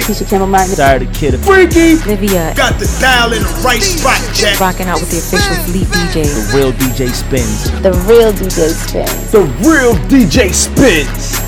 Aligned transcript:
gunplay. 0.00 0.14
Keisha 0.14 0.28
Campbell 0.28 0.46
Martin. 0.46 0.74
Sorry 0.74 1.00
to 1.00 1.12
kid. 1.12 1.38
Freaky. 1.40 1.96
Livia. 2.06 2.54
Got 2.56 2.78
the 2.78 2.86
dial 3.00 3.32
in 3.32 3.42
the 3.42 3.62
right 3.64 3.82
spot, 3.82 4.20
Jack. 4.34 4.60
Rocking 4.60 4.86
out 4.86 5.00
with 5.00 5.10
the 5.10 5.18
official 5.18 5.56
Fleet 5.64 5.86
DJ. 5.86 6.24
The 6.24 6.56
real 6.56 6.72
DJ 6.72 7.12
spins. 7.12 7.70
The 7.82 7.92
real 8.06 8.32
DJ 8.32 8.70
spins. 8.70 9.32
The 9.32 9.42
real 9.64 9.94
DJ 10.08 10.52
spins. 10.52 11.38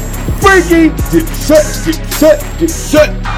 Freaky. 0.40 0.90
Get 1.12 1.26
set, 1.34 1.64
get 1.84 2.12
set, 2.12 2.58
get 2.58 2.70
set. 2.70 3.37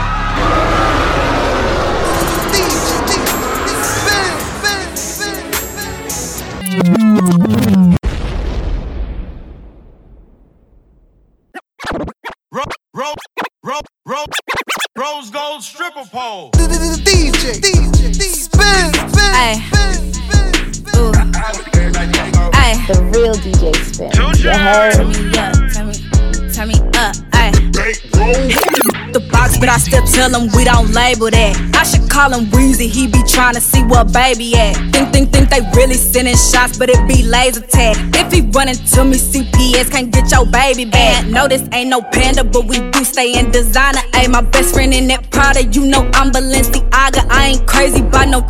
Call 32.21 32.39
him 32.39 32.51
he 32.89 33.07
be 33.07 33.23
trying 33.25 33.55
to 33.55 33.61
see 33.61 33.83
what 33.85 34.13
baby 34.13 34.55
at. 34.55 34.75
Think, 34.93 35.13
think, 35.13 35.33
think 35.33 35.49
they 35.51 35.61
really 35.75 35.95
sending 35.95 36.37
shots, 36.37 36.79
but 36.79 36.89
it 36.89 37.01
be 37.09 37.23
laser 37.23 37.61
tag. 37.61 37.97
If 38.15 38.33
he 38.33 38.41
running 38.41 38.75
to 38.75 39.05
me, 39.05 39.17
CPS 39.17 39.91
can't 39.91 40.11
get 40.11 40.31
your 40.31 40.47
baby 40.47 40.85
back. 40.85 41.27
No, 41.27 41.49
this 41.49 41.63
ain't 41.73 41.91
no 41.91 42.01
panda, 42.03 42.45
but 42.45 42.67
we 42.67 42.79
do 42.91 43.05
stay 43.05 43.39
in 43.39 43.51
designer. 43.51 44.01
Ayy, 44.13 44.31
my 44.31 44.41
best 44.41 44.75
friend 44.75 44.93
in 44.95 45.09
that 45.09 45.31
Prada, 45.31 45.65
you 45.65 45.87
know 45.87 46.09
I'm 46.15 46.31
Balenciaga. 46.31 47.27
I 47.31 47.49
ain't 47.49 47.67
crazy 47.67 48.03
by 48.03 48.25
no, 48.25 48.41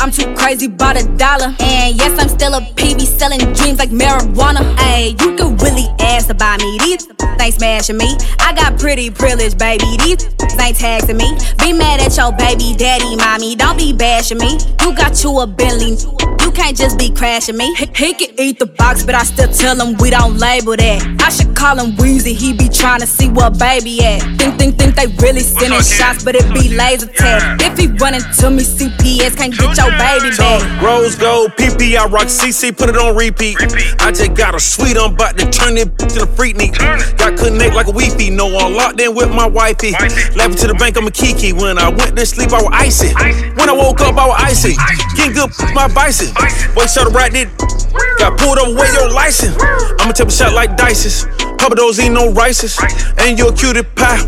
I'm 0.00 0.10
too 0.10 0.34
crazy 0.34 0.68
by 0.68 0.94
the 0.94 1.08
dollar. 1.16 1.54
And 1.60 1.96
yes, 1.96 2.18
I'm 2.20 2.28
still 2.28 2.54
a 2.54 2.60
PB 2.60 3.00
selling 3.02 3.40
dreams 3.54 3.78
like 3.78 3.90
marijuana. 3.90 4.62
Ayy, 4.76 5.20
you 5.20 5.36
can 5.36 5.56
really 5.58 5.86
ask 6.16 6.30
about 6.30 6.60
me. 6.60 6.78
These 6.78 7.08
ain't 7.40 7.54
smashing 7.54 7.98
me. 7.98 8.16
I 8.40 8.54
got 8.54 8.78
pretty 8.78 9.10
privilege, 9.10 9.56
baby. 9.58 9.84
These 9.98 10.24
ain't 10.58 10.76
taxing 10.76 11.16
me. 11.16 11.36
Be 11.58 11.72
mad 11.72 12.00
at 12.00 12.16
your 12.16 12.32
baby 12.32 12.74
daddy, 12.76 13.16
mommy. 13.16 13.54
Don't 13.54 13.76
be 13.76 13.92
bashing 13.92 14.38
me. 14.38 14.58
You 14.80 14.94
got 14.96 15.22
you 15.22 15.38
a 15.40 15.46
Bentley. 15.46 15.96
You 16.40 16.50
can't 16.52 16.76
just 16.76 16.98
be 16.98 17.10
crashing 17.10 17.56
me. 17.56 17.74
He, 17.74 17.86
he 17.94 18.14
can 18.14 18.40
eat 18.40 18.58
the 18.58 18.66
box, 18.66 19.04
but 19.04 19.14
I 19.14 19.24
still 19.24 19.52
tell 19.52 19.78
him 19.78 19.96
we 19.98 20.10
don't 20.10 20.38
label 20.38 20.76
that. 20.76 21.02
I 21.20 21.28
should 21.28 21.54
call 21.54 21.78
him 21.78 21.92
Weezy. 21.96 22.34
He 22.34 22.52
be 22.52 22.68
trying 22.68 23.00
to 23.00 23.06
see 23.06 23.28
what 23.28 23.58
baby 23.58 24.02
at. 24.02 24.22
Think, 24.38 24.58
think, 24.58 24.78
think 24.78 24.94
they 24.94 25.06
really 25.20 25.40
sending 25.40 25.82
shots, 25.82 26.24
but 26.24 26.34
it 26.34 26.46
be 26.54 26.74
laser 26.74 27.08
tag. 27.08 27.60
If 27.60 27.76
he 27.78 27.88
running 27.98 28.22
to 28.38 28.50
me, 28.50 28.62
CPS 28.62 29.36
can't 29.36 29.52
get 29.52 29.76
your 29.76 29.90
baby 29.98 30.34
back. 30.36 30.82
Rose 30.82 31.16
Gold, 31.16 31.50
PP, 31.52 31.96
I 31.98 32.06
rock 32.06 32.28
CC, 32.28 32.76
put 32.76 32.88
it 32.88 32.96
on 32.96 33.16
repeat. 33.16 33.56
I 34.00 34.12
just 34.12 34.34
got 34.34 34.54
a 34.54 34.60
sweet, 34.60 34.96
I'm 34.96 35.14
about 35.14 35.36
to 35.38 35.50
turn 35.50 35.76
it 35.76 35.98
to 36.10 36.20
the 36.20 36.26
freak 36.26 36.56
neat. 36.56 36.76
Got 37.18 37.36
connect 37.38 37.74
like 37.74 37.86
a 37.86 37.92
Wi-Fi, 37.92 38.30
no, 38.30 38.56
I'm 38.58 38.74
locked 38.74 39.00
in 39.00 39.14
with 39.14 39.30
my 39.30 39.46
wifey. 39.46 39.92
Left 40.34 40.58
to 40.58 40.66
the 40.68 40.76
bank, 40.78 40.96
I'm 40.96 41.06
a 41.06 41.10
Kiki. 41.10 41.52
When 41.52 41.78
I 41.78 41.88
went 41.88 42.16
to 42.16 42.26
sleep, 42.26 42.52
I 42.52 42.62
was 42.62 42.70
icy. 42.72 43.14
When 43.54 43.68
I 43.68 43.72
woke 43.72 44.00
up, 44.00 44.16
I 44.16 44.26
was 44.26 44.36
icy. 44.38 44.74
Getting 45.16 45.34
good, 45.34 45.50
my 45.74 45.88
bison. 45.88 46.34
Wait, 46.76 46.90
shut 46.90 47.12
right 47.12 47.32
there. 47.32 47.75
Got 48.18 48.38
pulled 48.38 48.58
over, 48.58 48.74
where 48.74 48.92
your 48.92 49.10
license? 49.12 49.56
I'ma 50.00 50.12
take 50.12 50.28
a 50.28 50.30
shot 50.30 50.54
like 50.54 50.76
dices. 50.76 51.26
Papa 51.58 51.74
those 51.74 51.98
eat 52.00 52.10
no 52.10 52.32
rices. 52.32 52.78
And 53.18 53.38
you 53.38 53.48
a 53.48 53.52
cutie 53.52 53.82
pie. 53.82 54.20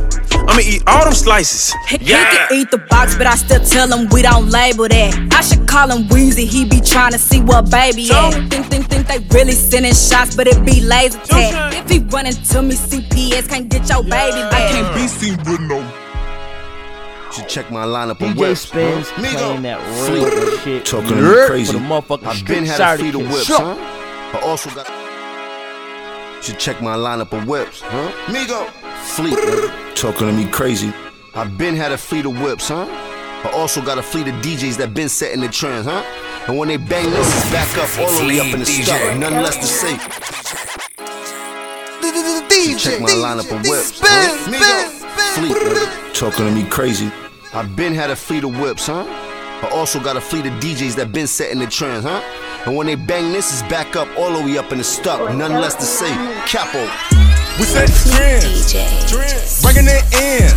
I'ma 0.48 0.60
eat 0.60 0.82
all 0.86 1.04
them 1.04 1.12
slices. 1.14 1.74
He, 1.88 1.98
he 1.98 2.12
can 2.12 2.48
eat 2.52 2.70
the 2.70 2.78
box, 2.78 3.16
but 3.16 3.26
I 3.26 3.34
still 3.36 3.62
tell 3.64 3.92
him 3.92 4.08
we 4.10 4.22
don't 4.22 4.48
label 4.48 4.88
that. 4.88 5.12
I 5.32 5.40
should 5.42 5.66
call 5.68 5.90
him 5.90 6.08
Weezy, 6.08 6.46
he 6.46 6.64
be 6.64 6.80
trying 6.80 7.12
to 7.12 7.18
see 7.18 7.40
what 7.40 7.70
baby 7.70 8.08
at. 8.10 8.32
Think, 8.50 8.66
think, 8.66 8.86
think 8.86 9.06
they 9.06 9.18
really 9.36 9.52
sending 9.52 9.94
shots, 9.94 10.34
but 10.34 10.46
it 10.46 10.64
be 10.64 10.80
laser 10.80 11.18
tag. 11.20 11.74
If 11.74 11.90
he 11.90 11.98
running 11.98 12.32
to 12.32 12.62
me, 12.62 12.74
CPS 12.74 13.48
can't 13.48 13.68
get 13.68 13.88
your 13.88 14.02
baby 14.02 14.40
back. 14.50 14.54
I 14.54 14.72
can't 14.72 14.94
be 14.96 15.06
seen 15.06 15.36
with 15.44 15.60
no. 15.60 16.07
Should 17.38 17.48
check 17.48 17.70
my 17.70 17.84
lineup 17.84 18.20
on 18.22 18.34
DJ 18.34 18.38
whips. 18.38 18.60
spins 18.62 19.06
Migo. 19.10 19.32
playing 19.38 19.62
that 19.62 20.10
real 20.10 20.58
shit. 20.58 20.84
Talking 20.84 21.08
to 21.08 21.14
me 21.16 21.20
For 21.22 21.46
crazy. 21.46 21.72
the 21.72 21.78
motherfucking 21.78 22.26
I've 22.26 22.44
been 22.46 22.64
had 22.66 22.76
side 22.76 22.94
a 22.94 23.02
fleet 23.02 23.14
of 23.14 23.20
of 23.20 23.26
the 23.28 23.32
whips, 23.34 23.46
huh? 23.48 23.76
I 24.34 24.40
also 24.44 24.70
got. 24.70 24.86
Should 26.44 26.58
check 26.58 26.80
my 26.82 26.96
lineup 26.96 27.32
of 27.32 27.46
whips, 27.46 27.80
huh? 27.82 28.10
Migo. 28.26 28.66
Fleet, 29.14 29.34
nigga. 29.38 29.94
Talking 29.94 30.26
to 30.26 30.32
me 30.32 30.46
crazy. 30.50 30.92
I've 31.34 31.56
been 31.56 31.76
had 31.76 31.92
a 31.92 31.98
fleet 31.98 32.26
of 32.26 32.40
whips, 32.40 32.68
huh? 32.68 32.86
I 32.88 33.50
also 33.54 33.80
got 33.80 33.98
a 33.98 34.02
fleet 34.02 34.26
of 34.26 34.34
DJs 34.36 34.76
that 34.78 34.94
been 34.94 35.08
setting 35.08 35.40
the 35.40 35.48
trends, 35.48 35.86
huh? 35.86 36.02
And 36.48 36.58
when 36.58 36.68
they 36.68 36.76
bang 36.76 37.08
this, 37.10 37.26
it's 37.36 37.50
back 37.52 37.68
up 37.78 37.88
all 38.00 38.10
the 38.20 38.26
way 38.26 38.40
up 38.40 38.46
in 38.52 38.60
the 38.60 38.66
stuff. 38.66 39.16
Nothing 39.18 39.42
less 39.42 39.56
to 39.58 39.66
say. 39.66 39.96
DJ, 42.48 42.78
Check 42.78 43.00
my 43.00 43.10
lineup 43.10 43.50
of 43.54 43.62
whips. 43.68 43.94
spin, 43.94 44.08
huh? 44.10 44.38
spin, 44.38 44.54
Migo. 44.54 44.94
Fleet, 45.34 46.14
Talking 46.14 46.46
to 46.46 46.50
me 46.52 46.64
crazy. 46.68 47.12
I've 47.54 47.74
been 47.74 47.94
had 47.94 48.10
a 48.10 48.16
fleet 48.16 48.44
of 48.44 48.58
whips, 48.60 48.86
huh? 48.86 49.04
I 49.06 49.70
also 49.72 49.98
got 49.98 50.16
a 50.16 50.20
fleet 50.20 50.44
of 50.44 50.52
DJs 50.54 50.96
that 50.96 51.12
been 51.12 51.26
setting 51.26 51.58
the 51.58 51.66
trends, 51.66 52.04
huh? 52.04 52.22
And 52.66 52.76
when 52.76 52.86
they 52.86 52.94
bang 52.94 53.32
this, 53.32 53.50
it's 53.50 53.68
back 53.70 53.96
up 53.96 54.06
all 54.18 54.36
the 54.36 54.44
way 54.44 54.58
up 54.58 54.70
in 54.70 54.78
the 54.78 54.84
stuff. 54.84 55.20
Nothing 55.34 55.56
less 55.56 55.74
to 55.76 55.82
say. 55.82 56.10
Capo. 56.46 56.82
We 57.58 57.64
set 57.64 57.88
the 57.88 58.10
trends. 58.14 58.72
Trends. 59.10 59.62
Bringing 59.62 59.86
it 59.88 60.04
in. 60.12 60.52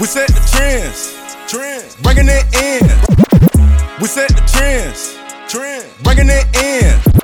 We 0.00 0.06
set 0.06 0.28
the 0.28 0.40
trends. 0.52 1.16
Trends. 1.50 1.96
Bringing 1.96 2.28
it 2.28 2.46
in. 2.54 4.00
We 4.00 4.06
set 4.06 4.28
the 4.28 4.42
trends. 4.46 5.18
Trends. 5.48 5.92
Bringing 6.02 6.28
it 6.28 6.46
in. 6.56 7.19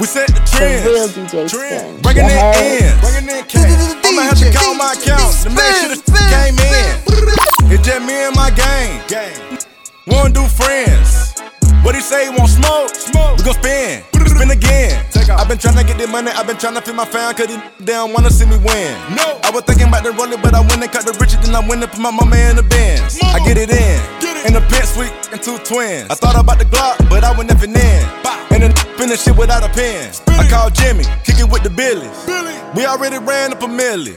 We 0.00 0.06
set 0.06 0.28
the 0.28 0.40
The 0.40 0.46
trends. 0.56 0.84
real 0.86 1.08
DJ 1.08 1.48
Trends. 1.48 1.52
spins. 1.52 2.00
Bringing 2.02 2.24
You 2.24 2.30
it 2.30 2.40
heard? 2.40 2.82
in. 2.82 3.00
Bringing 3.00 3.36
it 3.36 3.48
cash. 3.48 4.04
I'ma 4.06 4.22
have 4.22 4.38
to 4.40 4.50
call 4.56 4.74
my 4.74 4.92
account 4.96 5.34
to 5.44 5.50
make 5.50 5.74
sure 5.76 5.88
the 5.92 6.00
shit 6.00 6.26
came 6.32 6.56
in. 6.56 7.72
It's 7.72 7.86
just 7.86 8.02
me 8.06 8.14
and 8.14 8.34
my 8.34 8.50
gang. 8.50 9.00
Gang. 9.08 9.58
Wanna 10.06 10.30
do 10.32 10.44
friends. 10.48 11.34
What 11.82 11.94
he 11.94 12.00
say? 12.00 12.24
He 12.24 12.30
want 12.30 12.50
smoke? 12.50 12.94
Smoke. 12.94 13.38
We 13.38 13.44
gon' 13.44 13.54
spin. 13.54 14.04
Spin 14.26 14.50
again. 14.50 15.04
I've 15.30 15.48
been 15.48 15.58
tryna 15.58 15.86
get 15.86 15.98
the 15.98 16.06
money. 16.06 16.30
I've 16.30 16.46
been 16.46 16.56
tryna 16.56 16.82
feed 16.82 16.94
my 16.94 17.04
fam. 17.04 17.34
Cause 17.34 17.46
they 17.46 17.92
don't 17.92 18.12
wanna 18.12 18.30
see 18.30 18.46
me 18.46 18.56
win. 18.58 18.92
No. 19.16 19.40
I 19.42 19.50
was 19.50 19.64
thinking 19.64 19.88
about 19.88 20.04
the 20.04 20.12
rolling, 20.12 20.40
but 20.42 20.54
I 20.54 20.60
went 20.60 20.82
and 20.82 20.92
cut 20.92 21.04
the 21.06 21.12
riches. 21.20 21.40
Then 21.40 21.54
I 21.54 21.60
went 21.66 21.82
and 21.82 21.90
put 21.90 22.00
my 22.00 22.10
mama 22.10 22.36
in 22.36 22.56
the 22.56 22.62
Benz. 22.62 23.18
I 23.22 23.38
get 23.44 23.56
it 23.56 23.70
in. 23.70 23.98
Get 24.20 24.36
it. 24.36 24.46
In 24.46 24.52
the 24.52 24.60
pit 24.68 24.84
suite 24.84 25.12
and 25.32 25.40
two 25.42 25.58
twins. 25.58 26.10
I 26.10 26.14
thought 26.14 26.36
about 26.36 26.58
the 26.58 26.64
Glock, 26.66 26.98
but 27.08 27.24
I 27.24 27.32
went 27.36 27.48
nothing 27.48 27.74
in. 27.74 28.02
And 28.52 28.62
then 28.62 28.72
finish 28.96 29.22
shit 29.22 29.36
without 29.36 29.62
a 29.62 29.68
pen. 29.72 30.12
I 30.28 30.48
called 30.48 30.74
Jimmy, 30.74 31.04
kick 31.24 31.38
it 31.38 31.48
with 31.50 31.62
the 31.62 31.70
Billies. 31.70 32.10
We 32.74 32.84
already 32.86 33.18
ran 33.18 33.52
up 33.52 33.62
a 33.62 33.66
milli. 33.66 34.16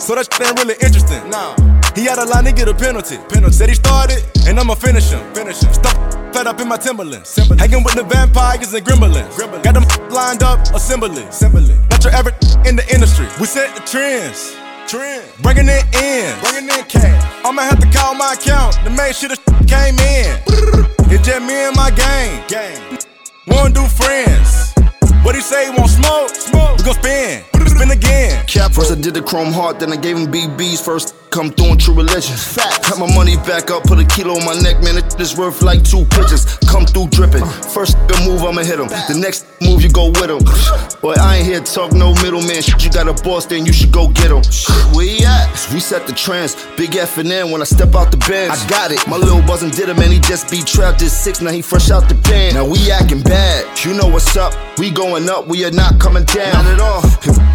So 0.00 0.14
that 0.14 0.32
shit 0.32 0.46
ain't 0.46 0.58
really 0.58 0.76
interesting. 0.80 1.28
Nah. 1.28 1.69
He 2.00 2.06
had 2.06 2.18
a 2.18 2.24
line 2.24 2.44
to 2.44 2.52
get 2.52 2.66
a 2.66 2.72
penalty. 2.72 3.18
penalty. 3.28 3.52
Said 3.52 3.68
he 3.68 3.74
started, 3.74 4.24
and 4.48 4.58
I'ma 4.58 4.74
finish 4.74 5.10
him. 5.10 5.20
Finish 5.34 5.60
him. 5.60 5.70
Stop 5.74 5.96
fed 6.32 6.46
up 6.46 6.58
in 6.58 6.66
my 6.66 6.78
Timberlands. 6.78 7.36
Hanging 7.58 7.84
with 7.84 7.94
the 7.94 8.04
vampires 8.04 8.72
and 8.72 8.86
gremlins. 8.86 9.36
Got 9.62 9.74
them 9.74 9.84
lined 10.08 10.42
up, 10.42 10.60
assembly. 10.74 11.24
assembly. 11.24 11.76
Not 11.90 12.02
your 12.02 12.14
average 12.14 12.36
in 12.64 12.76
the 12.76 12.90
industry. 12.90 13.26
We 13.38 13.44
set 13.44 13.76
the 13.76 13.82
trends. 13.82 14.56
Trend. 14.88 15.28
Bringing 15.42 15.68
it 15.68 15.84
in. 15.94 16.40
Bringing 16.40 16.70
in 16.70 16.84
cash. 16.86 17.44
I'ma 17.44 17.60
have 17.68 17.78
to 17.80 17.90
call 17.90 18.14
my 18.14 18.32
account 18.32 18.76
to 18.82 18.88
make 18.88 19.14
sure 19.14 19.28
the 19.28 19.36
came 19.68 19.98
in. 20.00 20.40
It's 21.12 21.26
just 21.26 21.42
me 21.44 21.52
and 21.52 21.76
my 21.76 21.90
gang. 21.90 22.42
Gang. 22.48 22.98
Wanna 23.46 23.74
do 23.74 23.84
friends. 23.84 24.69
What 25.22 25.34
he 25.34 25.42
say? 25.42 25.68
Want 25.70 25.90
smoke? 25.90 26.30
Smoke. 26.30 26.78
We 26.78 26.84
gon' 26.84 26.94
spin. 26.94 27.44
Spin 27.66 27.90
again. 27.90 28.46
Cap 28.46 28.72
first 28.72 28.90
I 28.90 28.94
did 28.94 29.14
the 29.14 29.22
chrome 29.22 29.52
heart, 29.52 29.80
then 29.80 29.92
I 29.92 29.96
gave 29.96 30.16
him 30.16 30.26
BBs 30.30 30.84
first. 30.84 31.14
Come 31.30 31.50
through 31.52 31.72
in 31.72 31.78
true 31.78 31.94
religion. 31.94 32.36
Fat. 32.36 32.82
Cut 32.82 32.98
my 32.98 33.06
money 33.14 33.36
back 33.36 33.70
up, 33.70 33.84
put 33.84 34.00
a 34.00 34.04
kilo 34.04 34.34
on 34.34 34.44
my 34.44 34.58
neck, 34.60 34.82
man. 34.82 34.98
It 34.98 35.20
is 35.20 35.36
worth 35.36 35.62
like 35.62 35.84
two 35.84 36.04
pitches. 36.06 36.58
Come 36.68 36.84
through 36.84 37.08
dripping. 37.08 37.46
First 37.70 37.96
the 38.08 38.20
move, 38.26 38.42
I'ma 38.42 38.62
hit 38.62 38.80
him. 38.80 38.88
The 38.88 39.16
next 39.16 39.46
move, 39.62 39.80
you 39.80 39.90
go 39.90 40.08
with 40.08 40.28
him. 40.28 40.42
Boy, 41.00 41.14
I 41.14 41.36
ain't 41.36 41.46
here 41.46 41.60
to 41.60 41.72
talk 41.72 41.92
no 41.92 42.12
middleman. 42.14 42.60
Shit, 42.60 42.82
you 42.82 42.90
got 42.90 43.06
a 43.06 43.14
boss, 43.22 43.46
then 43.46 43.64
you 43.64 43.72
should 43.72 43.92
go 43.92 44.08
get 44.08 44.32
him. 44.34 44.42
Where 44.92 45.06
he 45.06 45.24
at? 45.24 45.46
We 45.72 45.78
set 45.78 46.06
the 46.08 46.12
trends. 46.12 46.56
Big 46.76 46.96
F 46.96 47.16
and 47.18 47.30
N 47.30 47.52
when 47.52 47.60
I 47.60 47.64
step 47.64 47.94
out 47.94 48.10
the 48.10 48.18
bench. 48.18 48.50
I 48.50 48.68
got 48.68 48.90
it. 48.90 49.06
My 49.06 49.16
little 49.16 49.40
buzzin' 49.42 49.70
did 49.70 49.88
him, 49.88 49.98
man. 49.98 50.10
He 50.10 50.18
just 50.18 50.50
be 50.50 50.62
trapped 50.62 51.00
at 51.00 51.10
six. 51.10 51.40
Now 51.40 51.52
he 51.52 51.62
fresh 51.62 51.90
out 51.92 52.08
the 52.08 52.16
pen. 52.16 52.54
Now 52.54 52.66
we 52.66 52.90
acting 52.90 53.22
bad. 53.22 53.64
You 53.84 53.94
know 53.94 54.08
what's 54.08 54.36
up. 54.36 54.52
We 54.78 54.90
going 55.10 55.28
up. 55.28 55.48
We 55.48 55.64
are 55.64 55.70
not 55.72 55.98
coming 55.98 56.24
down. 56.24 56.52
Not 56.52 56.66
at 56.66 56.80
all. 56.80 57.02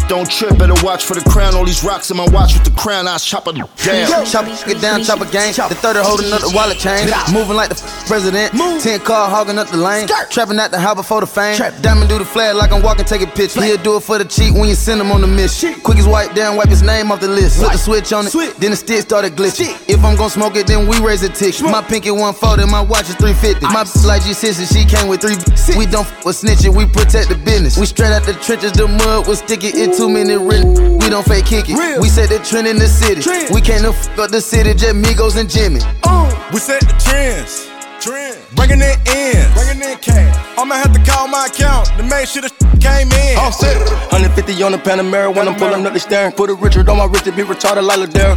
don't 0.08 0.30
trip, 0.30 0.58
better 0.58 0.76
watch 0.84 1.04
for 1.04 1.14
the 1.14 1.24
crown. 1.30 1.54
All 1.54 1.64
these 1.64 1.82
rocks 1.82 2.10
in 2.10 2.16
my 2.16 2.26
watch 2.28 2.52
with 2.54 2.64
the 2.64 2.70
crown, 2.78 3.08
I 3.08 3.16
chop 3.18 3.48
it 3.48 3.54
down. 3.56 4.26
Chop 4.26 4.46
it 4.46 4.80
down, 4.80 5.02
chop 5.02 5.20
a 5.20 5.26
gang. 5.32 5.52
The 5.52 5.74
third 5.74 5.96
holding 5.96 6.32
up 6.32 6.40
the 6.40 6.52
wallet 6.54 6.78
chain. 6.78 7.08
Moving 7.32 7.56
like 7.56 7.70
the 7.70 7.76
f- 7.76 8.06
president. 8.06 8.52
10 8.52 9.00
car 9.00 9.28
hogging 9.28 9.58
up 9.58 9.68
the 9.68 9.78
lane. 9.78 10.06
Trapping 10.30 10.58
at 10.60 10.70
the 10.70 10.78
house 10.78 10.96
before 10.96 11.20
the 11.20 11.26
fame. 11.26 11.56
Diamond 11.80 12.08
do 12.10 12.18
the 12.18 12.24
flag 12.24 12.56
like 12.56 12.72
I'm 12.72 12.82
walking, 12.82 13.04
take 13.04 13.22
a 13.22 13.26
picture. 13.26 13.62
He'll 13.62 13.82
do 13.82 13.96
it 13.96 14.02
for 14.02 14.18
the 14.18 14.24
cheat 14.24 14.52
when 14.52 14.68
you 14.68 14.74
send 14.74 15.00
him 15.00 15.10
on 15.10 15.20
the 15.22 15.26
mission. 15.26 15.80
Quick 15.80 15.98
as 15.98 16.06
wipe 16.06 16.34
down, 16.34 16.56
wipe 16.56 16.68
his 16.68 16.82
name 16.82 17.10
off 17.10 17.20
the 17.20 17.28
list. 17.28 17.60
Put 17.62 17.72
the 17.72 17.78
switch 17.78 18.12
on 18.12 18.26
it, 18.26 18.32
then 18.60 18.70
the 18.70 18.76
stick 18.76 19.00
started 19.00 19.32
glitching. 19.34 19.72
If 19.88 20.04
I'm 20.04 20.16
gonna 20.16 20.30
smoke 20.30 20.56
it, 20.56 20.66
then 20.66 20.86
we 20.86 21.00
raise 21.00 21.22
a 21.22 21.28
tick. 21.28 21.54
My 21.62 21.82
pinky 21.82 22.10
140, 22.10 22.70
my 22.70 22.80
watch 22.82 23.08
is 23.08 23.16
350. 23.16 23.64
My 23.72 23.84
bitch 23.84 24.06
like 24.06 24.22
G60, 24.22 24.66
she 24.70 24.84
came 24.84 25.08
with 25.08 25.20
three. 25.22 25.36
We 25.76 25.86
don't 25.86 26.06
f 26.06 26.24
with 26.24 26.36
snitching, 26.36 26.76
we 26.76 26.86
protect 26.86 27.28
the 27.28 27.38
business. 27.46 27.78
We 27.78 27.86
straight 27.86 28.12
out 28.12 28.26
the 28.26 28.34
trenches, 28.34 28.72
the 28.72 28.88
mud 28.88 29.26
was 29.26 29.38
sticky. 29.38 29.68
It 29.68 29.96
too 29.96 30.10
many 30.10 30.34
written. 30.34 30.98
We 30.98 31.08
don't 31.08 31.24
fake 31.24 31.46
kick 31.46 31.70
it. 31.70 31.78
We 32.02 32.08
set 32.10 32.28
the 32.28 32.42
trend 32.42 32.66
in 32.66 32.76
the 32.76 32.88
city. 32.90 33.22
We 33.54 33.62
can't 33.62 33.82
no 33.82 33.90
f 33.94 34.18
up 34.18 34.30
the 34.30 34.40
city, 34.40 34.74
just 34.74 34.96
Migos 34.96 35.38
and 35.38 35.48
Jimmy. 35.48 35.80
Oh. 36.04 36.26
We 36.52 36.58
set 36.58 36.82
the 36.82 36.96
trends. 36.98 37.70
Trend. 38.02 38.36
Bringing 38.54 38.82
it 38.82 38.98
in. 39.08 39.46
Bringing 39.54 39.80
in 39.88 39.96
cash. 39.98 40.34
I'ma 40.58 40.74
have 40.74 40.92
to 40.92 41.02
call 41.10 41.28
my 41.28 41.46
account 41.46 41.86
to 41.96 42.02
make 42.02 42.28
sure 42.28 42.42
the 42.42 42.52
came 42.86 43.10
in. 43.12 43.34
All 43.38 43.52
set. 43.52 43.76
150 44.14 44.62
on 44.62 44.72
the 44.72 44.78
Panamera 44.78 45.34
when 45.34 45.48
I'm 45.48 45.56
pulling 45.56 45.84
up 45.86 45.92
the 45.92 46.00
steering. 46.00 46.32
Put 46.32 46.50
a 46.50 46.54
Richard 46.54 46.88
on 46.88 46.96
my 46.98 47.06
wrist 47.06 47.24
to 47.24 47.32
be 47.32 47.42
retarded 47.42 47.84
like 47.86 47.98
Ladera. 47.98 48.32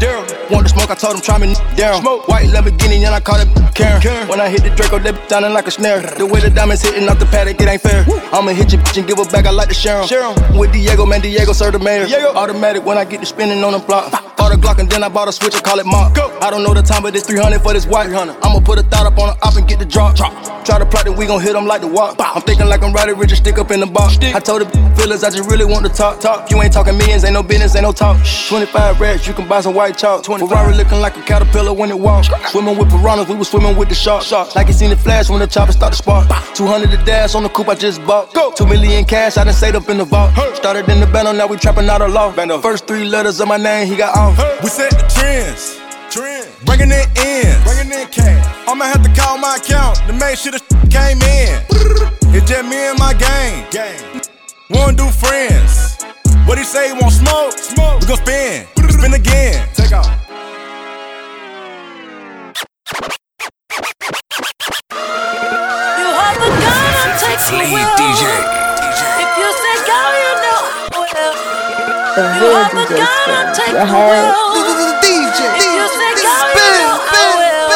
Want 0.52 0.66
to 0.68 0.72
smoke, 0.74 0.90
I 0.90 0.96
told 0.96 1.16
him 1.16 1.22
try 1.22 1.38
me 1.38 1.54
down. 1.76 2.02
Smoke. 2.02 2.28
White 2.28 2.50
Lamborghini 2.50 2.98
and 3.06 3.14
I 3.14 3.20
caught 3.20 3.42
it 3.46 3.50
Karen. 3.76 4.02
Karen. 4.02 4.28
When 4.28 4.42
I 4.42 4.50
hit 4.50 4.64
the 4.64 4.72
Draco, 4.72 5.00
that 5.00 5.14
bitch 5.14 5.30
sounding 5.30 5.54
like 5.54 5.68
a 5.68 5.72
snare. 5.72 6.02
The 6.02 6.26
way 6.26 6.40
the 6.42 6.50
diamonds 6.50 6.82
hitting 6.82 7.08
off 7.08 7.20
the 7.20 7.26
paddock, 7.26 7.62
it 7.62 7.68
ain't 7.68 7.82
fair. 7.82 8.06
I'ma 8.34 8.52
hit 8.52 8.72
your 8.74 8.82
bitch 8.82 8.98
and 8.98 9.08
give 9.08 9.18
her 9.18 9.26
back, 9.26 9.46
I 9.46 9.52
like 9.52 9.70
to 9.70 9.74
share 9.76 10.02
'em. 10.02 10.58
With 10.58 10.72
Diego, 10.74 11.06
man, 11.06 11.22
Diego 11.22 11.54
serve 11.54 11.74
the 11.74 11.80
mayor. 11.80 12.08
Automatic 12.36 12.86
when 12.86 12.98
I 12.98 13.06
get 13.06 13.20
to 13.22 13.26
spinning 13.26 13.64
on 13.64 13.74
the 13.74 13.80
block. 13.80 14.12
Bought 14.50 14.58
a 14.58 14.62
Glock 14.62 14.80
and 14.80 14.90
then 14.90 15.04
I 15.04 15.10
bought 15.10 15.28
a 15.28 15.32
switch 15.32 15.54
and 15.54 15.64
call 15.64 15.78
it 15.78 15.86
Mark. 15.86 16.18
I 16.42 16.50
don't 16.50 16.64
know 16.64 16.74
the 16.74 16.82
time, 16.82 17.04
but 17.04 17.16
it's 17.16 17.28
300 17.28 17.62
for 17.62 17.72
this 17.72 17.86
white. 17.86 18.10
I'ma 18.10 18.60
put 18.62 18.80
a 18.80 18.84
thought 18.84 19.06
up 19.06 19.20
on 19.20 19.30
the 19.30 19.46
op 19.46 19.56
and 19.56 19.68
get 19.68 19.78
the 19.78 19.86
drop. 19.86 20.16
Try 20.16 20.80
to 20.80 20.86
plot 20.86 21.06
that 21.06 21.14
we 21.14 21.28
gon' 21.28 21.40
hit 21.42 21.54
them 21.54 21.68
like 21.68 21.82
the 21.82 21.88
walk. 21.88 22.16
I'm 22.20 22.42
thinking 22.42 22.66
like 22.68 22.82
I'm 22.82 22.92
riding 22.92 23.16
rich 23.16 23.30
and 23.30 23.38
stick 23.38 23.60
up 23.60 23.70
in 23.70 23.80
the 23.80 23.86
box. 23.86 24.18
I 24.18 24.40
told 24.40 24.62
the 24.62 24.70
feelers 24.98 25.24
I 25.24 25.30
just 25.30 25.50
really 25.50 25.66
want 25.66 25.86
to 25.86 25.92
talk. 25.92 26.20
Talk. 26.20 26.50
You 26.50 26.60
ain't 26.64 26.74
talking 26.74 26.98
millions, 26.98 27.24
ain't 27.24 27.34
no 27.34 27.44
business, 27.44 27.76
ain't 27.76 27.84
no 27.84 27.92
talk. 27.92 28.18
25 28.48 29.00
rats, 29.00 29.28
you 29.28 29.34
can 29.34 29.48
buy 29.48 29.62
some 29.62 29.76
white 29.76 29.96
chalk. 29.98 30.26
Ferrari 30.26 30.74
looking 30.76 31.00
like 31.00 31.16
a 31.16 31.22
caterpillar 31.22 31.74
when 31.74 31.92
it 31.92 32.00
walks. 32.00 32.30
Swimming 32.50 32.76
with 32.78 32.90
piranhas, 32.90 33.28
we 33.30 33.36
was 33.36 33.50
swimming 33.50 33.78
with 33.78 33.90
the 33.90 33.96
sharks. 33.96 34.32
Like 34.56 34.66
you 34.66 34.74
seen 34.74 34.90
the 34.90 34.98
flash 34.98 35.30
when 35.30 35.42
the 35.42 35.48
chopper 35.48 35.74
start 35.74 35.94
to 35.94 35.98
spark. 35.98 36.28
200 36.56 36.90
the 36.90 36.98
dash 37.06 37.36
on 37.36 37.44
the 37.44 37.50
coupe 37.50 37.70
I 37.70 37.76
just 37.76 38.04
bought. 38.06 38.34
Go. 38.34 38.52
Two 38.52 38.66
million 38.66 39.06
cash, 39.06 39.38
I 39.38 39.44
done 39.44 39.54
saved 39.54 39.76
up 39.76 39.90
in 39.90 40.00
the 40.00 40.06
vault. 40.06 40.34
Started 40.56 40.90
in 40.90 41.00
the 41.00 41.06
bando, 41.06 41.34
now 41.34 41.46
we 41.46 41.58
trapping 41.58 41.88
out 41.88 42.02
a 42.02 42.08
law. 42.08 42.32
First 42.62 42.88
three 42.88 43.06
letters 43.06 43.40
of 43.40 43.48
my 43.48 43.58
name, 43.58 43.88
he 43.88 43.96
got 43.96 44.18
off. 44.18 44.39
We 44.64 44.70
set 44.70 44.92
the 44.92 45.06
trends. 45.12 45.80
Trend. 46.10 46.48
Bringing 46.66 46.92
it 46.92 47.08
in. 47.20 47.52
Bringing 47.64 47.92
in 47.92 48.08
cash. 48.08 48.68
I'ma 48.68 48.86
have 48.86 49.04
to 49.04 49.12
call 49.20 49.38
my 49.38 49.58
account 49.58 49.98
to 50.08 50.14
make 50.14 50.38
sure 50.38 50.52
the 50.52 50.60
came 50.90 51.22
in. 51.22 51.62
It's 52.34 52.50
just 52.50 52.66
me 52.70 52.78
and 52.90 53.00
my 53.00 53.14
gang. 53.14 53.66
gang. 53.72 54.22
Wanna 54.70 54.98
do 54.98 55.08
friends. 55.10 56.04
What 56.46 56.58
he 56.58 56.64
say? 56.64 56.88
He 56.88 56.94
want 56.94 57.14
smoke? 57.14 57.54
Smoke. 57.54 58.02
We 58.02 58.08
gon' 58.08 58.18
spin. 58.18 58.68
Spin 58.90 59.14
again. 59.14 59.68
Take 59.74 59.94
off. 59.94 60.08
You 66.00 66.08
hold 66.18 66.38
the 66.42 66.50
gun, 66.50 66.94
I'll 67.00 67.20
take 67.20 67.40
the 67.50 67.60
wheel. 67.70 67.94
If 69.22 69.30
you 69.38 69.50
say 69.62 69.76
go, 69.86 69.94
you 69.94 69.94
know 69.94 70.00
I 70.00 70.34
will. 70.34 70.39
The 72.16 72.24
You 72.26 72.42
real 72.42 72.56
hold 72.56 72.72
the 72.74 72.86
DJ 72.90 72.98
gun, 72.98 73.08
I'll 73.08 73.54
spins. 73.54 73.58
take 73.60 73.74
the 73.74 73.86
heard? 73.86 74.34
DJ, 75.04 75.40
If 75.62 75.70
you 75.78 75.86
say 76.00 76.14
go, 76.26 76.36
you 76.56 76.74
know 76.82 76.98
I 77.06 77.26
will. 77.40 77.70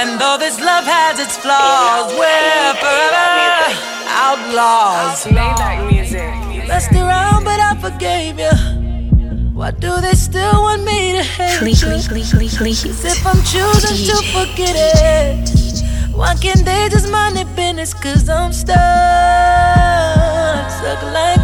And 0.00 0.08
though 0.20 0.36
this 0.38 0.56
love 0.60 0.84
has 0.84 1.18
its 1.20 1.36
flaws, 1.36 2.12
we're 2.18 2.74
forever 2.82 3.74
outlaws. 4.08 5.26
Messed 6.68 6.92
around, 6.92 7.44
but 7.44 7.60
I 7.60 7.76
forgave 7.80 8.38
you. 8.38 8.50
Why 9.54 9.70
do 9.72 10.00
they 10.00 10.14
still 10.14 10.62
want 10.62 10.84
me 10.84 11.12
to 11.12 11.22
hate 11.22 11.60
you? 11.60 11.68
Cause 12.90 13.04
if 13.04 13.26
I'm 13.26 13.42
choosing 13.44 13.98
to 14.08 14.16
forget 14.32 14.74
it, 14.76 15.50
why 16.16 16.34
can't 16.36 16.64
they 16.64 16.88
just 16.90 17.08
mind 17.10 17.36
their 17.36 17.44
business? 17.56 17.92
Cause 17.94 18.28
I'm 18.28 18.52
stuck, 18.52 18.78
stuck 20.70 21.02
like 21.12 21.39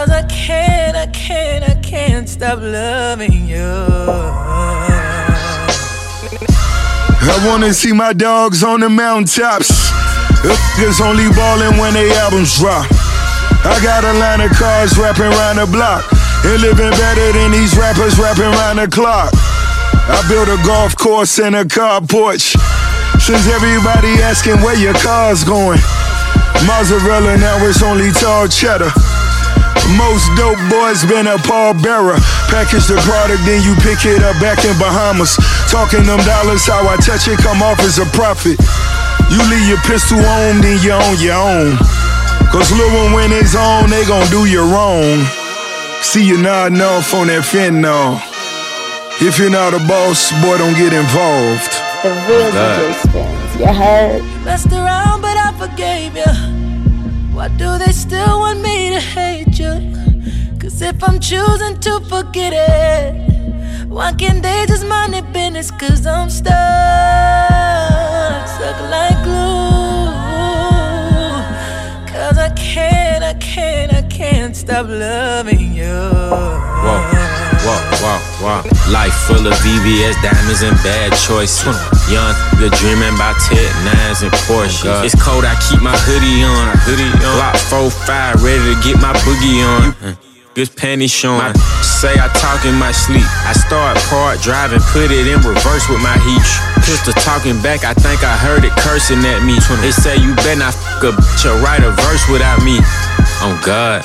Cause 0.00 0.08
I 0.12 0.22
can't, 0.22 0.96
I 0.96 1.06
can't, 1.08 1.62
I 1.62 1.74
can't 1.82 2.26
stop 2.26 2.60
loving 2.62 3.46
you. 3.46 3.68
I 7.20 7.44
wanna 7.46 7.74
see 7.74 7.92
my 7.92 8.14
dogs 8.14 8.64
on 8.64 8.80
the 8.80 8.88
mountaintops. 8.88 9.68
Niggas 10.40 11.02
only 11.04 11.28
ballin' 11.36 11.76
when 11.76 11.92
they 11.92 12.10
albums 12.16 12.58
drop. 12.58 12.86
I 13.60 13.78
got 13.84 14.02
a 14.04 14.14
line 14.16 14.40
of 14.40 14.50
cars 14.56 14.96
rapping 14.96 15.36
around 15.36 15.56
the 15.56 15.66
block. 15.66 16.10
And 16.46 16.62
living 16.62 16.92
better 16.96 17.32
than 17.36 17.50
these 17.52 17.76
rappers 17.76 18.18
rapping 18.18 18.44
around 18.56 18.76
the 18.76 18.88
clock. 18.88 19.34
I 19.36 20.24
built 20.30 20.48
a 20.48 20.56
golf 20.64 20.96
course 20.96 21.38
and 21.38 21.54
a 21.54 21.66
car 21.66 22.00
porch. 22.00 22.56
Since 23.20 23.46
everybody 23.52 24.16
asking 24.24 24.62
where 24.64 24.80
your 24.80 24.94
car's 24.94 25.44
going. 25.44 25.80
Mozzarella, 26.64 27.36
now 27.36 27.62
it's 27.66 27.82
only 27.82 28.12
tall 28.12 28.48
cheddar. 28.48 28.90
Most 29.96 30.26
dope 30.36 30.60
boys 30.70 31.02
been 31.06 31.26
a 31.26 31.38
pallbearer. 31.42 32.18
Package 32.50 32.86
the 32.86 32.98
product, 33.06 33.42
then 33.46 33.62
you 33.62 33.74
pick 33.82 34.04
it 34.04 34.22
up 34.22 34.36
back 34.38 34.64
in 34.64 34.76
Bahamas. 34.78 35.38
Talking 35.70 36.04
them 36.04 36.20
dollars, 36.26 36.66
how 36.66 36.86
I 36.86 36.96
touch 36.98 37.26
it, 37.26 37.38
come 37.38 37.62
off 37.62 37.80
as 37.80 37.98
a 37.98 38.06
profit. 38.14 38.58
You 39.30 39.40
leave 39.48 39.68
your 39.68 39.82
pistol 39.86 40.18
on, 40.18 40.60
then 40.60 40.82
you 40.82 40.92
on 40.92 41.16
your 41.22 41.38
own. 41.38 41.78
Cause 42.50 42.72
little 42.72 42.90
one 43.04 43.12
when 43.12 43.30
it's 43.32 43.54
on, 43.54 43.90
they 43.90 44.04
gon' 44.04 44.26
do 44.30 44.46
you 44.46 44.62
wrong. 44.62 45.22
See 46.02 46.26
you 46.26 46.36
nodding 46.36 46.80
off 46.80 47.14
on 47.14 47.28
that 47.28 47.44
fentanyl. 47.44 48.18
If 49.22 49.38
you're 49.38 49.50
not 49.50 49.74
a 49.74 49.78
boss, 49.86 50.32
boy, 50.42 50.58
don't 50.58 50.74
get 50.74 50.92
involved. 50.92 51.70
The 52.02 52.10
real 52.26 52.50
DJ 52.50 52.94
spins. 52.94 53.60
You 53.60 53.66
heard? 53.66 54.22
Messed 54.44 54.72
around, 54.72 55.20
but 55.20 55.36
I 55.36 55.52
forgave 55.58 56.16
you. 56.16 56.59
Why 57.40 57.48
do 57.48 57.78
they 57.78 57.92
still 57.92 58.40
want 58.40 58.60
me 58.60 58.90
to 58.90 59.00
hate 59.00 59.58
you? 59.58 59.72
Cause 60.58 60.82
if 60.82 61.02
I'm 61.02 61.18
choosing 61.18 61.80
to 61.80 62.00
forget 62.00 62.52
it, 62.52 63.88
why 63.88 64.12
can't 64.12 64.42
they 64.42 64.66
just 64.68 64.86
mind 64.86 65.14
their 65.14 65.22
business? 65.22 65.70
Cause 65.70 66.06
I'm 66.06 66.28
stuck, 66.28 66.52
stuck 68.46 68.78
like 68.90 69.24
glue. 69.24 70.12
Cause 72.12 72.36
I 72.36 72.50
can't, 72.54 73.24
I 73.24 73.32
can't, 73.40 73.94
I 73.94 74.02
can't 74.02 74.54
stop 74.54 74.88
loving 74.88 75.72
you. 75.72 75.86
Whoa, 75.86 76.60
whoa, 76.84 77.80
whoa, 78.02 78.62
whoa. 78.64 78.79
Life 78.90 79.14
full 79.30 79.46
of 79.46 79.54
VVS 79.62 80.18
diamonds 80.18 80.66
and 80.66 80.74
bad 80.82 81.14
choices. 81.14 81.62
Young, 82.10 82.34
good 82.58 82.74
dreaming 82.82 83.14
about 83.14 83.38
Ted 83.38 83.70
Nines 83.86 84.26
and 84.26 84.34
Porsche. 84.50 84.90
Oh 84.90 85.06
it's 85.06 85.14
cold, 85.14 85.46
I 85.46 85.54
keep 85.62 85.78
my 85.78 85.94
hoodie 85.94 86.42
on. 86.42 86.74
Hoodie 86.82 87.06
on. 87.22 87.38
Block 87.38 87.54
4-5, 87.70 88.42
ready 88.42 88.58
to 88.58 88.76
get 88.82 88.98
my 88.98 89.14
boogie 89.22 89.62
on. 89.62 90.18
Good 90.58 90.74
panties 90.74 91.14
showing. 91.14 91.54
Say 91.86 92.18
I 92.18 92.26
talk 92.34 92.66
in 92.66 92.74
my 92.74 92.90
sleep. 92.90 93.22
I 93.46 93.54
start 93.54 93.94
part 94.10 94.42
driving, 94.42 94.82
put 94.90 95.14
it 95.14 95.22
in 95.22 95.38
reverse 95.38 95.86
with 95.86 96.02
my 96.02 96.18
heat. 96.26 96.42
Pistol 96.82 97.14
talking 97.22 97.62
back, 97.62 97.86
I 97.86 97.94
think 97.94 98.26
I 98.26 98.34
heard 98.34 98.66
it 98.66 98.74
cursing 98.82 99.22
at 99.22 99.46
me. 99.46 99.54
They 99.78 99.94
say 99.94 100.18
you 100.18 100.34
better 100.42 100.58
not 100.58 100.74
fuck 100.74 101.06
a 101.06 101.12
bitch 101.14 101.46
or 101.46 101.54
write 101.62 101.86
a 101.86 101.94
verse 101.94 102.26
without 102.26 102.58
me. 102.66 102.82
On 103.46 103.54
God, 103.62 104.02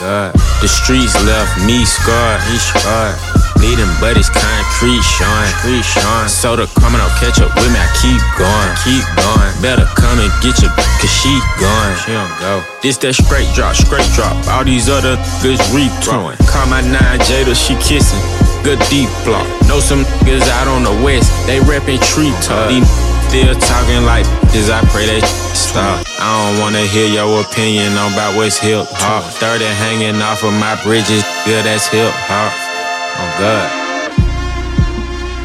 the 0.61 0.69
streets 0.69 1.17
left 1.25 1.57
me 1.65 1.83
scarred. 1.83 2.39
He 2.45 2.57
scarred. 2.61 3.34
Bleeding, 3.65 3.89
but 3.97 4.13
it's 4.13 4.29
concrete, 4.29 5.01
Sean. 5.01 5.49
Street, 5.57 5.81
Sean. 5.81 6.29
Soda 6.29 6.69
coming, 6.77 7.01
I'll 7.01 7.09
catch 7.17 7.41
up 7.41 7.49
with 7.57 7.65
me. 7.73 7.81
I 7.81 7.89
keep 7.97 8.21
going, 8.37 8.71
keep 8.85 9.01
going. 9.17 9.49
Better 9.57 9.89
come 9.97 10.21
and 10.21 10.29
get 10.37 10.61
your, 10.61 10.69
cause 11.01 11.09
she 11.09 11.33
gone. 11.57 11.97
She 12.05 12.13
don't 12.13 12.29
go. 12.37 12.61
This 12.85 13.01
that 13.01 13.17
straight 13.17 13.49
drop, 13.57 13.73
straight 13.73 14.05
drop. 14.13 14.37
All 14.53 14.61
these 14.61 14.85
other 14.85 15.17
goods 15.41 15.65
rethrowing. 15.73 16.37
Call 16.45 16.69
my 16.69 16.85
nine 16.85 17.17
Jada, 17.25 17.57
she 17.57 17.73
kissing. 17.81 18.21
Good 18.61 18.77
deep 18.93 19.09
block. 19.25 19.49
Know 19.65 19.81
some 19.81 20.05
niggas 20.21 20.45
out 20.61 20.69
on 20.69 20.85
the 20.85 20.93
west, 21.01 21.33
they 21.49 21.57
reppin' 21.65 21.97
tree. 22.05 22.29
These 22.69 22.85
still 23.33 23.57
talking 23.65 24.05
like 24.05 24.29
this, 24.53 24.69
I 24.69 24.85
pray 24.93 25.09
they 25.09 25.25
stop. 25.57 26.05
I 26.21 26.53
don't 26.53 26.61
wanna 26.61 26.85
hear 26.85 27.09
your 27.09 27.41
opinion 27.41 27.97
on 27.97 28.13
about 28.13 28.37
what's 28.37 28.61
hip 28.61 28.85
hop. 29.01 29.25
30 29.41 29.65
hanging 29.65 30.21
off 30.21 30.45
of 30.45 30.53
my 30.53 30.77
bridges, 30.85 31.25
yeah, 31.49 31.65
that's 31.65 31.89
hip 31.89 32.13
hop. 32.29 32.64
Oh 33.17 33.29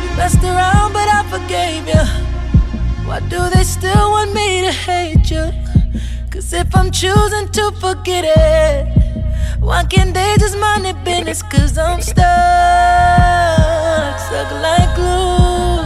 You 0.02 0.16
Messed 0.16 0.42
around, 0.42 0.92
but 0.92 1.08
I 1.08 1.22
forgave 1.30 1.86
you. 1.86 2.04
Why 3.06 3.20
do 3.20 3.48
they 3.50 3.62
still 3.62 4.10
want 4.10 4.34
me 4.34 4.62
to 4.62 4.72
hate 4.72 5.30
you? 5.30 5.52
Cause 6.30 6.50
Cause 6.50 6.52
if 6.52 6.74
I'm 6.74 6.90
choosing 6.90 7.48
to 7.48 7.70
forget 7.80 8.24
it, 8.26 8.86
why 9.60 9.84
can't 9.84 10.12
they 10.12 10.36
just 10.38 10.58
mind 10.58 10.84
their 10.84 10.94
business? 11.04 11.42
Cause 11.44 11.78
I'm 11.78 12.00
stuck, 12.02 12.16
stuck 14.18 14.50
like 14.66 14.94
glue. 14.96 15.80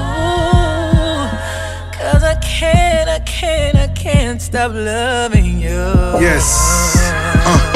Cause 1.99 2.25
I 2.25 2.35
can't, 2.41 3.11
I 3.11 3.19
can't, 3.27 3.77
I 3.77 3.89
can't 3.89 4.41
stop 4.41 4.73
loving 4.73 5.61
you. 5.61 5.93
Yes. 6.19 6.97
Uh. 7.47 7.75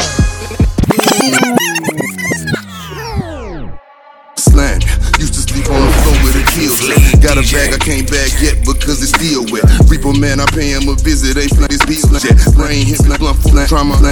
Used 5.22 5.38
to 5.38 5.42
sleep 5.46 5.70
on 5.70 5.78
the 5.78 5.92
floor 6.02 6.18
with 6.26 6.34
a 6.34 6.42
kill. 6.50 6.74
Got 7.22 7.38
a 7.38 7.46
bag 7.46 7.70
I 7.74 7.78
can't 7.78 8.10
bag 8.10 8.34
yet 8.42 8.58
because 8.66 8.98
it's 8.98 9.14
still 9.14 9.46
wet. 9.54 9.62
Reaper 9.86 10.10
man, 10.18 10.42
I 10.42 10.46
pay 10.50 10.74
him 10.74 10.90
a 10.90 10.98
visit. 10.98 11.38
They 11.38 11.46
fly 11.46 11.70
this 11.70 11.86
beat 11.86 12.02
jet. 12.18 12.34
Brain 12.58 12.82
hit 12.82 13.06
like 13.06 13.22
blunt 13.22 13.38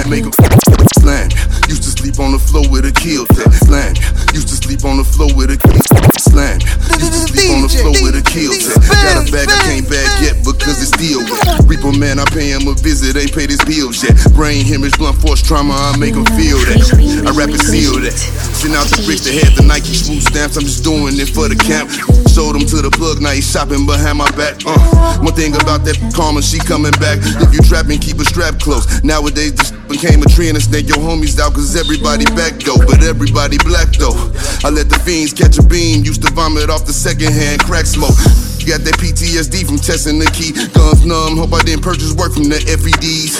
make. 0.07 0.23
Used 1.67 1.83
to 1.83 1.91
sleep 1.91 2.19
on 2.23 2.31
the 2.31 2.39
floor 2.39 2.63
with 2.71 2.87
a 2.87 2.95
kill 2.95 3.27
set. 3.27 3.99
Used 4.31 4.47
to 4.47 4.55
sleep 4.55 4.87
on 4.87 4.95
the 4.95 5.03
floor 5.03 5.27
with 5.35 5.51
a 5.51 5.59
slang. 6.15 6.63
Used 6.95 7.11
to 7.11 7.21
sleep 7.27 7.51
on 7.51 7.67
the 7.67 7.71
floor 7.71 7.95
with 7.99 8.15
a 8.15 8.23
kill. 8.23 8.55
Got 8.87 9.27
a 9.27 9.31
bag 9.31 9.51
I 9.51 9.59
can't 9.67 9.87
bag 9.91 10.07
yet 10.23 10.39
because 10.47 10.79
it's 10.79 10.95
still 10.95 11.27
wet. 11.27 11.67
Reaper 11.67 11.91
man, 11.91 12.23
I 12.23 12.25
pay 12.31 12.55
him 12.55 12.71
a 12.71 12.75
visit. 12.79 13.19
They 13.19 13.27
pay 13.27 13.51
this 13.51 13.59
bill 13.67 13.91
yet. 13.91 14.15
Brain 14.31 14.63
hemorrhage, 14.63 14.95
blunt 14.95 15.19
force 15.19 15.43
trauma, 15.43 15.75
I 15.75 15.99
make 15.99 16.15
him 16.15 16.27
feel 16.39 16.55
that. 16.71 16.87
I 17.27 17.35
rap 17.35 17.51
and 17.51 17.59
seal 17.59 17.99
that. 17.99 18.15
Send 18.57 18.73
out 18.73 18.89
the 18.89 19.05
bricks 19.05 19.21
to 19.21 19.29
head 19.29 19.53
the 19.53 19.61
Nike 19.61 19.93
smooth 19.93 20.25
stamps. 20.25 20.57
I'm 20.57 20.65
just 20.65 20.81
doing 20.81 21.13
it 21.21 21.29
for 21.29 21.45
the 21.45 21.53
camp. 21.53 21.93
Showed 22.33 22.57
him 22.57 22.65
to 22.73 22.81
the 22.81 22.89
plug, 22.89 23.21
now 23.21 23.29
he's 23.29 23.45
shopping 23.45 23.85
behind 23.85 24.17
my 24.17 24.25
back. 24.33 24.57
Uh, 24.65 24.73
one 25.21 25.37
thing 25.37 25.53
about 25.53 25.85
that 25.85 25.93
karma, 26.17 26.41
she 26.41 26.57
coming 26.57 26.93
back. 26.97 27.21
If 27.37 27.53
you 27.53 27.61
trapping, 27.61 28.01
keep 28.01 28.17
a 28.17 28.25
strap 28.25 28.57
close. 28.57 28.89
Nowadays, 29.05 29.53
this 29.53 29.69
became 29.93 30.25
a 30.25 30.29
trend 30.33 30.57
and 30.57 30.65
snake 30.65 30.89
your 30.89 30.97
homies 30.97 31.37
out, 31.37 31.53
cause 31.53 31.77
everybody 31.77 32.25
back 32.33 32.57
though, 32.65 32.81
but 32.81 33.05
everybody 33.05 33.61
black 33.61 33.93
though. 33.93 34.17
I 34.65 34.73
let 34.73 34.89
the 34.89 34.97
fiends 35.05 35.37
catch 35.37 35.61
a 35.61 35.63
beam, 35.63 36.01
used 36.01 36.25
to 36.25 36.33
vomit 36.33 36.73
off 36.73 36.89
the 36.89 36.97
second 36.97 37.29
hand 37.29 37.61
crack 37.61 37.85
smoke. 37.85 38.17
Got 38.65 38.81
that 38.89 38.97
PTSD 38.97 39.69
from 39.69 39.77
testing 39.77 40.17
the 40.17 40.25
key. 40.33 40.57
Guns 40.73 41.05
numb, 41.05 41.37
hope 41.37 41.53
I 41.53 41.61
didn't 41.61 41.85
purchase 41.85 42.17
work 42.17 42.33
from 42.33 42.49
the 42.49 42.57
FEDs. 42.57 43.37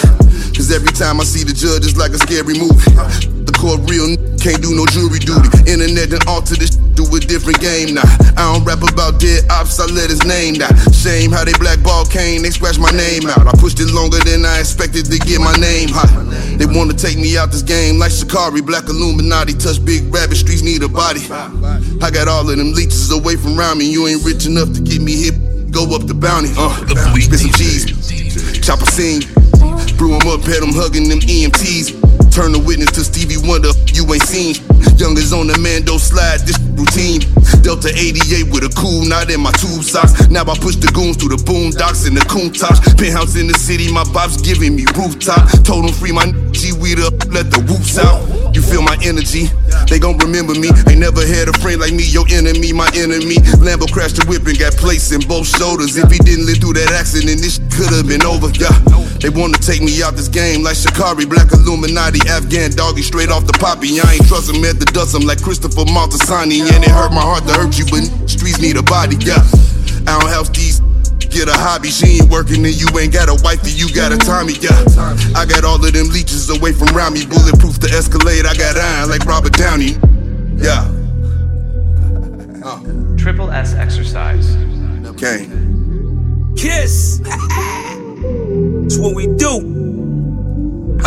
Cause 0.54 0.70
every 0.70 0.94
time 0.94 1.18
I 1.18 1.26
see 1.26 1.42
the 1.42 1.52
judge, 1.52 1.82
it's 1.82 1.98
like 1.98 2.14
a 2.14 2.22
scary 2.22 2.54
movie. 2.54 3.37
The 3.48 3.56
court 3.56 3.80
real 3.88 4.04
n- 4.12 4.20
can't 4.36 4.60
do 4.60 4.76
no 4.76 4.84
jury 4.92 5.16
duty. 5.24 5.48
Internet 5.64 6.12
and 6.12 6.20
alter 6.28 6.52
this 6.52 6.76
do 6.92 7.08
a 7.16 7.18
different 7.18 7.56
game 7.64 7.96
now. 7.96 8.04
I 8.36 8.44
don't 8.52 8.60
rap 8.60 8.84
about 8.84 9.16
dead 9.16 9.48
ops, 9.48 9.80
I 9.80 9.88
let 9.88 10.12
his 10.12 10.20
name 10.28 10.60
die. 10.60 10.68
Shame 10.92 11.32
how 11.32 11.48
they 11.48 11.56
blackball 11.56 12.04
Kane, 12.04 12.44
they 12.44 12.52
scratch 12.52 12.76
my 12.76 12.92
name 12.92 13.24
out. 13.24 13.48
I 13.48 13.56
pushed 13.56 13.80
it 13.80 13.88
longer 13.88 14.20
than 14.20 14.44
I 14.44 14.60
expected 14.60 15.08
to 15.08 15.16
get 15.16 15.40
my 15.40 15.56
name 15.56 15.88
hot. 15.88 16.12
They 16.60 16.68
wanna 16.68 16.92
take 16.92 17.16
me 17.16 17.38
out 17.40 17.48
this 17.48 17.64
game 17.64 17.96
like 17.96 18.12
Shikari, 18.12 18.60
Black 18.60 18.84
Illuminati. 18.84 19.56
Touch 19.56 19.80
big 19.82 20.12
rabbit, 20.12 20.36
streets 20.36 20.60
need 20.60 20.82
a 20.84 20.88
body. 20.88 21.24
I 22.04 22.12
got 22.12 22.28
all 22.28 22.44
of 22.44 22.52
them 22.52 22.76
leeches 22.76 23.10
away 23.10 23.36
from 23.36 23.56
around 23.58 23.78
me. 23.78 23.88
You 23.88 24.06
ain't 24.08 24.22
rich 24.28 24.44
enough 24.44 24.76
to 24.76 24.80
get 24.84 25.00
me 25.00 25.16
hit. 25.16 25.72
Go 25.72 25.88
up 25.96 26.04
the 26.04 26.12
bounty. 26.12 26.52
Uh, 26.52 26.68
spit 27.16 27.40
some 27.40 27.52
cheese. 27.56 27.88
Chop 28.60 28.82
a 28.84 28.86
scene. 28.92 29.24
Brew 29.96 30.14
'em 30.20 30.28
up, 30.28 30.44
had 30.44 30.60
'em 30.62 30.76
hugging 30.76 31.08
them 31.08 31.20
EMTs. 31.24 31.96
Turn 32.30 32.52
the 32.52 32.62
witness 32.64 32.92
to 32.92 33.02
Stevie 33.02 33.38
Wonder, 33.42 33.70
you 33.92 34.06
ain't 34.12 34.22
seen. 34.22 34.54
Young 34.98 35.18
Youngers 35.18 35.32
on 35.32 35.46
the 35.48 35.56
Mando 35.56 35.96
slide, 35.96 36.44
this 36.44 36.60
routine. 36.76 37.24
Delta 37.64 37.88
88 37.88 38.52
with 38.52 38.62
a 38.62 38.72
cool 38.76 39.08
knot 39.08 39.30
in 39.32 39.40
my 39.40 39.50
tube 39.56 39.82
socks. 39.82 40.28
Now 40.28 40.44
I 40.44 40.52
push 40.52 40.76
the 40.76 40.92
goons 40.92 41.16
through 41.16 41.32
the 41.32 41.40
boondocks 41.42 42.06
and 42.06 42.14
the 42.14 42.22
coon 42.28 42.52
tops. 42.52 42.78
Penthouse 42.94 43.34
in 43.34 43.48
the 43.48 43.56
city, 43.56 43.90
my 43.90 44.04
bob's 44.12 44.36
giving 44.40 44.76
me 44.76 44.84
rooftop. 44.94 45.48
Told 45.64 45.88
'em 45.88 45.94
free 45.96 46.12
my 46.12 46.30
G 46.52 46.72
weed 46.72 47.00
up, 47.00 47.14
let 47.32 47.50
the 47.50 47.60
whoops 47.64 47.98
out. 47.98 48.20
You 48.54 48.62
feel 48.62 48.82
my 48.82 48.96
energy, 49.02 49.50
they 49.88 49.98
gon' 49.98 50.18
remember 50.18 50.54
me. 50.54 50.68
Ain't 50.88 51.00
never 51.00 51.24
had 51.24 51.48
a 51.48 51.54
friend 51.60 51.80
like 51.80 51.92
me, 51.92 52.04
your 52.04 52.26
enemy, 52.28 52.72
my 52.72 52.90
enemy. 52.94 53.36
Lambo 53.64 53.90
crashed 53.90 54.16
the 54.16 54.24
whip 54.26 54.46
and 54.46 54.58
got 54.58 54.74
placed 54.76 55.12
in 55.12 55.20
both 55.20 55.46
shoulders. 55.46 55.96
If 55.96 56.10
he 56.10 56.18
didn't 56.18 56.46
live 56.46 56.58
through 56.58 56.74
that 56.80 56.92
accident, 56.92 57.40
this 57.40 57.60
could've 57.70 58.06
been 58.06 58.24
over. 58.24 58.50
Yeah, 58.58 58.74
they 59.20 59.30
wanna 59.30 59.58
take 59.58 59.82
me 59.82 60.02
out 60.02 60.16
this 60.16 60.28
game 60.28 60.62
like 60.62 60.76
Shikari, 60.76 61.26
Black 61.26 61.52
Illuminati, 61.52 62.17
Afghan 62.26 62.70
doggy, 62.72 63.02
straight 63.02 63.30
off 63.30 63.46
the 63.46 63.52
poppy. 63.52 64.00
I 64.00 64.14
ain't 64.14 64.26
trust 64.26 64.50
him 64.50 64.64
at 64.64 64.80
the 64.80 64.86
dust, 64.86 65.14
I'm 65.14 65.22
like 65.22 65.42
Christopher 65.42 65.84
Moltisanti. 65.86 66.64
And 66.64 66.82
it 66.82 66.90
hurt 66.90 67.12
my 67.12 67.22
heart 67.22 67.46
to 67.46 67.54
hurt 67.54 67.78
you, 67.78 67.84
but 67.86 68.02
streets 68.28 68.60
need 68.60 68.76
a 68.76 68.82
body. 68.82 69.16
Yeah, 69.20 69.44
I 70.06 70.18
don't 70.18 70.30
help 70.30 70.52
these 70.54 70.80
get 71.30 71.48
a 71.48 71.56
hobby. 71.56 71.90
She 71.90 72.18
ain't 72.18 72.30
working 72.30 72.64
and 72.64 72.74
you 72.74 72.88
ain't 72.98 73.12
got 73.12 73.28
a 73.28 73.36
wifey, 73.44 73.70
you 73.70 73.92
got 73.92 74.12
a 74.12 74.18
Tommy, 74.18 74.54
yeah. 74.60 74.74
I 75.36 75.44
got 75.44 75.64
all 75.64 75.78
of 75.78 75.92
them 75.92 76.08
leeches 76.08 76.48
away 76.50 76.72
from 76.72 76.88
around 76.96 77.14
me. 77.14 77.26
Bulletproof 77.26 77.78
the 77.80 77.90
Escalade, 77.92 78.46
I 78.46 78.54
got 78.54 78.76
iron 78.76 79.10
like 79.10 79.24
Robert 79.24 79.52
Downey. 79.52 79.96
Yeah. 80.56 80.88
Triple 83.16 83.50
S 83.50 83.74
exercise. 83.74 84.56
Okay. 85.06 85.48
Kiss. 86.56 87.18
That's 87.24 88.98
what 88.98 89.14
we 89.14 89.26
do. 89.36 89.77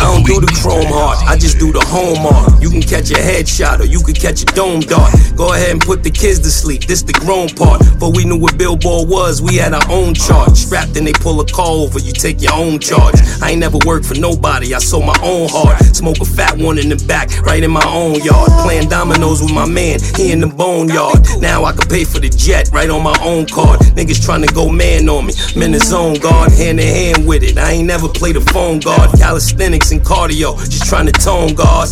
I 0.02 0.10
don't 0.10 0.26
do 0.26 0.40
the 0.40 0.50
chrome 0.58 0.90
heart, 0.90 1.22
I 1.30 1.38
just 1.38 1.60
do 1.60 1.70
the 1.70 1.78
home 1.78 2.26
art. 2.26 2.60
You 2.60 2.70
can 2.70 2.82
catch 2.82 3.12
a 3.12 3.22
headshot 3.22 3.78
or 3.78 3.86
you 3.86 4.02
can 4.02 4.14
catch 4.14 4.42
a 4.42 4.46
dome 4.46 4.80
dart. 4.80 5.14
Go 5.36 5.54
ahead 5.54 5.70
and 5.70 5.80
put 5.80 6.02
the 6.02 6.10
kids 6.10 6.40
to 6.40 6.50
sleep, 6.50 6.90
this 6.90 7.02
the 7.02 7.12
grown 7.12 7.48
part. 7.54 7.86
But 8.00 8.16
we 8.16 8.24
knew 8.24 8.36
what 8.36 8.58
Billboard 8.58 9.08
was, 9.08 9.40
we 9.40 9.62
had 9.62 9.72
our 9.72 9.88
own 9.88 10.14
charge. 10.14 10.58
Strapped 10.58 10.96
and 10.96 11.06
they 11.06 11.12
pull 11.12 11.40
a 11.40 11.46
call 11.46 11.86
over, 11.86 12.00
you 12.00 12.10
take 12.10 12.42
your 12.42 12.52
own 12.52 12.80
charge. 12.80 13.14
I 13.40 13.52
ain't 13.54 13.60
never 13.60 13.78
worked 13.86 14.04
for 14.04 14.18
nobody, 14.18 14.74
I 14.74 14.78
sold 14.78 15.06
my 15.06 15.18
own 15.22 15.46
heart. 15.48 15.78
Smoke 15.94 16.18
a 16.18 16.24
fat 16.24 16.58
one 16.58 16.78
in 16.78 16.88
the 16.88 16.98
back, 17.06 17.30
right 17.46 17.62
in 17.62 17.70
my 17.70 17.86
own 17.86 18.16
yard. 18.26 18.50
Playing 18.66 18.88
dominoes 18.88 19.40
with 19.40 19.54
my 19.54 19.66
man, 19.66 20.00
he 20.18 20.32
in 20.32 20.40
the 20.40 20.48
boneyard. 20.48 21.22
Now 21.38 21.62
I 21.62 21.70
can 21.70 21.86
pay 21.86 22.02
for 22.02 22.18
the 22.18 22.28
jet, 22.28 22.70
right 22.72 22.90
on 22.90 23.04
my 23.04 23.16
own 23.22 23.46
card. 23.46 23.78
Niggas 23.94 24.18
trying 24.18 24.42
to 24.42 24.52
go 24.52 24.68
man 24.68 25.08
on 25.08 25.26
me, 25.26 25.34
I'm 25.54 25.62
on 25.94 26.14
guard, 26.18 26.50
hand 26.50 26.80
in 26.80 26.86
hand 26.86 27.26
with 27.26 27.44
it. 27.44 27.56
I 27.56 27.72
ain't 27.72 27.86
never 27.86 28.08
played 28.08 28.36
a 28.36 28.40
phone 28.40 28.80
guard, 28.80 29.16
calisthenics 29.20 29.91
and 29.92 30.00
cardio, 30.00 30.58
just 30.68 30.86
trying 30.86 31.06
to 31.06 31.12
tone 31.12 31.54
guard. 31.54 31.88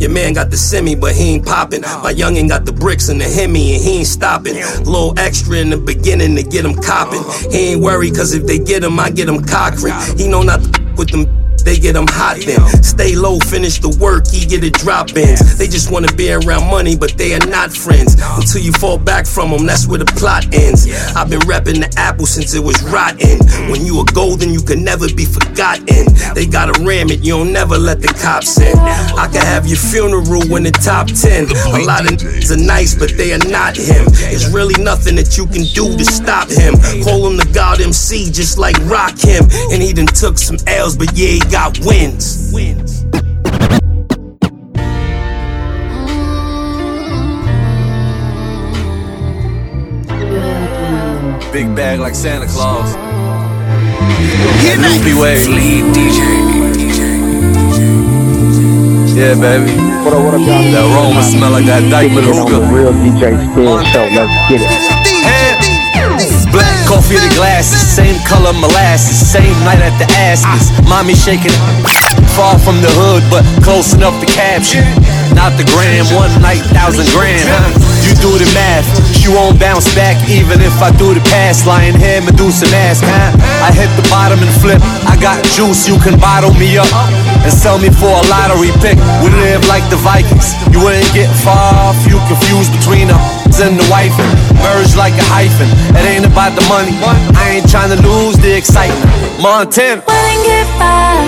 Your 0.00 0.10
man 0.10 0.32
got 0.32 0.50
the 0.50 0.56
semi, 0.56 0.94
but 0.96 1.14
he 1.14 1.34
ain't 1.34 1.46
popping. 1.46 1.82
My 1.82 2.12
youngin' 2.12 2.48
got 2.48 2.64
the 2.64 2.72
bricks 2.72 3.08
and 3.08 3.20
the 3.20 3.24
Hemi, 3.24 3.74
and 3.74 3.82
he 3.82 3.98
ain't 3.98 4.06
stopping. 4.06 4.54
Little 4.54 5.14
extra 5.18 5.56
in 5.58 5.70
the 5.70 5.76
beginning 5.76 6.34
to 6.36 6.42
get 6.42 6.64
him 6.64 6.74
copping. 6.74 7.22
He 7.52 7.72
ain't 7.72 7.82
worried, 7.82 8.16
cause 8.16 8.34
if 8.34 8.46
they 8.46 8.58
get 8.58 8.82
him, 8.82 8.98
I 8.98 9.10
get 9.10 9.28
him 9.28 9.44
cockring. 9.44 9.94
He 10.16 10.26
know 10.26 10.42
not 10.42 10.62
to 10.62 10.82
with 10.96 11.10
them 11.10 11.41
they 11.64 11.78
get 11.78 11.94
them 11.94 12.06
hot 12.08 12.38
then. 12.44 12.60
Stay 12.82 13.14
low, 13.14 13.38
finish 13.38 13.78
the 13.78 13.90
work, 14.00 14.26
he 14.28 14.46
get 14.46 14.64
it 14.64 14.74
drop 14.74 15.16
ins. 15.16 15.58
They 15.58 15.68
just 15.68 15.90
wanna 15.90 16.12
be 16.12 16.32
around 16.32 16.70
money, 16.70 16.96
but 16.96 17.16
they 17.16 17.34
are 17.34 17.46
not 17.46 17.72
friends. 17.72 18.16
Until 18.36 18.62
you 18.62 18.72
fall 18.72 18.98
back 18.98 19.26
from 19.26 19.50
them, 19.50 19.66
that's 19.66 19.86
where 19.86 19.98
the 19.98 20.10
plot 20.18 20.46
ends. 20.54 20.86
I've 21.16 21.30
been 21.30 21.46
rapping 21.46 21.80
the 21.80 21.92
apple 21.96 22.26
since 22.26 22.54
it 22.54 22.62
was 22.62 22.82
rotten. 22.82 23.38
When 23.70 23.84
you 23.84 23.98
are 23.98 24.10
golden, 24.12 24.52
you 24.52 24.62
can 24.62 24.84
never 24.84 25.08
be 25.08 25.24
forgotten. 25.24 26.06
They 26.34 26.46
gotta 26.46 26.72
ram 26.82 27.10
it, 27.10 27.20
you 27.24 27.32
don't 27.34 27.52
never 27.52 27.78
let 27.78 28.00
the 28.00 28.08
cops 28.08 28.58
in. 28.58 28.76
I 28.78 29.28
can 29.32 29.44
have 29.44 29.66
your 29.66 29.78
funeral 29.78 30.42
in 30.56 30.64
the 30.64 30.72
top 30.72 31.06
10. 31.06 31.48
A 31.74 31.84
lot 31.84 32.04
of 32.06 32.18
niggas 32.18 32.50
are 32.50 32.56
nice, 32.56 32.94
but 32.94 33.16
they 33.16 33.32
are 33.32 33.44
not 33.50 33.76
him. 33.76 34.06
There's 34.30 34.50
really 34.50 34.80
nothing 34.82 35.16
that 35.16 35.36
you 35.36 35.46
can 35.46 35.64
do 35.74 35.96
to 35.96 36.04
stop 36.04 36.50
him. 36.50 36.74
Call 37.04 37.26
him 37.26 37.36
the 37.36 37.48
God 37.52 37.80
MC, 37.80 38.30
just 38.30 38.58
like 38.58 38.76
Rock 38.86 39.18
him. 39.18 39.44
And 39.72 39.82
he 39.82 39.92
done 39.92 40.06
took 40.06 40.38
some 40.38 40.56
L's, 40.66 40.96
but 40.96 41.12
yeah, 41.14 41.38
he 41.38 41.40
got 41.52 41.78
wins. 41.84 42.50
Wins. 42.50 43.04
Big 51.52 51.76
bag 51.76 52.00
like 52.00 52.14
Santa 52.14 52.46
Claus. 52.46 52.96
Loopy 54.80 55.12
wave. 55.20 55.46
Yeah, 59.14 59.34
baby. 59.34 59.76
What 60.02 60.14
up, 60.14 60.24
what 60.24 60.34
up, 60.34 60.40
y'all? 60.40 60.64
That 60.72 60.88
aroma 60.88 61.22
smell 61.22 61.50
like 61.50 61.66
that 61.66 61.84
diaper 61.90 62.14
Kicking 62.14 62.32
it 62.32 62.38
on 62.40 62.50
the 62.50 62.60
hookah. 62.60 62.74
real 62.74 62.92
DJ 62.94 63.36
Spin 63.52 63.84
Show. 63.92 64.08
Let's 64.16 64.32
get 64.48 64.62
it. 64.62 64.68
Black 65.22 65.41
the 67.20 67.34
glasses, 67.34 67.82
same 67.82 68.16
color 68.24 68.52
molasses, 68.52 69.20
same 69.20 69.52
night 69.64 69.82
at 69.82 69.92
the 70.00 70.08
Ashes. 70.16 70.72
Mommy 70.88 71.14
shaking 71.14 71.52
far 72.32 72.58
from 72.58 72.80
the 72.80 72.88
hood, 72.96 73.22
but 73.28 73.44
close 73.64 73.92
enough 73.92 74.16
to 74.20 74.26
capture. 74.26 74.84
Not 75.34 75.52
the 75.60 75.64
gram, 75.76 76.06
one 76.16 76.32
night, 76.40 76.62
thousand 76.72 77.08
grand, 77.12 77.44
huh? 77.44 77.91
You 78.02 78.12
do 78.18 78.34
the 78.34 78.48
math, 78.54 78.86
she 79.14 79.30
won't 79.30 79.58
bounce 79.58 79.86
back 79.94 80.18
even 80.28 80.58
if 80.60 80.74
I 80.82 80.90
do 80.98 81.14
the 81.14 81.22
pass. 81.30 81.66
Lying 81.66 81.94
here, 81.94 82.20
Medusa 82.22 82.66
mask, 82.74 83.06
huh? 83.06 83.30
I 83.62 83.70
hit 83.70 83.90
the 83.94 84.06
bottom 84.10 84.42
and 84.42 84.52
flip. 84.58 84.82
I 85.06 85.14
got 85.22 85.38
juice, 85.54 85.86
you 85.86 85.98
can 86.02 86.18
bottle 86.18 86.54
me 86.58 86.78
up 86.78 86.90
and 87.46 87.52
sell 87.52 87.78
me 87.78 87.90
for 87.90 88.10
a 88.10 88.24
lottery 88.26 88.74
pick. 88.82 88.98
We 89.22 89.30
live 89.30 89.62
like 89.70 89.86
the 89.86 89.98
Vikings, 90.02 90.58
you 90.74 90.82
wouldn't 90.82 91.06
get 91.14 91.30
far 91.46 91.94
if 91.94 92.02
you 92.10 92.18
confused 92.26 92.74
between 92.74 93.08
the 93.08 93.18
and 93.62 93.78
the 93.78 93.86
wife 93.92 94.16
merge 94.64 94.96
like 94.96 95.14
a 95.14 95.26
hyphen. 95.28 95.68
It 95.94 96.04
ain't 96.08 96.24
about 96.24 96.56
the 96.58 96.64
money, 96.66 96.96
I 97.38 97.60
ain't 97.60 97.68
trying 97.70 97.94
to 97.94 98.00
lose 98.00 98.36
the 98.38 98.56
excitement. 98.56 99.04
Montana. 99.38 100.02
Wouldn't 100.02 100.42
get 100.42 100.66
far, 100.80 101.22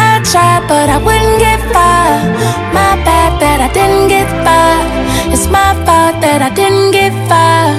I 0.00 0.22
tried, 0.24 0.64
but 0.68 0.88
I 0.88 0.96
wouldn't 0.96 1.38
get 1.40 1.60
far. 1.74 2.24
My 2.72 2.96
bad 3.04 3.40
that 3.40 3.58
I 3.60 3.68
didn't 3.72 4.08
get 4.08 4.28
far. 4.44 4.95
It's 5.36 5.52
my 5.52 5.76
fault 5.84 6.16
that 6.24 6.40
I 6.40 6.48
didn't 6.48 6.96
get 6.96 7.12
far. 7.28 7.76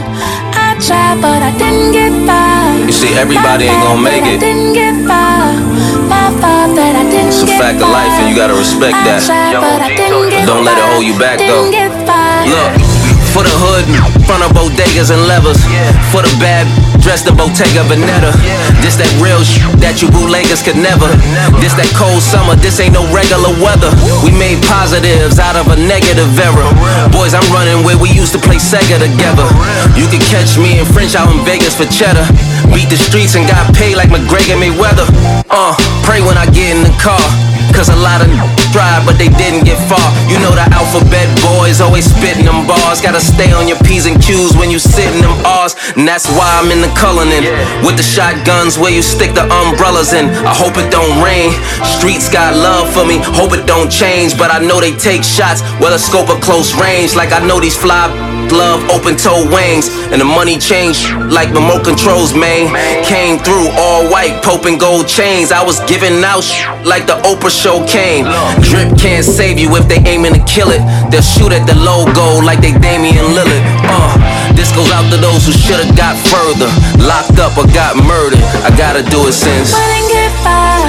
I 0.54 0.78
tried, 0.78 1.18
but 1.26 1.42
I 1.42 1.50
didn't 1.58 1.90
get 1.90 2.14
far. 2.30 2.86
You 2.86 2.94
see, 2.94 3.18
everybody 3.18 3.66
ain't 3.66 3.82
gonna 3.82 3.98
make 3.98 4.22
it. 4.30 4.38
I 4.38 4.46
didn't 4.46 4.78
get 4.78 4.94
far. 5.10 5.58
My 6.06 6.30
fault 6.38 6.78
that 6.78 6.94
I 6.94 7.10
didn't 7.10 7.34
It's 7.34 7.42
a 7.42 7.50
fact 7.58 7.82
of 7.82 7.90
life, 7.90 8.14
and 8.22 8.30
you 8.30 8.38
gotta 8.38 8.54
respect 8.54 8.94
I 8.94 9.10
that. 9.10 9.26
tried, 9.26 9.58
but 9.58 9.82
I 9.82 9.90
didn't 9.90 10.30
get 10.30 10.46
Don't 10.46 10.70
let 10.70 10.78
it 10.78 10.86
hold 10.86 11.02
you 11.02 11.18
back, 11.18 11.42
though. 11.42 11.66
Didn't 11.66 11.74
get 11.74 11.92
far. 12.06 12.46
Look, 12.46 12.78
for 13.38 13.46
the 13.46 13.54
hood, 13.62 13.86
front 14.26 14.42
of 14.42 14.50
bodegas 14.50 15.14
and 15.14 15.22
levers. 15.30 15.62
For 16.10 16.26
the 16.26 16.34
bad, 16.42 16.66
dressed 17.06 17.30
the 17.30 17.34
Bottega 17.38 17.86
Veneta. 17.86 18.34
This 18.82 18.98
that 18.98 19.06
real 19.22 19.46
sh- 19.46 19.62
that 19.78 20.02
you 20.02 20.10
bootleggers 20.10 20.66
could 20.66 20.82
never. 20.82 21.06
This 21.62 21.78
that 21.78 21.86
cold 21.94 22.26
summer, 22.26 22.58
this 22.58 22.82
ain't 22.82 22.98
no 22.98 23.06
regular 23.14 23.54
weather. 23.62 23.94
We 24.26 24.34
made 24.34 24.58
positives 24.66 25.38
out 25.38 25.54
of 25.54 25.70
a 25.70 25.78
negative 25.78 26.34
era. 26.34 26.66
Boys, 27.14 27.38
I'm 27.38 27.46
running 27.54 27.86
where 27.86 28.02
we 28.02 28.10
used 28.10 28.34
to 28.34 28.42
play 28.42 28.58
Sega 28.58 28.98
together. 28.98 29.46
You 29.94 30.10
could 30.10 30.26
catch 30.34 30.58
me 30.58 30.82
in 30.82 30.86
French 30.90 31.14
out 31.14 31.30
in 31.30 31.38
Vegas 31.46 31.78
for 31.78 31.86
cheddar. 31.94 32.26
Beat 32.74 32.90
the 32.90 32.98
streets 32.98 33.38
and 33.38 33.46
got 33.46 33.70
paid 33.78 34.02
like 34.02 34.10
McGregor 34.10 34.58
Mayweather. 34.58 35.06
Uh, 35.46 35.78
pray 36.02 36.26
when 36.26 36.42
I 36.42 36.50
get 36.50 36.74
in 36.74 36.82
the 36.82 36.94
car. 36.98 37.22
Cause 37.74 37.90
a 37.90 37.96
lot 37.96 38.22
of 38.22 38.28
tried, 38.78 39.02
but 39.10 39.18
they 39.18 39.30
didn't 39.30 39.66
get 39.66 39.82
far. 39.90 40.06
You 40.30 40.38
know 40.38 40.54
the 40.54 40.66
alphabet 40.70 41.26
boys 41.42 41.82
always 41.82 42.06
spitting 42.06 42.46
them 42.46 42.68
bars. 42.70 43.02
Gotta 43.02 43.20
stay 43.22 43.52
on 43.54 43.68
your 43.68 43.80
P's 43.82 44.06
and 44.06 44.22
Q's 44.22 44.54
when 44.56 44.70
you 44.70 44.78
sit 44.78 45.10
in 45.14 45.22
them 45.26 45.34
R's. 45.46 45.74
And 45.98 46.08
that's 46.08 46.30
why 46.30 46.48
I'm 46.62 46.70
in 46.70 46.82
the 46.86 46.92
Cullinan. 46.94 47.44
With 47.82 47.98
the 47.98 48.06
shotguns 48.06 48.78
where 48.78 48.94
you 48.94 49.02
stick 49.02 49.34
the 49.34 49.46
umbrellas 49.50 50.14
in. 50.14 50.30
I 50.46 50.54
hope 50.54 50.78
it 50.78 50.92
don't 50.92 51.18
rain. 51.26 51.54
Streets 51.98 52.30
got 52.30 52.54
love 52.54 52.92
for 52.94 53.06
me, 53.06 53.18
hope 53.38 53.54
it 53.58 53.66
don't 53.66 53.90
change. 53.90 54.38
But 54.38 54.52
I 54.52 54.60
know 54.60 54.80
they 54.80 54.94
take 54.96 55.24
shots, 55.24 55.62
whether 55.82 55.98
scope 55.98 56.30
or 56.30 56.40
close 56.40 56.76
range. 56.78 57.16
Like 57.16 57.34
I 57.34 57.42
know 57.46 57.60
these 57.60 57.78
fly 57.78 58.06
love 58.52 58.80
open 58.90 59.18
toe 59.18 59.44
wings. 59.52 59.90
And 60.12 60.22
the 60.22 60.30
money 60.30 60.58
changed 60.58 61.10
like 61.34 61.50
remote 61.54 61.84
controls, 61.84 62.34
man. 62.34 62.72
Came 63.04 63.40
through 63.40 63.68
all 63.76 64.08
white, 64.10 64.42
Pope 64.44 64.66
and 64.66 64.80
gold 64.80 65.08
chains. 65.08 65.52
I 65.52 65.64
was 65.64 65.80
giving 65.90 66.24
out 66.24 66.44
sh- 66.44 66.68
like 66.86 67.06
the 67.08 67.18
Oprah 67.28 67.52
show 67.58 67.82
came. 67.90 68.30
Drip 68.62 68.94
can't 69.02 69.26
save 69.26 69.58
you 69.58 69.74
if 69.74 69.90
they 69.90 69.98
aiming 70.06 70.38
to 70.38 70.44
kill 70.46 70.70
it. 70.70 70.82
They'll 71.10 71.26
shoot 71.26 71.50
at 71.50 71.66
the 71.66 71.74
logo 71.74 72.38
like 72.46 72.62
they 72.62 72.78
Damian 72.78 73.34
Lillard. 73.34 73.64
Uh, 73.90 74.14
this 74.54 74.70
goes 74.78 74.94
out 74.94 75.10
to 75.10 75.18
those 75.18 75.42
who 75.50 75.54
should've 75.58 75.98
got 75.98 76.14
further. 76.30 76.70
Locked 77.02 77.42
up 77.42 77.58
or 77.58 77.66
got 77.74 77.98
murdered. 77.98 78.46
I 78.62 78.70
gotta 78.78 79.02
do 79.10 79.26
it 79.26 79.34
since. 79.34 79.74
Wouldn't 79.74 80.10
get 80.14 80.32
far. 80.46 80.86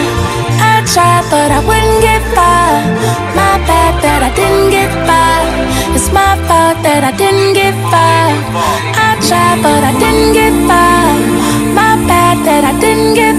I 0.61 0.85
tried, 0.85 1.25
but 1.33 1.49
I 1.49 1.61
wouldn't 1.65 2.01
get 2.05 2.21
far. 2.37 2.85
My 3.33 3.57
bad 3.65 3.97
that 4.05 4.21
I 4.29 4.31
didn't 4.37 4.69
get 4.69 4.93
far. 5.09 5.41
It's 5.97 6.13
my 6.13 6.37
fault 6.45 6.85
that 6.85 7.01
I 7.01 7.13
didn't 7.17 7.57
get 7.57 7.73
far. 7.89 8.29
I 8.93 9.17
tried, 9.25 9.59
but 9.65 9.81
I 9.81 9.93
didn't 9.97 10.37
get 10.37 10.53
far. 10.69 11.17
My 11.73 11.97
bad 12.05 12.37
that 12.45 12.63
I 12.65 12.73
didn't 12.79 13.15
get 13.15 13.38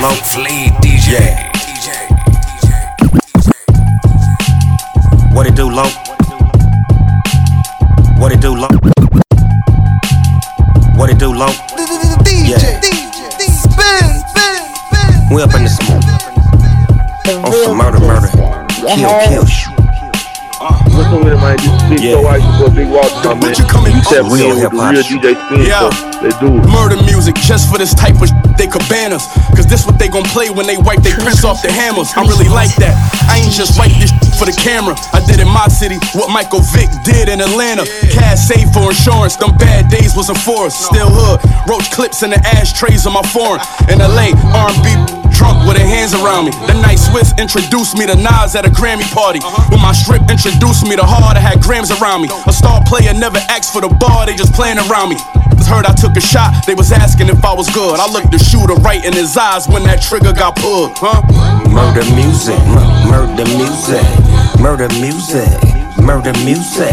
low? 0.00 0.14
Fleet 0.32 0.72
DJ. 0.80 1.36
What 5.34 5.46
it 5.46 5.54
do, 5.54 5.70
low? 5.70 5.88
What 8.18 8.32
it 8.32 8.40
do, 8.40 8.54
low? 8.54 8.68
What 10.96 11.10
it 11.10 11.18
do, 11.18 11.32
low? 11.32 11.52
Yeah. 12.28 12.58
Spin. 13.38 14.06
We 15.32 15.42
up 15.42 15.54
in 15.54 15.64
the 15.64 15.70
smoke. 15.70 16.04
On 17.44 17.52
oh, 17.52 17.64
some 17.64 17.76
murder, 17.76 18.00
murder. 18.00 18.28
Kill, 18.96 19.44
kill, 19.44 19.79
with 21.18 21.32
it, 21.32 21.36
man. 21.42 21.56
This 21.58 21.66
is 21.66 21.82
Big 21.90 22.00
Yeah. 22.00 22.12
Joe 22.22 22.26
Ice 22.28 22.44
before 22.46 22.70
Big 22.70 22.88
Walter 22.88 23.20
come 23.22 23.42
in. 23.42 23.96
You 23.96 24.02
said 24.04 24.24
Real 24.30 24.54
real 24.54 24.54
hip 24.56 24.72
hip 24.72 24.80
hop. 24.80 24.92
real 24.94 25.02
DJ 25.02 25.34
Spin, 25.34 25.60
Yeah. 25.66 25.90
so 25.90 26.20
let's 26.22 26.38
do 26.38 26.46
it. 26.58 26.66
Murder 26.70 26.96
music 27.02 27.34
just 27.36 27.70
for 27.70 27.78
this 27.78 27.94
type 27.94 28.20
of 28.22 28.28
sh- 28.28 28.36
they 28.56 28.66
could 28.66 28.86
ban 28.88 29.12
us. 29.12 29.26
Cause 29.56 29.66
this 29.66 29.86
what 29.86 29.98
they 29.98 30.08
gon' 30.08 30.24
play 30.30 30.50
when 30.50 30.66
they 30.66 30.76
wipe 30.76 31.02
they 31.02 31.12
prints 31.12 31.44
off 31.44 31.62
the 31.62 31.72
hammers. 31.72 32.12
I 32.16 32.22
really 32.22 32.48
like 32.48 32.74
that. 32.76 32.94
I 33.28 33.38
ain't 33.38 33.52
just 33.52 33.78
write 33.78 33.92
this 33.98 34.10
sh- 34.10 34.29
for 34.40 34.48
the 34.48 34.56
camera. 34.56 34.96
I 35.12 35.20
did 35.28 35.36
in 35.36 35.52
my 35.52 35.68
city 35.68 36.00
what 36.16 36.32
Michael 36.32 36.64
Vick 36.72 36.88
did 37.04 37.28
in 37.28 37.44
Atlanta. 37.44 37.84
Cash 38.08 38.48
saved 38.48 38.72
for 38.72 38.88
insurance. 38.88 39.36
Them 39.36 39.52
bad 39.60 39.92
days 39.92 40.16
wasn't 40.16 40.40
for 40.40 40.64
us. 40.64 40.72
Still 40.72 41.12
hood. 41.12 41.44
Roach 41.68 41.92
clips 41.92 42.24
in 42.24 42.30
the 42.32 42.40
ashtrays 42.56 43.04
of 43.04 43.12
my 43.12 43.20
foreign. 43.36 43.60
In 43.92 44.00
LA, 44.00 44.32
R&B 44.56 45.20
drunk 45.36 45.60
with 45.68 45.76
their 45.76 45.86
hands 45.88 46.16
around 46.16 46.48
me. 46.48 46.52
The 46.64 46.76
night 46.80 46.96
Swiss 46.96 47.36
introduced 47.36 47.96
me 48.00 48.08
to 48.08 48.16
Nas 48.16 48.56
at 48.56 48.64
a 48.64 48.72
Grammy 48.72 49.04
party. 49.12 49.40
Uh-huh. 49.44 49.76
When 49.76 49.80
my 49.84 49.92
strip 49.92 50.24
introduced 50.32 50.88
me 50.88 50.96
to 50.96 51.04
hard, 51.04 51.36
I 51.36 51.40
had 51.40 51.60
grams 51.60 51.92
around 51.92 52.22
me. 52.24 52.28
A 52.48 52.52
star 52.52 52.80
player 52.84 53.12
never 53.12 53.38
asked 53.52 53.72
for 53.72 53.80
the 53.80 53.88
bar, 53.88 54.24
they 54.24 54.36
just 54.36 54.52
playing 54.52 54.80
around 54.80 55.12
me. 55.12 55.16
Heard 55.68 55.86
I 55.86 55.94
took 55.94 56.16
a 56.16 56.20
shot, 56.20 56.66
they 56.66 56.74
was 56.74 56.90
asking 56.90 57.28
if 57.28 57.44
I 57.44 57.54
was 57.54 57.70
good. 57.70 58.00
I 58.00 58.06
looked 58.10 58.32
the 58.32 58.38
shooter 58.38 58.74
right 58.82 59.04
in 59.04 59.12
his 59.12 59.36
eyes 59.36 59.68
when 59.68 59.84
that 59.84 60.02
trigger 60.02 60.32
got 60.32 60.56
pulled, 60.56 60.98
huh? 60.98 61.22
Murder 61.70 62.02
music, 62.18 62.58
murder 63.06 63.46
music, 63.54 64.02
murder 64.58 64.90
music, 64.98 65.46
murder 66.02 66.34
music. 66.42 66.90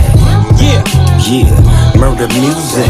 Yeah, 0.62 0.86
yeah, 1.26 1.50
murder 1.98 2.30
music, 2.38 2.86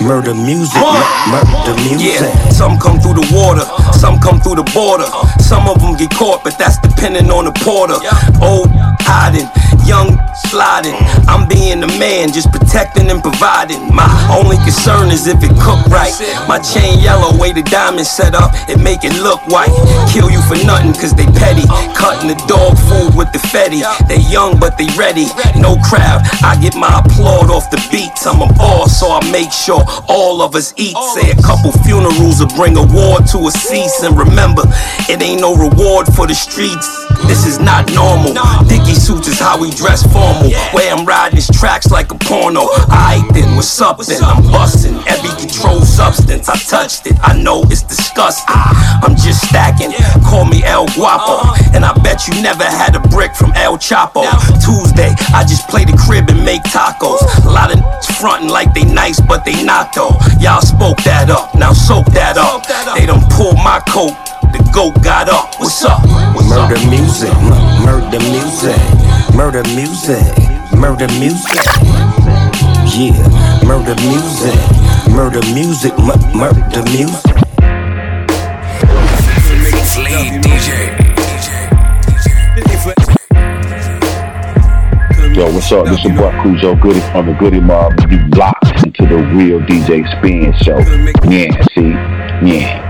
murder 0.00 0.32
music, 0.32 0.80
mur- 0.80 1.04
murder 1.28 1.76
music. 1.84 2.16
Yeah, 2.16 2.48
some 2.48 2.80
come 2.80 2.96
through 2.96 3.20
the 3.20 3.28
water, 3.36 3.68
some 3.92 4.16
come 4.18 4.40
through 4.40 4.56
the 4.56 4.68
border. 4.72 5.04
Some 5.44 5.68
of 5.68 5.76
them 5.84 6.00
get 6.00 6.10
caught, 6.16 6.44
but 6.44 6.56
that's 6.56 6.78
depending 6.80 7.28
on 7.28 7.44
the 7.44 7.52
porter. 7.60 8.00
Old 8.40 8.72
hiding, 9.04 9.46
young 9.86 10.18
sliding. 10.50 10.94
I'm 11.30 11.48
being 11.48 11.80
the 11.80 11.90
man, 11.98 12.32
just 12.32 12.50
protecting 12.52 13.10
and 13.10 13.22
providing. 13.22 13.94
My 13.94 14.06
only 14.34 14.58
concern 14.66 15.10
is 15.10 15.26
if 15.26 15.42
it 15.42 15.54
cooked 15.62 15.88
right. 15.88 16.12
My 16.46 16.58
chain 16.58 17.00
yellow, 17.00 17.32
way 17.38 17.52
the 17.52 17.62
diamond 17.62 18.06
set 18.06 18.34
up, 18.34 18.52
it 18.68 18.78
make 18.82 19.06
it 19.06 19.14
look 19.22 19.40
white. 19.48 19.72
Kill 20.12 20.30
you 20.30 20.42
for 20.44 20.58
nothing, 20.66 20.92
cause 20.92 21.14
they 21.14 21.26
petty. 21.38 21.64
Cutting 21.94 22.28
the 22.28 22.38
dog 22.50 22.76
food 22.90 23.14
with 23.16 23.30
the 23.32 23.40
fetty. 23.54 23.80
They 24.10 24.20
young, 24.28 24.58
but 24.58 24.76
they 24.76 24.90
ready. 24.98 25.26
No 25.56 25.78
crowd, 25.86 26.26
I 26.42 26.58
get 26.60 26.74
my 26.74 26.90
applaud 26.90 27.48
off 27.48 27.70
the 27.70 27.80
beats. 27.90 28.26
I'm 28.26 28.42
a 28.42 28.50
boss, 28.58 28.98
so 28.98 29.10
I 29.10 29.22
make 29.30 29.52
sure 29.52 29.82
all 30.08 30.42
of 30.42 30.54
us 30.54 30.74
eat. 30.76 30.96
Say 31.14 31.30
a 31.30 31.38
couple 31.42 31.72
funerals 31.86 32.42
will 32.42 32.52
bring 32.58 32.76
a 32.76 32.84
war 32.84 33.22
to 33.32 33.38
a 33.48 33.52
cease. 33.52 34.02
And 34.02 34.18
remember, 34.18 34.62
it 35.08 35.22
ain't 35.22 35.40
no 35.40 35.54
reward 35.54 36.06
for 36.10 36.26
the 36.26 36.34
streets. 36.34 36.86
This 37.26 37.46
is 37.46 37.58
not 37.58 37.88
normal. 37.94 38.34
Dicky 38.68 38.94
suits 38.94 39.28
is 39.28 39.38
how 39.38 39.60
we 39.60 39.70
dress 39.76 40.02
formal. 40.08 40.48
Way 40.72 40.90
I'm 40.90 41.04
riding 41.04 41.36
these 41.36 41.50
tracks 41.52 41.90
like 41.90 42.10
a 42.10 42.18
porno. 42.18 42.66
I 42.88 43.20
then, 43.32 43.54
what's 43.54 43.80
up 43.80 43.98
then? 44.00 44.24
I'm 44.24 44.42
busting 44.50 44.96
every 45.06 45.30
controlled 45.36 45.84
substance. 45.84 46.48
I 46.48 46.56
touched 46.56 47.06
it, 47.06 47.16
I 47.22 47.36
know 47.36 47.62
it's 47.68 47.82
disgusting. 47.82 48.46
I'm 48.48 49.14
just 49.16 49.46
stacking. 49.46 49.92
Call 50.24 50.44
me 50.44 50.64
El 50.64 50.86
Guapo. 50.96 51.44
And 51.76 51.84
I 51.84 51.92
bet 52.02 52.26
you 52.26 52.40
never 52.42 52.64
had 52.64 52.96
a 52.96 53.00
brick 53.08 53.36
from 53.36 53.52
El 53.54 53.76
Chapo. 53.76 54.24
Tuesday, 54.64 55.12
I 55.36 55.44
just 55.44 55.68
play 55.68 55.84
the 55.84 55.96
crib 55.96 56.30
and 56.30 56.42
make 56.44 56.62
tacos. 56.62 57.20
A 57.44 57.50
lot 57.50 57.70
of 57.70 57.78
frontin' 58.16 58.48
like 58.48 58.72
they 58.72 58.84
nice, 58.84 59.20
but 59.20 59.44
they 59.44 59.62
not 59.62 59.94
though. 59.94 60.16
Y'all 60.40 60.62
spoke 60.62 60.96
that 61.04 61.28
up, 61.28 61.54
now 61.54 61.72
soak 61.72 62.06
that 62.16 62.38
up. 62.38 62.66
They 62.96 63.06
done 63.06 63.22
pulled 63.30 63.56
my 63.56 63.80
coat. 63.88 64.16
The 64.52 64.70
goat 64.74 65.02
got 65.02 65.28
up. 65.28 65.54
What's 65.60 65.84
up? 65.84 66.00
What's 66.34 66.50
up? 66.52 66.70
Murder 66.70 66.80
music, 66.90 67.32
murder 67.84 68.20
music, 68.30 68.78
murder 69.34 69.62
music, 69.74 70.22
murder 70.76 71.08
music. 71.18 71.64
Yeah, 72.96 73.16
murder 73.66 73.94
music, 74.08 74.56
murder 75.10 75.42
music, 75.52 75.92
mur- 75.98 76.32
murder 76.34 76.82
music. 76.92 77.34
Fleet 79.92 80.40
DJ. 80.42 80.96
Yo, 85.34 85.52
what's 85.52 85.70
up? 85.70 85.84
This 85.84 85.98
is 86.02 86.12
Buck 86.12 86.32
Khujo 86.42 86.80
Goodie 86.80 87.00
from 87.12 87.26
the 87.26 87.34
Goodie 87.34 87.60
Mob. 87.60 87.92
You 88.10 88.26
locked 88.38 88.84
into 88.86 89.06
the 89.06 89.16
real 89.34 89.60
DJ 89.60 90.06
Spin 90.16 90.54
Show. 90.62 90.78
Yeah, 91.28 91.52
see? 91.74 91.90
Yeah. 92.48 92.85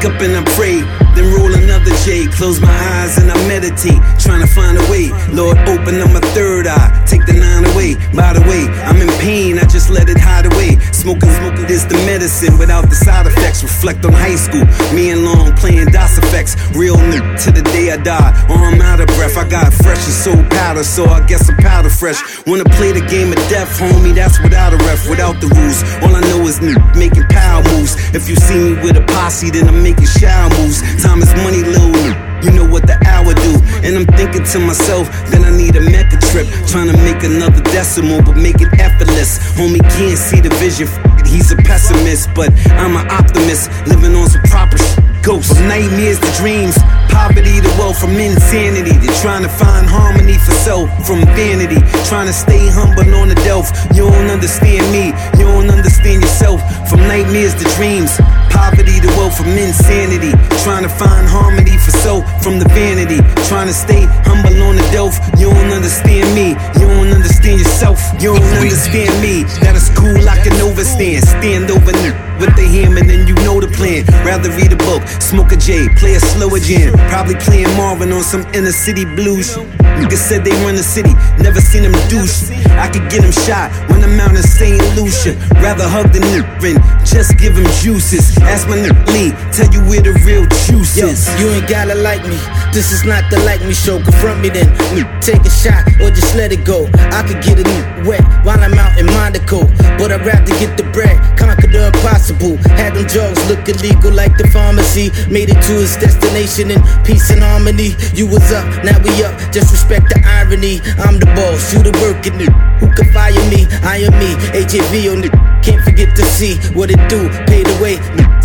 wake 0.00 0.14
up 0.14 0.20
and 0.22 0.36
I 0.36 0.44
pray, 0.54 0.80
then 1.14 1.32
roll 1.34 1.52
another 1.52 1.90
J. 2.04 2.26
Close 2.26 2.60
my 2.60 2.68
eyes 2.68 3.18
and 3.18 3.30
I 3.30 3.36
meditate, 3.48 4.00
trying 4.18 4.40
to 4.40 4.46
find 4.46 4.78
a 4.78 4.90
way. 4.90 5.10
Lord, 5.32 5.58
open 5.68 6.00
up 6.00 6.10
my 6.12 6.20
third 6.32 6.66
eye, 6.66 7.04
take 7.06 7.26
the 7.26 7.34
nine 7.34 7.64
away. 7.72 7.96
By 8.14 8.32
the 8.32 8.40
way, 8.48 8.64
I'm 8.84 9.00
in 9.00 9.08
pain, 9.20 9.58
I 9.58 9.64
just 9.64 9.90
let 9.90 10.08
it 10.08 10.18
hide 10.18 10.46
away. 10.46 10.78
Smoking, 10.92 11.30
smoking 11.30 11.66
is 11.68 11.86
the 11.86 11.96
medicine 12.06 12.56
without 12.58 12.88
the 12.88 12.94
side 12.94 13.19
reflect 13.62 14.04
on 14.04 14.12
high 14.12 14.36
school. 14.36 14.64
Me 14.94 15.10
and 15.10 15.24
Long 15.24 15.54
playing 15.56 15.86
DOS 15.86 16.18
effects. 16.18 16.56
Real 16.76 16.96
nigga 16.96 17.42
to 17.44 17.50
the 17.52 17.62
day 17.62 17.90
I 17.90 17.96
die. 17.96 18.30
Or 18.48 18.56
I'm 18.56 18.80
out 18.80 19.00
of 19.00 19.08
breath. 19.18 19.36
I 19.36 19.48
got 19.48 19.72
fresh 19.72 20.04
and 20.04 20.16
soul 20.24 20.42
powder, 20.50 20.84
so 20.84 21.04
I 21.06 21.24
guess 21.26 21.48
I'm 21.48 21.56
powder 21.56 21.90
fresh. 21.90 22.20
Wanna 22.46 22.64
play 22.64 22.92
the 22.92 23.04
game 23.06 23.32
of 23.32 23.38
death, 23.48 23.70
homie? 23.78 24.14
That's 24.14 24.40
without 24.42 24.72
a 24.72 24.76
ref, 24.88 25.08
without 25.08 25.40
the 25.40 25.48
rules. 25.48 25.82
All 26.02 26.14
I 26.14 26.20
know 26.30 26.46
is 26.46 26.58
nigga 26.60 26.96
making 26.96 27.24
power 27.28 27.62
moves. 27.72 27.96
If 28.14 28.28
you 28.28 28.36
see 28.36 28.58
me 28.58 28.72
with 28.82 28.96
a 28.96 29.04
posse, 29.14 29.50
then 29.50 29.68
I'm 29.68 29.82
making 29.82 30.06
shower 30.06 30.50
moves. 30.58 30.80
Time 31.02 31.22
is 31.22 31.32
money, 31.34 31.62
little 31.62 31.90
nigga. 31.90 32.29
You 32.42 32.52
know 32.52 32.66
what 32.66 32.86
the 32.86 32.96
hour 33.06 33.34
do. 33.34 33.52
And 33.86 33.96
I'm 33.96 34.06
thinking 34.16 34.44
to 34.44 34.58
myself, 34.58 35.08
that 35.30 35.42
I 35.44 35.50
need 35.50 35.76
a 35.76 35.80
mecca 35.80 36.18
trip. 36.32 36.46
Trying 36.66 36.88
to 36.88 36.96
make 37.04 37.22
another 37.22 37.62
decimal, 37.70 38.22
but 38.22 38.36
make 38.36 38.60
it 38.60 38.72
effortless. 38.80 39.38
Homie 39.56 39.84
can't 39.96 40.18
see 40.18 40.40
the 40.40 40.50
vision. 40.56 40.88
He's 41.26 41.52
a 41.52 41.56
pessimist, 41.56 42.32
but 42.34 42.50
I'm 42.80 42.96
an 42.96 43.08
optimist. 43.10 43.70
Living 43.86 44.14
on 44.16 44.28
some 44.28 44.42
proper 44.42 44.78
shit. 44.78 44.98
Ghosts 45.22 45.60
nightmares 45.60 46.18
to 46.18 46.32
dreams, 46.40 46.76
poverty 47.10 47.60
to 47.60 47.70
wealth 47.78 47.98
from 48.00 48.14
insanity. 48.16 48.94
To 48.94 49.08
trying 49.20 49.42
to 49.42 49.52
find 49.52 49.86
harmony 49.86 50.38
for 50.38 50.54
self 50.64 50.88
from 51.06 51.20
vanity. 51.36 51.82
Trying 52.08 52.26
to 52.26 52.32
stay 52.34 52.66
humble 52.70 53.06
on 53.20 53.28
the 53.28 53.38
delf. 53.46 53.70
You 53.94 54.08
don't 54.08 54.30
understand 54.30 54.86
me, 54.94 55.12
you 55.38 55.44
don't 55.46 55.68
understand 55.70 56.22
yourself. 56.22 56.62
From 56.88 57.00
nightmares 57.06 57.54
to 57.60 57.64
dreams, 57.76 58.16
poverty 58.50 58.98
to 59.02 59.08
wealth 59.18 59.36
from 59.36 59.50
insanity. 59.58 60.32
Trying 60.64 60.84
to 60.84 60.92
find 60.92 61.26
harmony 61.28 61.76
for 61.78 61.92
self 62.02 62.22
from 62.42 62.58
the 62.58 62.68
vanity. 62.72 63.20
Trying 63.50 63.68
to 63.68 63.74
stay 63.74 64.06
humble 64.26 64.56
on 64.62 64.76
the 64.76 64.86
delf. 64.94 65.18
You 65.38 65.50
don't 65.50 65.72
understand 65.72 66.26
me, 66.34 66.54
you 66.80 66.86
don't 66.88 67.10
understand 67.12 67.60
yourself. 67.60 67.98
You 68.22 68.34
don't 68.36 68.54
understand 68.62 69.12
me. 69.22 69.44
That 69.64 69.74
is 69.76 69.90
cool, 69.98 70.22
I 70.28 70.36
can 70.42 70.54
overstand. 70.62 71.24
Stand 71.26 71.70
over 71.70 71.92
n- 71.92 72.14
with 72.40 72.54
the 72.56 72.64
hammer, 72.64 73.04
then 73.04 73.26
you 73.28 73.34
know 73.46 73.60
the 73.60 73.68
plan. 73.68 74.04
Rather 74.24 74.50
read 74.56 74.72
a 74.72 74.80
book, 74.88 75.02
smoke 75.20 75.52
a 75.52 75.56
J, 75.56 75.88
play 75.96 76.14
a 76.14 76.20
slower 76.20 76.58
jam. 76.58 76.92
Probably 77.08 77.34
playing 77.36 77.70
Marvin 77.76 78.12
on 78.12 78.22
some 78.22 78.42
inner 78.54 78.72
city 78.72 79.04
blues. 79.04 79.56
Niggas 80.00 80.16
said 80.28 80.44
they 80.44 80.52
run 80.64 80.76
the 80.76 80.82
city, 80.82 81.12
never 81.42 81.60
seen 81.60 81.82
them 81.82 81.92
douche. 82.08 82.48
I 82.80 82.88
could 82.88 83.10
get 83.10 83.20
them 83.22 83.32
shot 83.32 83.68
when 83.90 84.02
I'm 84.02 84.18
out 84.20 84.30
in 84.34 84.42
St. 84.42 84.80
Lucia. 84.96 85.34
Rather 85.60 85.84
hug 85.86 86.12
the 86.12 86.20
nigga 86.20 86.46
and 86.72 86.78
just 87.04 87.36
give 87.36 87.56
him 87.58 87.66
juices. 87.82 88.38
Ask 88.40 88.68
my 88.68 88.76
nigga 88.78 88.96
Lee, 89.12 89.30
tell 89.52 89.68
you 89.74 89.82
where 89.90 90.00
the 90.00 90.14
real 90.24 90.46
juice 90.64 90.96
Yo, 90.96 91.08
is. 91.08 91.28
you 91.38 91.48
ain't 91.50 91.68
gotta 91.68 91.94
like 91.96 92.22
me. 92.24 92.38
This 92.72 92.92
is 92.92 93.04
not 93.04 93.28
the 93.30 93.38
like 93.44 93.60
me 93.60 93.74
show. 93.74 94.00
Confront 94.02 94.40
me 94.40 94.48
then. 94.48 94.68
Mm, 94.96 95.04
Take 95.20 95.44
a 95.44 95.50
shot 95.50 95.84
or 96.00 96.08
just 96.10 96.34
let 96.34 96.52
it 96.52 96.64
go. 96.64 96.88
I 97.12 97.20
could 97.26 97.42
get 97.44 97.58
it 97.58 97.66
mm, 97.66 98.06
wet 98.06 98.22
while 98.46 98.62
I'm 98.62 98.72
out 98.78 98.96
in 98.96 99.04
Monaco. 99.06 99.66
But 100.00 100.12
I'd 100.12 100.24
rather 100.24 100.54
get 100.56 100.78
the 100.78 100.84
bread, 100.96 101.18
conquer 101.36 101.66
the 101.68 101.92
impossible. 101.92 102.56
Had 102.80 102.94
them 102.94 103.04
drugs 103.04 103.36
look 103.50 103.68
illegal 103.68 104.12
like 104.14 104.38
the 104.38 104.48
pharmacy. 104.48 105.10
Made 105.28 105.50
it 105.52 105.60
to 105.68 105.74
its 105.82 105.96
destination 106.00 106.70
in 106.70 106.80
peace 107.04 107.30
and 107.30 107.42
harmony. 107.42 107.96
You 108.14 108.26
was 108.26 108.52
up, 108.52 108.66
now 108.84 108.98
we 109.02 109.10
up. 109.24 109.34
Just 109.52 109.72
respect 109.72 110.08
the 110.08 110.20
irony. 110.24 110.80
I'm 110.98 111.18
the 111.18 111.26
boss, 111.36 111.72
you 111.72 111.82
the 111.82 111.92
working. 112.00 112.38
Who 112.80 112.86
can 112.94 113.12
fire 113.12 113.32
me? 113.50 113.66
I 113.82 114.08
am 114.08 114.14
me. 114.18 114.34
AJV 114.56 115.12
on 115.12 115.20
the 115.22 115.30
can't 115.62 115.82
forget 115.84 116.16
to 116.16 116.24
see 116.24 116.56
what 116.74 116.90
it 116.90 117.00
do. 117.08 117.28
Pay 117.46 117.62
the 117.62 117.76
way, 117.82 117.96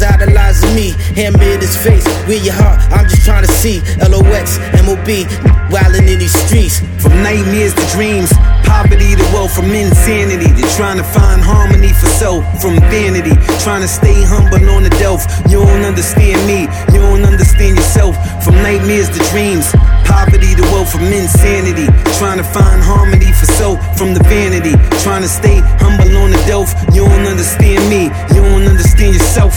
idolizing 0.02 0.76
me. 0.76 0.94
In 1.16 1.34
his 1.62 1.76
face, 1.78 2.06
where 2.28 2.42
your 2.44 2.54
heart? 2.54 2.80
I'm 2.92 3.08
just 3.08 3.24
trying 3.26 3.46
to 3.46 3.52
see. 3.52 3.80
LOX, 4.04 4.60
MOB, 4.84 5.08
wildin' 5.72 6.12
in 6.12 6.20
these 6.20 6.36
streets. 6.46 6.82
From 7.02 7.22
nightmares 7.24 7.74
to 7.74 7.86
dreams, 7.96 8.34
poverty 8.66 9.16
to 9.16 9.26
wealth, 9.34 9.54
from 9.56 9.72
insanity 9.72 10.50
to 10.50 10.66
trying 10.76 10.98
to 10.98 11.04
find 11.04 11.42
harmony 11.42 11.94
for 11.94 12.10
self, 12.20 12.44
from 12.62 12.76
vanity, 12.92 13.36
trying 13.64 13.82
to 13.82 13.88
stay 13.88 14.16
humble 14.26 14.62
on 14.76 14.84
the 14.84 14.94
delf. 15.02 15.24
You 15.50 15.64
don't 15.64 15.86
understand 15.86 16.42
me, 16.50 16.68
you 16.92 17.00
don't 17.00 17.24
understand 17.24 17.78
yourself. 17.78 18.18
From 18.44 18.56
nightmares 18.62 19.10
to 19.10 19.22
dreams, 19.32 19.72
poverty 20.04 20.56
to 20.56 20.64
wealth, 20.74 20.92
from 20.92 21.06
insanity, 21.08 21.88
trying 22.18 22.38
to 22.38 22.48
find 22.48 22.82
harmony 22.82 23.32
for 23.32 23.46
self, 23.46 23.80
from 23.98 24.14
the 24.14 24.24
vanity, 24.26 24.74
trying 25.06 25.22
to 25.22 25.30
stay 25.30 25.62
humble 25.80 26.18
on 26.18 26.32
the 26.32 26.42
delf. 26.50 26.74
You 26.94 27.05
don't 27.08 27.26
understand 27.28 27.90
me, 27.90 28.04
you 28.36 28.42
don't 28.42 28.68
understand 28.68 29.14
yourself. 29.14 29.56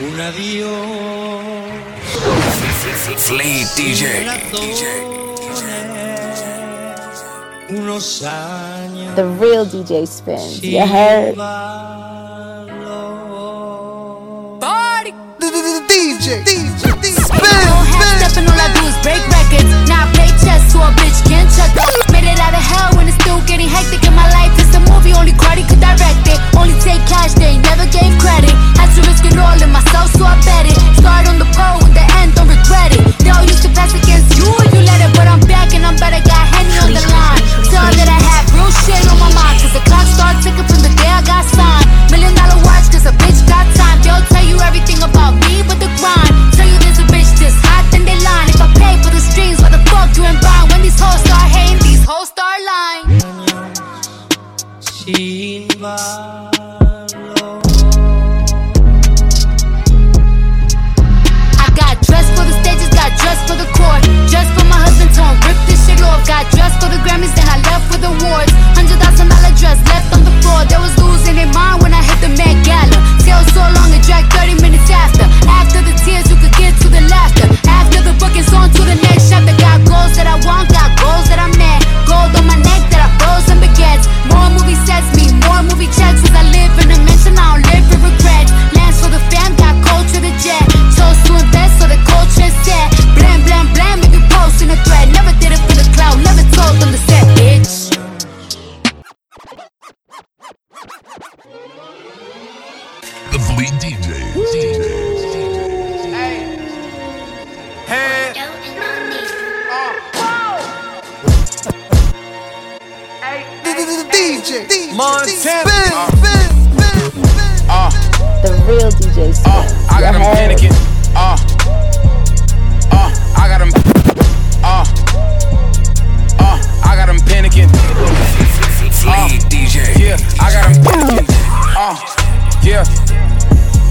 Un 0.00 0.20
adiós. 0.20 1.38
Fleet 3.16 3.66
DJ. 3.76 4.04
Unos 7.70 8.22
años. 8.22 9.14
The 9.16 9.24
real 9.24 9.66
DJ 9.66 10.06
spins. 10.06 10.62
You 10.62 10.86
heard? 10.86 11.36
DJ. 15.98 16.46
Don't 16.46 17.02
have 17.02 18.30
stepping, 18.30 18.46
all 18.46 18.54
I 18.54 18.70
do 18.70 18.86
is 18.86 18.94
break 19.02 19.18
records. 19.34 19.66
Now 19.90 20.06
I 20.06 20.14
play 20.14 20.30
chess, 20.38 20.70
so 20.70 20.78
a 20.78 20.94
bitch 20.94 21.26
can't 21.26 21.50
check. 21.50 21.74
Made 22.14 22.22
it 22.22 22.38
out 22.38 22.54
of 22.54 22.62
hell 22.62 22.94
when 22.94 23.08
it's 23.08 23.18
still 23.18 23.42
getting 23.50 23.66
hectic 23.66 24.06
in 24.06 24.14
my 24.14 24.30
life. 24.30 24.54
It's 24.62 24.70
a 24.78 24.80
movie, 24.86 25.12
only 25.12 25.34
Cardi 25.34 25.66
could 25.66 25.80
direct 25.82 26.17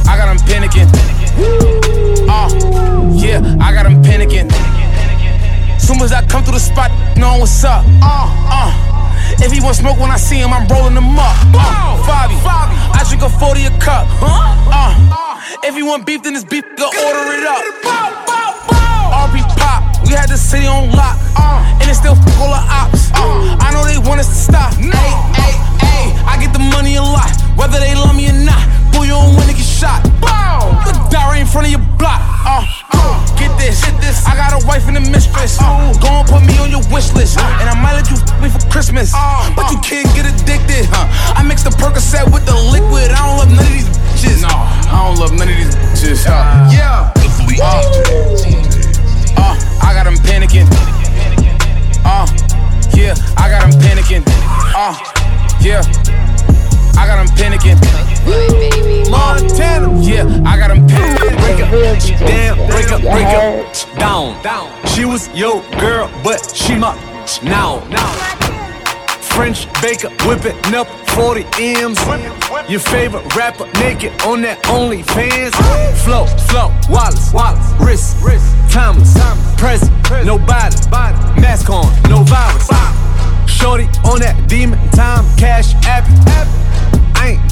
I 0.07 0.17
got 0.17 0.29
him 0.29 0.39
panicking. 0.47 0.89
Uh, 2.27 2.47
yeah, 3.15 3.39
I 3.59 3.73
got 3.73 3.85
him 3.85 4.01
panicking. 4.01 4.51
Soon 5.79 6.01
as 6.01 6.11
I 6.11 6.25
come 6.25 6.43
through 6.43 6.55
the 6.55 6.59
spot, 6.59 6.91
know 7.17 7.39
what's 7.39 7.63
up. 7.63 7.85
Uh, 8.01 8.27
uh. 8.49 8.87
If 9.39 9.51
he 9.51 9.61
want 9.61 9.75
smoke 9.75 9.99
when 9.99 10.09
I 10.09 10.17
see 10.17 10.39
him, 10.39 10.53
I'm 10.53 10.67
rolling 10.67 10.95
him 10.95 11.19
up. 11.19 11.35
Uh, 11.53 11.99
Fabi, 12.07 12.39
I 12.39 13.03
drink 13.07 13.21
a 13.21 13.29
40 13.29 13.65
a 13.65 13.71
cup. 13.79 14.07
Uh, 14.21 14.95
if 15.63 15.75
he 15.75 15.83
want 15.83 16.05
beef, 16.05 16.23
then 16.23 16.35
it's 16.35 16.45
beef, 16.45 16.63
go 16.77 16.87
order 16.87 17.25
it 17.35 17.45
up. 17.45 17.61
RP 19.11 19.43
pop, 19.59 19.83
we 20.07 20.13
had 20.13 20.29
the 20.29 20.37
city 20.37 20.65
on 20.65 20.91
lock. 20.91 21.19
Uh, 21.35 21.79
and 21.81 21.89
it's 21.89 21.99
still 21.99 22.15
full 22.15 22.51
of 22.51 22.63
ops. 22.71 23.11
Uh, 23.13 23.59
I 23.59 23.71
know 23.73 23.83
they 23.85 23.99
want 23.99 24.19
us 24.21 24.27
to 24.27 24.35
stop. 24.35 24.73
Hey, 24.73 25.11
hey, 25.35 25.53
hey, 25.83 26.05
I 26.25 26.39
get 26.39 26.53
the 26.53 26.63
money 26.73 26.95
a 26.95 27.03
lot, 27.03 27.29
whether 27.55 27.79
they 27.79 27.95
love 27.95 28.15
me 28.15 28.29
or 28.29 28.39
not. 28.47 28.63
Boo, 28.91 29.03
you 29.03 29.11
don't 29.11 29.35
to 29.35 29.53
get 29.53 29.66
shot. 29.77 30.01
Bow! 30.17 30.73
The 30.89 30.91
die 31.13 31.29
right 31.29 31.41
in 31.41 31.45
front 31.45 31.69
of 31.69 31.71
your 31.71 31.85
block. 32.01 32.17
Uh, 32.41 32.65
uh, 32.97 33.21
get 33.37 33.53
this, 33.61 33.85
get 33.85 33.93
this. 34.01 34.25
I 34.25 34.33
got 34.33 34.57
a 34.57 34.65
wife 34.65 34.89
and 34.89 34.97
a 34.97 35.05
mistress. 35.05 35.61
Uh, 35.61 35.93
go 36.01 36.09
and 36.09 36.25
put 36.25 36.41
me 36.41 36.57
on 36.57 36.73
your 36.73 36.81
wish 36.89 37.13
list, 37.13 37.37
and 37.37 37.69
I 37.69 37.77
might 37.77 37.93
let 37.93 38.09
you 38.09 38.17
f 38.17 38.41
me 38.41 38.49
for 38.49 38.61
Christmas. 38.73 39.13
Uh, 39.13 39.53
But 39.53 39.69
you 39.69 39.77
can't 39.85 40.09
get 40.17 40.25
addicted. 40.25 40.89
Huh? 40.89 41.05
I 41.37 41.43
mix 41.45 41.61
the 41.61 41.69
Percocet 41.77 42.25
with 42.33 42.45
the 42.49 42.57
liquid. 42.73 43.13
I 43.13 43.21
don't 43.21 43.37
love 43.37 43.51
none 43.53 43.69
of 43.69 43.73
these 43.77 43.89
bitches. 44.17 44.41
No, 44.41 44.49
I 44.49 44.97
don't 45.05 45.19
love 45.21 45.33
none 45.37 45.45
of 45.45 45.53
these 45.53 45.75
bitches. 45.93 46.25
Huh? 46.25 46.73
Yeah. 46.73 47.13
Uh, 47.61 47.81
uh, 49.37 49.55
I 49.85 49.93
got 49.93 50.05
them 50.09 50.17
panicking. 50.25 50.65
Uh, 52.01 52.25
yeah, 52.97 53.13
I 53.37 53.45
got 53.49 53.61
them 53.61 53.77
panicking. 53.77 54.23
Uh, 54.73 54.97
yeah, 55.61 55.81
I 56.97 57.05
got 57.05 57.25
them 57.25 57.35
panicking. 57.37 57.77
Montana, 59.09 60.01
yeah, 60.01 60.41
I 60.45 60.57
got 60.57 60.69
them 60.69 60.87
panicking. 60.87 61.37
Break 61.39 61.61
up, 61.61 62.19
damn, 62.19 62.57
break 62.67 62.91
up, 62.91 63.01
break 63.01 63.27
up, 63.37 63.97
down, 63.97 64.41
down. 64.43 64.85
She 64.87 65.05
was 65.05 65.29
your 65.35 65.61
girl, 65.79 66.09
but 66.23 66.53
she 66.55 66.75
my 66.75 66.95
now, 67.43 67.85
now. 67.89 68.11
French 69.21 69.67
baker 69.81 70.09
whipping 70.25 70.57
up 70.73 70.87
40 71.09 71.45
M's. 71.59 71.99
Your 72.67 72.79
favorite 72.79 73.35
rapper 73.35 73.65
naked 73.79 74.19
on 74.23 74.41
that 74.41 74.61
OnlyFans. 74.63 75.53
Flow, 76.03 76.25
flow, 76.49 76.73
Wallace, 76.89 77.31
Wallace, 77.33 77.73
wrist, 77.79 78.17
wrist, 78.23 78.45
Thomas, 78.71 79.13
present, 79.57 79.91
nobody, 80.25 80.75
mask 81.39 81.69
on, 81.69 81.85
no 82.09 82.23
virus. 82.23 82.67
Shorty 83.47 83.85
on 84.05 84.19
that 84.19 84.45
demon 84.47 84.79
time, 84.91 85.25
cash 85.37 85.73
app. 85.85 86.05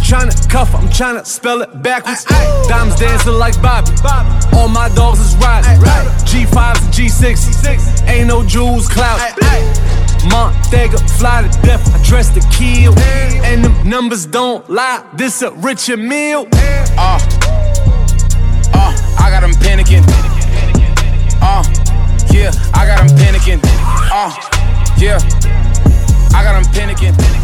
Ain't 0.06 0.24
tryna 0.24 0.50
cuff, 0.50 0.76
I'm 0.76 0.88
tryna 0.88 1.26
spell 1.26 1.62
it 1.64 1.82
backwards. 1.82 2.26
Diamonds 2.68 3.00
dancing 3.00 3.34
like 3.34 3.60
Bobby. 3.60 3.90
All 4.56 4.68
my 4.68 4.88
dogs 4.90 5.20
is 5.20 5.36
riding. 5.38 5.82
G5s 6.30 6.84
and 6.84 6.94
G6. 6.94 8.08
Ain't 8.08 8.28
no 8.28 8.46
jewels 8.46 8.88
clout. 8.88 9.20
Montega, 10.30 11.00
fly 11.18 11.42
to 11.42 11.62
death, 11.62 11.84
I 11.92 12.04
dress 12.04 12.32
to 12.36 12.42
kill. 12.56 12.94
And 13.46 13.64
them 13.64 13.90
numbers 13.90 14.28
don't 14.28 14.70
lie, 14.70 15.04
this 15.16 15.42
a 15.42 15.52
richer 15.54 15.98
meal. 15.98 16.48
Uh, 16.54 17.20
uh, 18.76 19.18
I 19.20 19.32
got 19.32 19.42
them 19.42 19.54
panicking. 19.54 20.04
Uh, 21.42 21.64
yeah, 22.32 22.52
I 22.76 22.86
got 22.86 23.08
them 23.08 23.18
panicking. 23.18 23.60
Uh, 24.12 24.32
yeah, 25.00 25.18
I 26.38 26.44
got 26.44 26.62
them 26.62 26.72
panicking. 26.74 27.35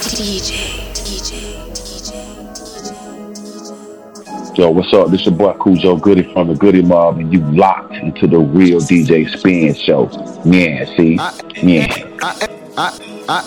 DJ, 0.00 0.88
DJ. 0.94 1.66
Yo, 4.56 4.70
what's 4.70 4.90
up? 4.94 5.10
This 5.10 5.20
is 5.20 5.26
your 5.26 5.34
boy 5.34 5.52
Khujo 5.52 6.00
Goodie 6.00 6.32
from 6.32 6.48
the 6.48 6.54
Goodie 6.54 6.80
Mob, 6.80 7.18
and 7.18 7.30
you 7.30 7.40
locked 7.52 7.92
into 7.92 8.26
the 8.26 8.38
real 8.38 8.80
DJ 8.80 9.28
Spin 9.36 9.74
Show. 9.74 10.08
Yeah, 10.46 10.86
see? 10.96 11.16
Yeah. 11.62 11.92
I, 12.22 12.48
I, 12.78 12.98
I, 13.28 13.40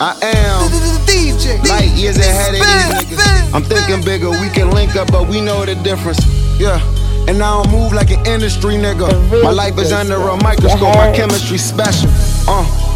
I 0.00 0.18
am 0.20 0.68
DJ. 1.06 1.64
Light 1.68 1.96
years 1.96 2.18
ahead 2.18 2.54
of 2.54 2.60
these 2.98 3.18
niggas. 3.18 3.54
I'm 3.54 3.62
thinking 3.62 4.04
bigger, 4.04 4.30
we 4.30 4.50
can 4.50 4.72
link 4.72 4.96
up, 4.96 5.12
but 5.12 5.28
we 5.28 5.40
know 5.40 5.64
the 5.64 5.76
difference. 5.76 6.18
Yeah. 6.58 6.80
And 7.28 7.40
I 7.40 7.62
don't 7.62 7.70
move 7.70 7.92
like 7.92 8.10
an 8.10 8.26
industry 8.26 8.74
nigga. 8.74 9.44
My 9.44 9.50
life 9.50 9.78
is 9.78 9.92
under 9.92 10.16
a 10.16 10.36
microscope, 10.42 10.96
my 10.96 11.12
chemistry 11.14 11.58
special. 11.58 12.10
Uh. 12.48 12.89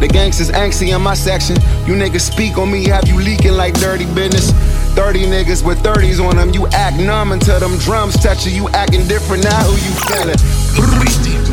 The 0.00 0.08
gangsters 0.08 0.50
angsty 0.50 0.96
in 0.96 1.02
my 1.02 1.12
section. 1.12 1.56
You 1.86 1.92
niggas 1.92 2.22
speak 2.22 2.56
on 2.56 2.72
me, 2.72 2.88
have 2.88 3.06
you 3.06 3.16
leaking 3.16 3.52
like 3.52 3.74
dirty 3.78 4.06
business. 4.14 4.50
30 4.96 5.26
niggas 5.26 5.62
with 5.64 5.78
30s 5.82 6.24
on 6.24 6.36
them. 6.36 6.50
You 6.50 6.66
act 6.68 6.96
numb 6.96 7.32
until 7.32 7.60
them 7.60 7.76
drums 7.78 8.16
touch 8.16 8.46
you. 8.46 8.52
You 8.52 8.68
acting 8.70 9.06
different 9.06 9.44
now, 9.44 9.62
who 9.64 9.76
you 9.76 9.92
feeling? 10.08 10.40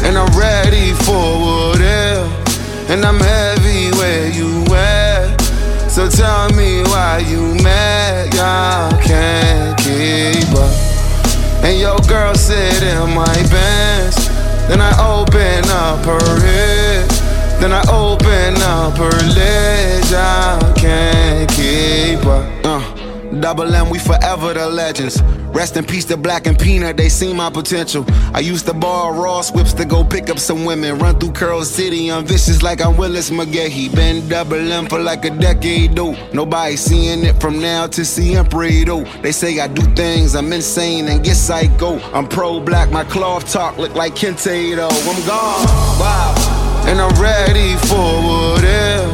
And 0.08 0.18
I'm 0.18 0.32
ready 0.40 0.94
for 1.04 1.28
whatever. 1.44 2.24
And 2.88 3.04
I'm 3.04 3.20
heavy 3.20 3.92
where 3.98 4.32
you 4.32 4.64
at. 4.74 5.36
So 5.90 6.08
tell 6.08 6.50
me 6.54 6.84
why 6.84 7.26
you 7.28 7.54
mad, 7.62 8.34
y'all 8.34 8.92
can't 9.02 9.78
keep 9.78 10.48
up. 10.56 10.72
And 11.66 11.80
your 11.80 12.00
girl 12.08 12.34
sit 12.34 12.82
in 12.82 13.14
my 13.14 13.36
bench. 13.52 14.16
Then 14.70 14.80
I 14.80 14.92
open 15.04 15.70
up 15.70 16.06
her 16.06 16.40
head. 16.40 16.87
Then 17.60 17.74
I 17.74 17.82
open 17.90 18.62
up 18.62 18.98
her 18.98 19.18
legs. 19.36 20.14
I 20.14 20.74
can't 20.78 21.50
keep 21.52 22.26
up. 22.26 22.66
Uh. 22.66 22.98
Double 23.40 23.76
M, 23.76 23.90
we 23.90 24.00
forever 24.00 24.54
the 24.54 24.68
legends. 24.68 25.22
Rest 25.54 25.78
in 25.78 25.86
peace 25.86 26.06
to 26.06 26.18
Black 26.18 26.48
and 26.48 26.58
Peanut, 26.58 26.98
they 26.98 27.10
see 27.10 27.34
my 27.34 27.50
potential. 27.50 28.06
I 28.34 28.40
used 28.40 28.66
to 28.68 28.74
borrow 28.74 29.16
Ross 29.16 29.52
whips 29.52 29.74
to 29.74 29.86
go 29.86 30.04
pick 30.04 30.30
up 30.30 30.40
some 30.40 30.66
women. 30.66 30.98
Run 30.98 31.20
through 31.20 31.34
Curl 31.34 31.64
City, 31.64 32.12
I'm 32.12 32.26
vicious 32.26 32.64
like 32.64 32.82
I'm 32.82 32.98
Willis 32.98 33.30
McGahee. 33.30 33.94
Been 33.96 34.28
double 34.28 34.72
M 34.72 34.88
for 34.88 35.00
like 35.00 35.26
a 35.26 35.30
decade, 35.30 35.96
though. 35.96 36.16
Nobody 36.32 36.76
seeing 36.76 37.24
it 37.24 37.40
from 37.40 37.60
now 37.60 37.86
to 37.88 38.06
see 38.06 38.36
Emperor. 38.36 39.04
They 39.22 39.32
say 39.32 39.60
I 39.60 39.68
do 39.68 39.84
things, 39.94 40.36
I'm 40.36 40.52
insane 40.52 41.08
and 41.08 41.24
get 41.24 41.36
psycho. 41.36 42.00
I'm 42.14 42.28
pro 42.28 42.60
black, 42.60 42.92
my 42.92 43.04
cloth 43.04 43.52
talk 43.52 43.78
look 43.78 43.94
like 43.94 44.16
though. 44.16 44.90
I'm 44.90 45.28
gone, 45.28 46.00
wow. 46.00 46.57
And 46.88 47.00
I'm 47.02 47.14
ready 47.22 47.76
for 47.88 48.08
whatever. 48.24 49.12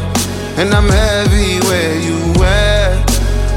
And 0.61 0.73
I'm 0.73 0.87
heavy 0.87 1.59
where 1.67 1.97
you 1.99 2.17
at. 2.43 3.05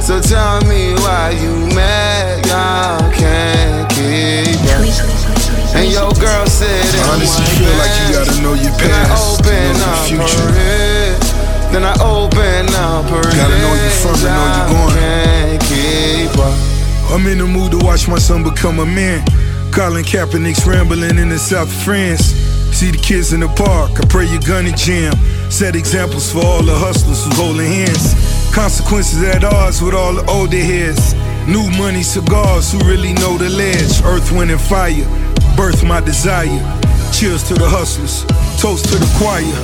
So 0.03 0.21
tell 0.21 0.61
me 0.65 0.95
why 1.05 1.31
you 1.43 1.53
mad, 1.75 2.47
y'all 2.47 3.13
can't 3.13 3.89
keep 3.91 4.57
up. 4.73 5.77
And 5.77 5.93
your 5.93 6.11
girl 6.15 6.47
said 6.47 6.71
it 6.71 7.05
Honestly, 7.13 7.45
feel 7.61 7.75
like 7.77 7.93
you 8.01 8.07
gotta 8.17 8.41
know 8.41 8.55
your 8.55 8.73
past 8.81 9.45
to 9.45 9.51
open 9.51 9.73
know 9.77 10.07
your 10.09 10.23
up 10.23 10.31
future. 10.31 10.53
head. 10.57 11.21
Then 11.73 11.85
I 11.85 11.93
open 12.01 12.73
up 12.73 13.05
her 13.11 13.21
Gotta 13.37 13.59
know 13.61 13.75
you 13.75 13.91
from 14.01 14.15
to 14.15 14.29
know 14.33 14.47
you 14.57 14.63
going. 14.73 14.97
Can't 14.97 15.63
keep 15.69 16.39
up. 16.39 16.55
I'm 17.13 17.27
in 17.27 17.39
the 17.39 17.47
mood 17.47 17.73
to 17.73 17.79
watch 17.85 18.09
my 18.09 18.19
son 18.19 18.43
become 18.43 18.79
a 18.79 18.87
man. 18.87 19.23
Colin 19.73 20.05
Kaepernick's 20.05 20.67
rambling 20.67 21.19
in 21.19 21.29
the 21.29 21.39
south 21.39 21.69
of 21.69 21.83
France. 21.85 22.56
See 22.77 22.91
the 22.91 22.99
kids 22.99 23.33
in 23.33 23.41
the 23.41 23.49
park, 23.49 23.97
I 23.97 24.05
pray 24.05 24.27
you're 24.27 24.45
gonna 24.45 24.77
jam. 24.77 25.17
Set 25.49 25.75
examples 25.75 26.31
for 26.31 26.45
all 26.45 26.63
the 26.63 26.75
hustlers 26.77 27.25
who's 27.25 27.35
holding 27.35 27.65
hands. 27.65 28.13
Consequences 28.53 29.23
at 29.23 29.45
odds 29.45 29.81
with 29.81 29.95
all 29.95 30.13
the 30.13 30.23
older 30.29 30.61
heads. 30.61 31.15
New 31.49 31.65
money 31.81 32.03
cigars 32.03 32.71
who 32.71 32.79
really 32.81 33.15
know 33.15 33.39
the 33.39 33.49
ledge. 33.49 34.05
Earth, 34.05 34.31
wind, 34.31 34.51
and 34.51 34.61
fire. 34.61 35.09
Birth 35.57 35.89
my 35.89 36.01
desire. 36.01 36.61
Cheers 37.17 37.49
to 37.49 37.55
the 37.55 37.65
hustlers. 37.65 38.29
Toast 38.61 38.85
to 38.93 39.01
the 39.01 39.09
choir. 39.17 39.57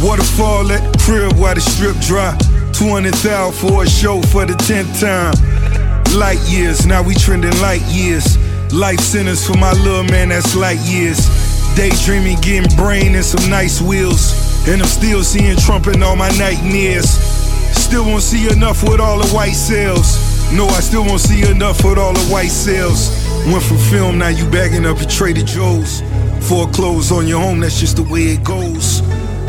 Waterfall 0.00 0.72
at 0.72 0.80
the 0.80 0.98
crib 1.04 1.36
while 1.36 1.54
the 1.54 1.60
strip 1.60 2.00
dry. 2.00 2.32
200,000 2.72 3.52
for 3.60 3.82
a 3.82 3.86
show 3.86 4.22
for 4.32 4.46
the 4.46 4.56
10th 4.64 5.04
time. 5.04 5.36
Light 6.16 6.40
years, 6.48 6.86
now 6.86 7.02
we 7.02 7.14
trending 7.14 7.52
light 7.60 7.84
years. 7.92 8.38
Life 8.72 9.00
sentence 9.00 9.46
for 9.46 9.58
my 9.58 9.72
little 9.84 10.04
man, 10.04 10.30
that's 10.30 10.56
light 10.56 10.80
years. 10.88 11.37
Daydreaming, 11.78 12.40
getting 12.40 12.76
brain 12.76 13.14
and 13.14 13.24
some 13.24 13.48
nice 13.48 13.80
wheels. 13.80 14.34
And 14.66 14.82
I'm 14.82 14.88
still 14.88 15.22
seeing 15.22 15.56
Trump 15.58 15.86
in 15.86 16.02
all 16.02 16.16
my 16.16 16.28
nightmares. 16.30 17.08
Still 17.08 18.04
won't 18.04 18.24
see 18.24 18.50
enough 18.50 18.82
with 18.82 18.98
all 18.98 19.20
the 19.20 19.28
white 19.28 19.54
sales. 19.54 20.18
No, 20.52 20.66
I 20.66 20.80
still 20.80 21.04
won't 21.04 21.20
see 21.20 21.48
enough 21.48 21.84
with 21.84 21.96
all 21.96 22.14
the 22.14 22.32
white 22.32 22.50
sales. 22.50 23.10
Went 23.46 23.62
from 23.62 23.78
film, 23.78 24.18
now 24.18 24.26
you 24.26 24.44
bagging 24.50 24.86
up 24.86 24.98
at 24.98 25.08
Trader 25.08 25.44
Joe's. 25.44 26.02
Foreclose 26.48 27.12
on 27.12 27.28
your 27.28 27.40
home, 27.40 27.60
that's 27.60 27.78
just 27.78 27.94
the 27.94 28.02
way 28.02 28.22
it 28.22 28.42
goes. 28.42 28.98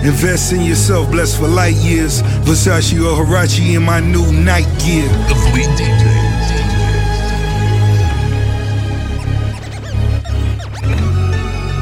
Invest 0.05 0.53
in 0.53 0.61
yourself, 0.61 1.09
blessed 1.09 1.39
for 1.39 1.47
light 1.47 1.77
years. 1.77 2.21
Versace 2.45 2.93
or 2.93 3.25
Huarache 3.25 3.73
in 3.75 3.81
my 3.81 4.01
new 4.01 4.31
night 4.31 4.69
gear. 4.85 5.09
The 5.29 5.35
Fleet 5.49 5.69
DJ. 5.69 6.28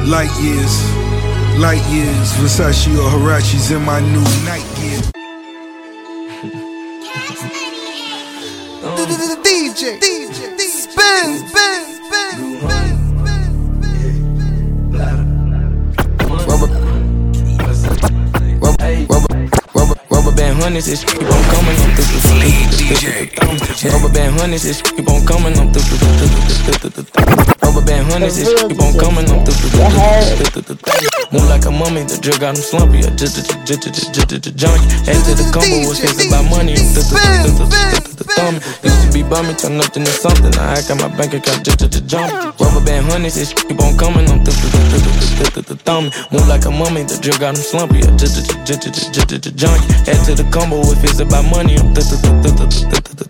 Light 0.07 0.31
years, 0.39 0.73
light 1.59 1.83
years. 1.91 2.31
Versace 2.39 2.87
or 2.95 3.09
Huarache's 3.11 3.71
in 3.71 3.83
my 3.83 3.99
new 3.99 4.23
night 4.47 4.63
gear. 4.77 5.01
DJ, 9.43 9.99
DJ, 9.99 10.57
spin, 10.59 11.45
spin, 11.49 11.83
spin, 12.07 12.57
rubber 20.09 20.31
band 20.31 20.63
hundreds, 20.63 20.85
this 20.85 21.03
keep 21.03 21.21
on 21.21 21.43
coming. 21.51 21.75
I'm 21.83 21.91
through 21.97 22.21
DJ. 22.71 23.91
Rubber 23.91 24.13
band 24.13 24.39
hundreds, 24.39 24.63
this 24.63 24.81
keep 24.81 25.09
on 25.09 25.25
coming. 25.25 25.57
I'm 25.59 25.73
through 25.73 25.97
the 26.89 27.56
Rubber 27.67 27.85
band 27.85 28.07
hundreds, 28.07 28.37
this 28.39 28.47
keep 28.47 28.79
on 28.79 28.95
coming. 28.95 29.27
I'm 29.27 29.43
through 29.43 29.67
the 29.67 30.79
Move 31.33 31.49
like 31.49 31.65
a 31.65 31.71
mummy, 31.71 32.03
the 32.07 32.17
drug 32.17 32.39
got 32.39 32.55
him 32.55 32.63
slumpy. 32.63 32.99
I 33.03 33.11
just 33.11 33.35
junk. 34.55 34.79
Head 35.03 35.19
to 35.27 35.35
the 35.35 35.43
combo, 35.51 35.83
was 35.83 35.99
thinking 35.99 36.31
about 36.31 36.47
money. 36.47 36.79
Thumb. 38.39 38.96
To 39.07 39.13
be 39.13 39.23
bumming, 39.23 39.55
turn 39.55 39.79
up 39.79 39.95
into 39.95 40.11
something. 40.11 40.53
I 40.59 40.81
got 40.83 40.99
my 40.99 41.07
bank 41.15 41.33
account 41.33 41.63
just 41.63 41.79
to 41.79 42.01
jump. 42.01 42.59
Rubber 42.59 42.83
band 42.83 43.05
hundreds, 43.05 43.35
this 43.35 43.53
keep 43.53 43.79
on 43.79 43.97
coming. 43.97 44.27
I'm 44.27 44.43
through 44.43 45.63
the 45.63 45.79
thumb. 45.83 46.11
Move 46.31 46.47
like 46.47 46.65
a 46.65 46.71
mummy, 46.71 47.03
the 47.03 47.17
drug 47.21 47.39
got 47.39 47.55
him 47.55 47.63
slumpy. 47.63 48.01
Just 48.17 48.35
junk. 49.55 49.79
Head 50.05 50.19
to 50.25 50.35
the 50.35 50.43
combo, 50.51 50.81
if 50.91 51.03
it's 51.03 51.19
about 51.19 51.45
money, 51.45 51.77
I'm 51.77 51.93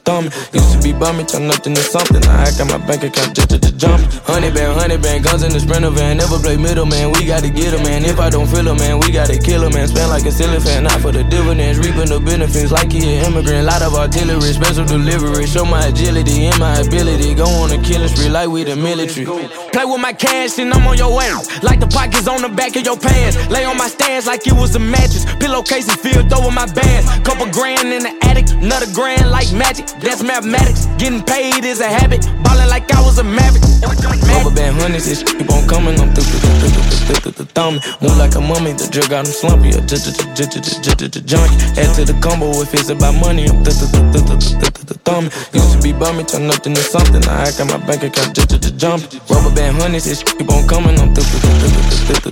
thumb. 0.08 0.32
Used 0.56 0.72
to 0.72 0.80
be 0.80 0.96
bumming, 0.96 1.28
turn 1.28 1.52
up 1.52 1.68
into 1.68 1.84
something. 1.84 2.24
I 2.24 2.48
got 2.56 2.72
my 2.72 2.80
bank 2.88 3.04
account 3.04 3.36
just 3.36 3.52
to 3.52 3.72
jump. 3.76 4.00
Honey 4.24 4.50
band, 4.56 4.80
honey 4.80 4.98
band, 4.98 5.28
guns 5.28 5.44
in 5.44 5.52
the 5.52 5.60
sprinter 5.60 5.92
van. 5.92 6.18
Never 6.18 6.40
play 6.40 6.56
middleman, 6.56 7.12
we 7.12 7.28
gotta 7.28 7.52
get 7.52 7.76
a 7.76 7.80
man. 7.84 8.08
If 8.08 8.20
I 8.20 8.30
don't 8.32 8.48
feel 8.48 8.68
a 8.68 8.76
man, 8.76 9.00
we 9.04 9.12
gotta 9.12 9.38
kill 9.38 9.68
a 9.68 9.70
man. 9.70 9.88
Spend 9.92 10.10
like 10.10 10.26
a 10.26 10.32
silly 10.32 10.60
fan, 10.64 10.88
not 10.88 11.00
for 11.04 11.12
the 11.12 11.24
dividends. 11.28 11.78
Reaping 11.84 12.08
the 12.08 12.20
benefits 12.24 12.72
like 12.72 12.92
he 12.92 13.04
an 13.04 13.28
immigrant. 13.28 13.68
Lot 13.68 13.84
of 13.84 13.94
artillery, 13.94 14.52
special 14.56 14.86
delivery. 14.86 15.46
Show 15.46 15.67
my 15.70 15.86
agility 15.88 16.46
and 16.46 16.60
my 16.60 16.76
ability. 16.80 17.34
Go 17.36 17.46
on 17.46 17.72
a 17.72 17.82
killing 17.82 18.08
spree 18.08 18.30
like 18.30 18.50
we 18.50 18.64
the 18.64 18.76
military. 18.76 19.26
Play 19.26 19.86
with 19.86 20.02
my 20.02 20.14
cash 20.14 20.60
and 20.60 20.74
I'm 20.74 20.86
on 20.88 20.98
your 20.98 21.12
ass. 21.22 21.64
Like 21.64 21.80
the 21.80 21.88
pockets 21.88 22.28
on 22.28 22.42
the 22.42 22.50
back 22.50 22.76
of 22.76 22.84
your 22.84 22.98
pants. 22.98 23.38
Lay 23.50 23.66
on 23.66 23.78
my 23.78 23.88
stands 23.88 24.28
like 24.28 24.48
it 24.48 24.54
was 24.54 24.76
a 24.76 24.80
mattress. 24.80 25.26
Pillowcases 25.40 25.96
filled 25.96 26.32
over 26.34 26.52
my 26.52 26.66
bands. 26.72 27.08
Couple 27.28 27.50
grand 27.52 27.94
in 27.94 28.04
the 28.04 28.14
attic, 28.24 28.50
another 28.52 28.88
grand 28.94 29.30
like 29.32 29.52
magic. 29.54 29.88
That's 30.00 30.24
mathematics. 30.24 30.86
Getting 30.98 31.24
paid 31.24 31.66
is 31.66 31.80
a 31.80 31.88
habit. 31.88 32.26
Ballin' 32.44 32.70
like 32.70 32.92
I 32.92 33.02
was 33.02 33.20
a 33.20 33.24
maverick. 33.24 33.64
Rubber 33.84 34.56
band 34.56 34.78
hundreds, 34.82 35.06
this 35.06 35.24
keep 35.24 35.50
on 35.52 35.68
coming. 35.68 36.00
I'm 36.00 36.14
through 36.14 37.32
the 37.32 37.46
thumb. 37.54 37.80
Move 38.02 38.18
like 38.18 38.36
a 38.36 38.42
mummy, 38.42 38.74
the 38.74 38.88
drug 38.90 39.10
got 39.10 39.26
him 39.26 39.34
slumpy. 39.34 39.72
Junk. 41.28 41.52
Head 41.76 41.94
to 41.96 42.06
the 42.06 42.18
combo 42.22 42.50
if 42.62 42.74
it's 42.74 42.90
about 42.90 43.16
money. 43.20 43.46
I'm 43.50 43.64
through 43.64 43.74
the 43.74 45.00
thumb. 45.04 45.30
Used 45.58 45.74
to 45.74 45.82
be 45.82 45.92
bumming, 45.92 46.28
turn 46.28 46.46
up 46.54 46.66
into 46.66 46.82
something. 46.82 47.24
I 47.26 47.50
got 47.58 47.66
my 47.66 47.82
bank 47.82 48.04
account 48.04 48.36
just 48.38 48.78
jump. 48.78 49.02
Rubber 49.30 49.54
band 49.56 49.82
hundreds, 49.82 50.06
this 50.06 50.22
keep 50.22 50.50
on 50.50 50.68
coming. 50.70 50.94
I'm 51.02 51.14
through 51.16 51.26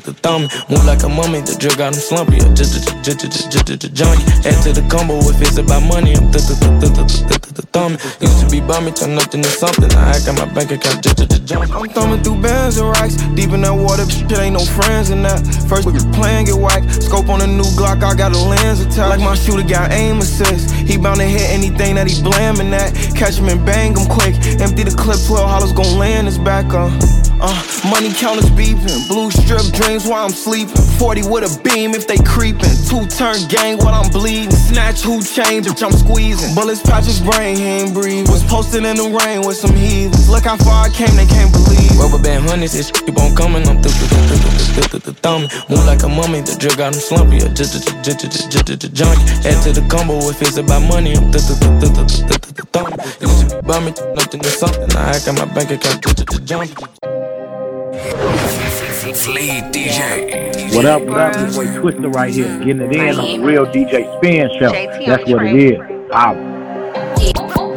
the 0.06 0.14
thumb. 0.22 0.46
Move 0.70 0.86
like 0.86 1.02
a 1.02 1.10
mummy, 1.10 1.42
the 1.42 1.58
drug 1.58 1.78
got 1.82 1.94
him 1.96 2.00
slumpy. 2.00 2.38
Junk. 3.98 4.20
Head 4.46 4.62
to 4.62 4.74
the 4.74 4.86
combo 4.90 5.18
if 5.26 5.42
it's 5.42 5.58
about 5.58 5.82
money. 5.90 6.14
I'm 6.14 6.30
through 6.30 6.54
the 6.54 7.66
thumb. 7.74 7.98
Used 8.22 8.40
to 8.42 8.48
be 8.52 8.62
bumming, 8.62 8.94
turn 8.94 9.18
up 9.18 9.34
into 9.34 9.50
something. 9.50 9.90
I 9.98 10.22
got 10.22 10.38
my 10.38 10.46
bank 10.54 10.72
account 10.72 11.02
just 11.02 11.46
jump. 11.46 11.74
I'm 11.74 11.90
thumbing 11.90 12.22
through 12.22 12.42
bands 12.42 12.78
and 12.78 12.90
racks. 12.90 13.16
Deep 13.34 13.50
in 13.52 13.62
that 13.62 13.74
water, 13.74 14.06
shit 14.10 14.32
ain't 14.38 14.54
no 14.54 14.64
friends 14.78 15.10
in 15.10 15.24
that. 15.24 15.42
First 15.66 15.90
playing, 16.14 16.46
get 16.46 16.58
whacked. 16.58 17.02
Scope 17.02 17.30
on 17.30 17.42
a 17.42 17.48
new 17.48 17.66
Glock, 17.74 18.04
I 18.04 18.14
got 18.14 18.36
a 18.36 18.38
lens 18.38 18.82
attached. 18.82 19.10
Like 19.10 19.20
my 19.20 19.36
shooter 19.36 19.66
got 19.66 19.92
aim 19.92 20.20
assist. 20.20 20.72
He 20.72 20.98
bound 20.98 21.20
to 21.20 21.26
hit 21.26 21.50
anything 21.50 21.96
that 21.96 22.08
he 22.08 22.22
blamin' 22.22 22.74
at. 22.74 22.94
Catch 23.16 23.40
him 23.40 23.48
and 23.48 23.66
bang 23.66 23.96
him 23.96 24.08
quick. 24.12 24.36
Empty 24.60 24.84
the 24.84 24.96
clip, 24.96 25.16
12 25.24 25.48
hollows 25.48 25.72
gon' 25.72 25.98
land 25.98 26.28
his 26.28 26.38
back 26.38 26.74
on. 26.74 26.92
Uh, 27.40 27.52
money 27.88 28.12
counters 28.12 28.52
beeping, 28.52 29.08
blue 29.08 29.32
strip 29.32 29.64
dreams 29.72 30.08
while 30.08 30.24
I'm 30.24 30.36
sleeping. 30.36 30.76
40 31.00 31.24
with 31.28 31.48
a 31.48 31.52
beam 31.64 31.96
if 31.96 32.08
they 32.08 32.18
creeping. 32.28 32.76
Two 32.88 33.08
turn 33.08 33.40
gang 33.48 33.78
while 33.80 33.96
I'm 33.96 34.12
bleeding. 34.12 34.52
Snatch 34.52 35.02
who 35.02 35.24
change, 35.24 35.68
bitch, 35.68 35.84
I'm 35.84 35.96
squeezing. 35.96 36.56
Bullets 36.56 36.82
patch 36.84 37.06
his 37.06 37.20
brain, 37.20 37.56
he 37.56 37.64
ain't 37.64 37.94
breathing. 37.94 38.28
Was 38.32 38.44
posted 38.44 38.84
in 38.84 38.96
the 38.96 39.08
rain 39.08 39.48
with 39.48 39.58
some 39.58 39.76
heathens. 39.76 40.28
Look 40.28 40.44
how 40.44 40.58
far 40.58 40.88
I 40.88 40.90
came, 40.90 41.16
they 41.16 41.28
can't 41.28 41.52
believe. 41.52 41.92
Rubber 41.96 42.20
band 42.20 42.50
hundreds, 42.52 42.74
this 42.74 42.92
keep 42.92 43.16
on 43.16 43.36
coming. 43.36 43.68
I'm 43.68 43.80
through 43.80 43.96
the 45.00 45.16
thumb. 45.24 45.48
Move 45.70 45.86
like 45.88 46.04
a 46.04 46.10
mummy, 46.10 46.42
the 46.42 46.56
drug 46.60 46.78
got 46.78 46.96
him 46.96 47.00
slumpy. 47.00 47.40
Just 47.56 47.80
junk. 48.92 49.20
Head 49.44 49.64
to 49.64 49.72
the 49.72 49.86
combo 49.88 50.20
if 50.28 50.42
it's 50.42 50.58
about 50.58 50.84
money. 50.88 51.16
I'm 51.16 51.32
through 51.32 52.45
the 52.56 52.64
thumb. 52.68 52.94
Used 53.22 53.50
to 53.50 53.56
be 53.56 53.62
bumming, 53.68 53.96
nothing 54.16 54.42
to 54.42 54.50
something. 54.50 54.96
I 54.96 55.20
got 55.26 55.36
my 55.38 55.46
bank 55.54 55.72
account 55.72 56.02
jump. 56.46 56.70
Fleet 59.16 59.64
DJ. 59.72 60.76
What 60.76 60.86
up, 60.86 61.02
what 61.04 61.18
up? 61.18 61.34
This 61.36 61.56
boy 61.56 61.68
Twister 61.80 62.10
right 62.10 62.34
here, 62.34 62.58
getting 62.60 62.82
it 62.82 62.92
in 62.92 63.18
on 63.20 63.26
the 63.26 63.40
real 63.46 63.66
DJ 63.66 64.06
Spin 64.18 64.50
Show. 64.60 64.72
That's 64.72 65.26
what 65.30 65.46
it 65.46 65.56
is. 65.56 65.78
Holla. 66.12 66.40
You 67.18 67.32
know 67.34 67.48
how 67.48 67.76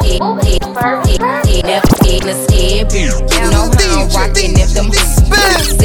I'm 3.89 4.09
rockin' 4.15 4.53
if 4.59 4.75
them 4.75 4.93
says 4.93 5.79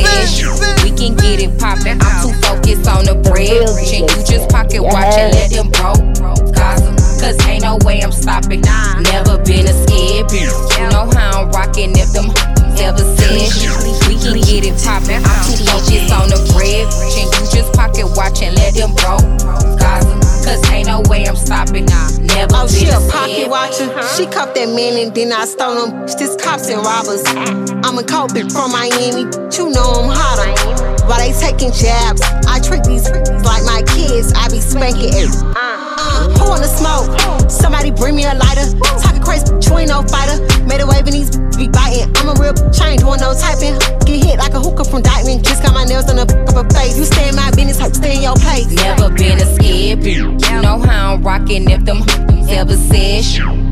we 0.83 0.89
can 0.91 1.15
get 1.15 1.39
it 1.39 1.57
poppin'. 1.59 2.01
I'm 2.01 2.21
too 2.21 2.33
focused 2.41 2.87
on 2.87 3.05
the 3.05 3.13
bread. 3.29 3.67
Can 3.85 4.01
you 4.01 4.23
just 4.25 4.49
pocket 4.49 4.81
watch 4.81 5.15
and 5.17 5.33
let 5.33 5.51
them 5.51 5.69
broke 5.69 6.01
gossip? 6.19 6.52
Cause 7.33 7.47
ain't 7.47 7.63
no 7.63 7.79
way 7.83 8.01
I'm 8.01 8.11
stopping. 8.11 8.61
Never 8.61 9.37
been 9.41 9.65
a 9.65 9.73
scared 9.73 10.29
bitch. 10.29 10.53
You 10.77 10.85
know 10.93 11.09
how 11.17 11.41
I'm 11.41 11.51
rockin' 11.51 11.97
if 11.97 12.13
them 12.13 12.29
ever 12.77 13.01
said 13.17 13.49
we 14.05 14.13
can 14.21 14.37
get 14.45 14.65
it 14.69 14.77
poppin'. 14.85 15.17
I'm 15.17 15.41
too 15.49 15.65
focused 15.65 16.13
on 16.13 16.29
the 16.29 16.37
bread. 16.53 16.85
Can 17.09 17.25
you 17.33 17.41
just 17.49 17.73
pocket 17.73 18.05
watch 18.13 18.43
and 18.43 18.55
let 18.55 18.75
them 18.75 18.93
broke 19.01 19.25
gossip? 19.81 20.21
Cause 20.45 20.61
ain't 20.69 20.85
no 20.85 21.01
way 21.09 21.25
I'm 21.25 21.35
stopping. 21.35 21.85
Never 22.21 22.53
Oh, 22.53 22.67
she 22.67 22.85
a 22.85 23.01
pocket 23.09 23.49
watcher. 23.49 23.89
She 24.13 24.27
cuffed 24.29 24.53
that 24.53 24.69
man 24.69 24.93
and 25.01 25.15
then 25.15 25.33
I 25.33 25.45
stole 25.45 25.89
him. 25.89 26.05
Just 26.05 26.39
cops 26.39 26.69
and 26.69 26.85
robbers. 26.85 27.25
I'm 27.81 27.97
a 27.97 28.03
cold 28.03 28.29
bitch 28.37 28.53
from 28.53 28.69
Miami. 28.69 29.25
You 29.57 29.73
know 29.73 30.05
I'm 30.05 30.13
hotter. 30.13 30.53
While 31.09 31.17
they 31.17 31.33
taking 31.33 31.73
jabs, 31.73 32.21
I 32.45 32.61
treat 32.61 32.83
these 32.85 33.09
like 33.41 33.65
my 33.65 33.81
kids. 33.89 34.33
I 34.37 34.49
be 34.53 34.61
spanking 34.61 35.17
it. 35.17 35.33
Uh, 35.57 35.72
who 36.31 36.49
wanna 36.49 36.67
smoke? 36.67 37.11
Somebody 37.49 37.91
bring 37.91 38.15
me 38.15 38.25
a 38.25 38.33
lighter. 38.33 38.67
Talking 39.01 39.23
crazy, 39.23 39.45
you 39.61 39.77
ain't 39.77 39.89
no 39.89 40.01
fighter. 40.03 40.39
Made 40.65 40.81
a 40.81 40.87
wave 40.87 41.05
and 41.05 41.13
these 41.13 41.35
be 41.57 41.67
biting. 41.67 42.09
I'm 42.17 42.29
a 42.29 42.35
real 42.39 42.53
bitch, 42.53 42.81
I 42.81 42.91
ain't 42.91 43.01
doing 43.01 43.19
no 43.19 43.33
typing. 43.33 43.77
Get 44.05 44.25
hit 44.25 44.37
like 44.39 44.53
a 44.53 44.59
hooker 44.59 44.83
from 44.83 45.01
Dykeman. 45.01 45.43
Just 45.43 45.63
got 45.63 45.73
my 45.73 45.83
nails 45.85 46.09
on 46.09 46.17
the 46.17 46.23
up 46.23 46.65
a 46.65 46.73
face. 46.73 46.97
You 46.97 47.05
stay 47.05 47.29
in 47.29 47.35
my 47.35 47.51
business, 47.51 47.79
I 47.79 47.89
stay 47.89 48.15
in 48.17 48.21
your 48.23 48.35
place. 48.35 48.71
Never 48.71 49.09
been 49.09 49.39
a 49.39 49.47
scared. 49.55 50.03
You 50.05 50.61
know 50.61 50.79
how 50.79 51.15
I'm 51.15 51.23
rockin' 51.23 51.69
if 51.69 51.85
them 51.85 52.03
ever 52.49 52.75
said 52.75 53.23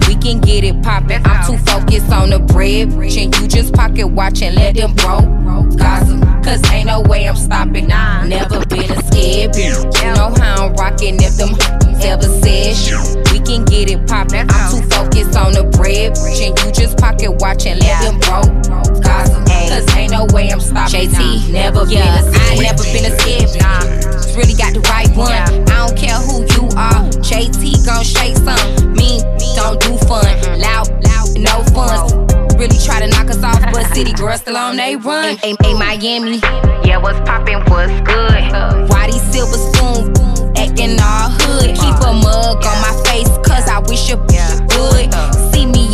we 0.08 0.16
can 0.16 0.40
get 0.42 0.64
it 0.64 0.82
poppin'. 0.84 1.22
I'm 1.26 1.46
too 1.46 1.58
focused 1.66 2.12
on 2.12 2.30
the 2.30 2.40
bread. 2.40 2.90
Can 2.92 3.32
you 3.34 3.48
just 3.48 3.74
pocket 3.74 4.08
watch 4.08 4.42
and 4.42 4.56
let 4.56 4.76
them 4.76 4.94
broke 4.96 5.78
gossip? 5.78 6.31
Cause 6.52 6.70
ain't 6.74 6.88
no 6.88 7.00
way 7.00 7.30
I'm 7.30 7.38
stopping. 7.38 7.88
Nah. 7.88 8.26
Never 8.26 8.66
been 8.66 8.92
a 8.92 9.00
scared 9.08 9.52
bitch. 9.56 10.04
You 10.04 10.14
know 10.20 10.36
how 10.36 10.68
I'm 10.68 10.74
rocking 10.74 11.16
if 11.16 11.38
them 11.38 11.56
ever 12.04 12.28
said 12.44 12.76
shh, 12.76 12.92
we 13.32 13.40
can 13.40 13.64
get 13.64 13.90
it 13.90 14.06
poppin'. 14.06 14.52
I'm 14.52 14.68
too 14.70 14.84
focused 14.90 15.38
on 15.40 15.54
the 15.54 15.64
bread. 15.64 16.12
Can 16.36 16.52
you 16.52 16.74
just 16.74 16.98
pocket 16.98 17.32
watch 17.40 17.66
and 17.66 17.80
let 17.80 18.04
them 18.04 18.20
broke 18.20 18.52
gossip? 19.00 19.48
Cause 19.48 19.96
ain't 19.96 20.12
no 20.12 20.28
way 20.36 20.52
I'm 20.52 20.60
stopping. 20.60 21.08
JT, 21.08 21.54
never 21.54 21.86
been 21.86 22.04
a. 22.04 22.20
I 22.20 22.50
ain't 22.52 22.64
never 22.68 22.84
been 22.84 23.08
a 23.08 23.16
scared 23.24 23.48
bitch. 23.48 24.04
Just 24.12 24.36
really 24.36 24.54
got 24.54 24.74
the 24.74 24.84
right 24.92 25.08
one. 25.16 25.32
I 25.32 25.88
don't 25.88 25.96
care 25.96 26.20
who 26.20 26.44
you 26.52 26.68
are. 26.76 27.08
JT 27.24 27.88
gon' 27.88 28.04
shake 28.04 28.36
some. 28.36 28.92
Me, 28.92 29.24
don't 29.56 29.80
do 29.80 29.96
fun. 30.04 30.28
Loud, 30.60 30.92
loud, 31.00 31.32
no 31.40 31.64
fun. 31.72 32.21
Really 32.62 32.78
try 32.78 33.00
to 33.00 33.08
knock 33.08 33.28
us 33.32 33.42
off, 33.42 33.60
but 33.74 33.92
city 33.92 34.14
girls 34.14 34.42
still 34.42 34.56
on 34.56 34.78
they 34.78 34.96
run. 34.96 35.36
Ain't, 35.42 35.60
Miami. 35.80 36.38
Yeah, 36.86 36.98
what's 36.98 37.18
poppin', 37.22 37.60
what's 37.66 37.92
good? 38.02 38.88
Why 38.88 39.10
these 39.10 39.24
silver 39.34 39.58
spoons 39.58 40.20
acting 40.56 40.96
all 41.02 41.32
hood? 41.42 41.74
Keep 41.74 41.98
a 42.06 42.14
mug 42.14 42.64
on 42.64 42.78
my 42.86 42.94
face, 43.10 43.30
cause 43.44 43.68
I 43.68 43.80
wish 43.88 44.12
you 44.12 44.18
would. 44.18 45.52
See 45.52 45.66
me 45.66 45.91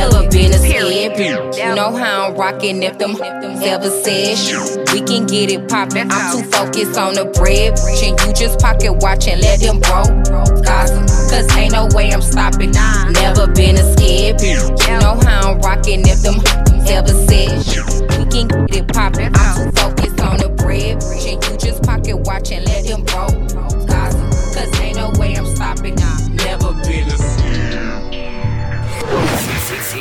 Never 0.00 0.28
been 0.30 0.50
a 0.52 0.58
scared 0.58 1.12
bitch. 1.12 1.58
You 1.58 1.74
know 1.74 1.94
how 1.94 2.28
I'm 2.28 2.34
rockin' 2.34 2.82
if 2.82 2.96
them 2.96 3.20
ever 3.20 3.90
said 3.90 4.38
shh, 4.38 4.76
we 4.92 5.02
can 5.02 5.26
get 5.26 5.50
it 5.50 5.68
poppin'. 5.68 6.10
I'm 6.10 6.32
too 6.32 6.50
focused 6.50 6.98
on 6.98 7.14
the 7.14 7.26
bread. 7.26 7.76
Can 8.00 8.16
you 8.24 8.32
just 8.32 8.58
pocket 8.60 8.92
watch 9.02 9.28
and 9.28 9.42
let 9.42 9.60
them 9.60 9.78
broke 9.80 10.08
gossip? 10.64 11.04
Cause 11.28 11.54
ain't 11.56 11.72
no 11.72 11.86
way 11.92 12.10
I'm 12.12 12.22
stopping. 12.22 12.70
Never 13.12 13.46
been 13.46 13.76
a 13.76 13.84
scared 13.92 14.36
bitch. 14.36 14.88
You 14.88 14.98
know 15.00 15.20
how 15.28 15.52
I'm 15.52 15.60
rockin' 15.60 16.00
if 16.08 16.22
them 16.22 16.40
ever 16.88 17.12
said 17.28 17.60
shh, 17.60 18.00
we 18.16 18.24
can 18.24 18.48
get 18.48 18.76
it 18.76 18.88
poppin'. 18.88 19.32
I'm 19.36 19.54
too 19.56 19.80
focused 19.80 20.20
on 20.20 20.38
the 20.38 20.48
bread. 20.48 21.00
Can 21.20 21.36
you 21.44 21.58
just 21.58 21.82
pocket 21.82 22.16
watch 22.16 22.50
and 22.52 22.64
let 22.64 22.86
them 22.86 23.04
broke 23.04 23.69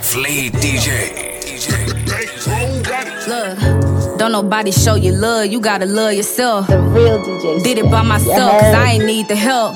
Fleet 0.09 0.51
DJ. 0.53 1.29
Look, 3.27 3.59
don't 3.59 4.17
Don't 4.17 4.31
nobody 4.31 4.71
show 4.71 4.95
you 4.95 5.11
love, 5.11 5.45
you 5.45 5.59
gotta 5.61 5.85
love 5.85 6.13
yourself. 6.13 6.65
The 6.65 6.79
real 6.79 7.19
DJ. 7.19 7.63
Did 7.63 7.77
it 7.77 7.91
by 7.91 8.01
myself, 8.01 8.59
cause 8.59 8.73
I 8.73 8.93
ain't 8.93 9.05
need 9.05 9.27
the 9.27 9.35
help. 9.35 9.75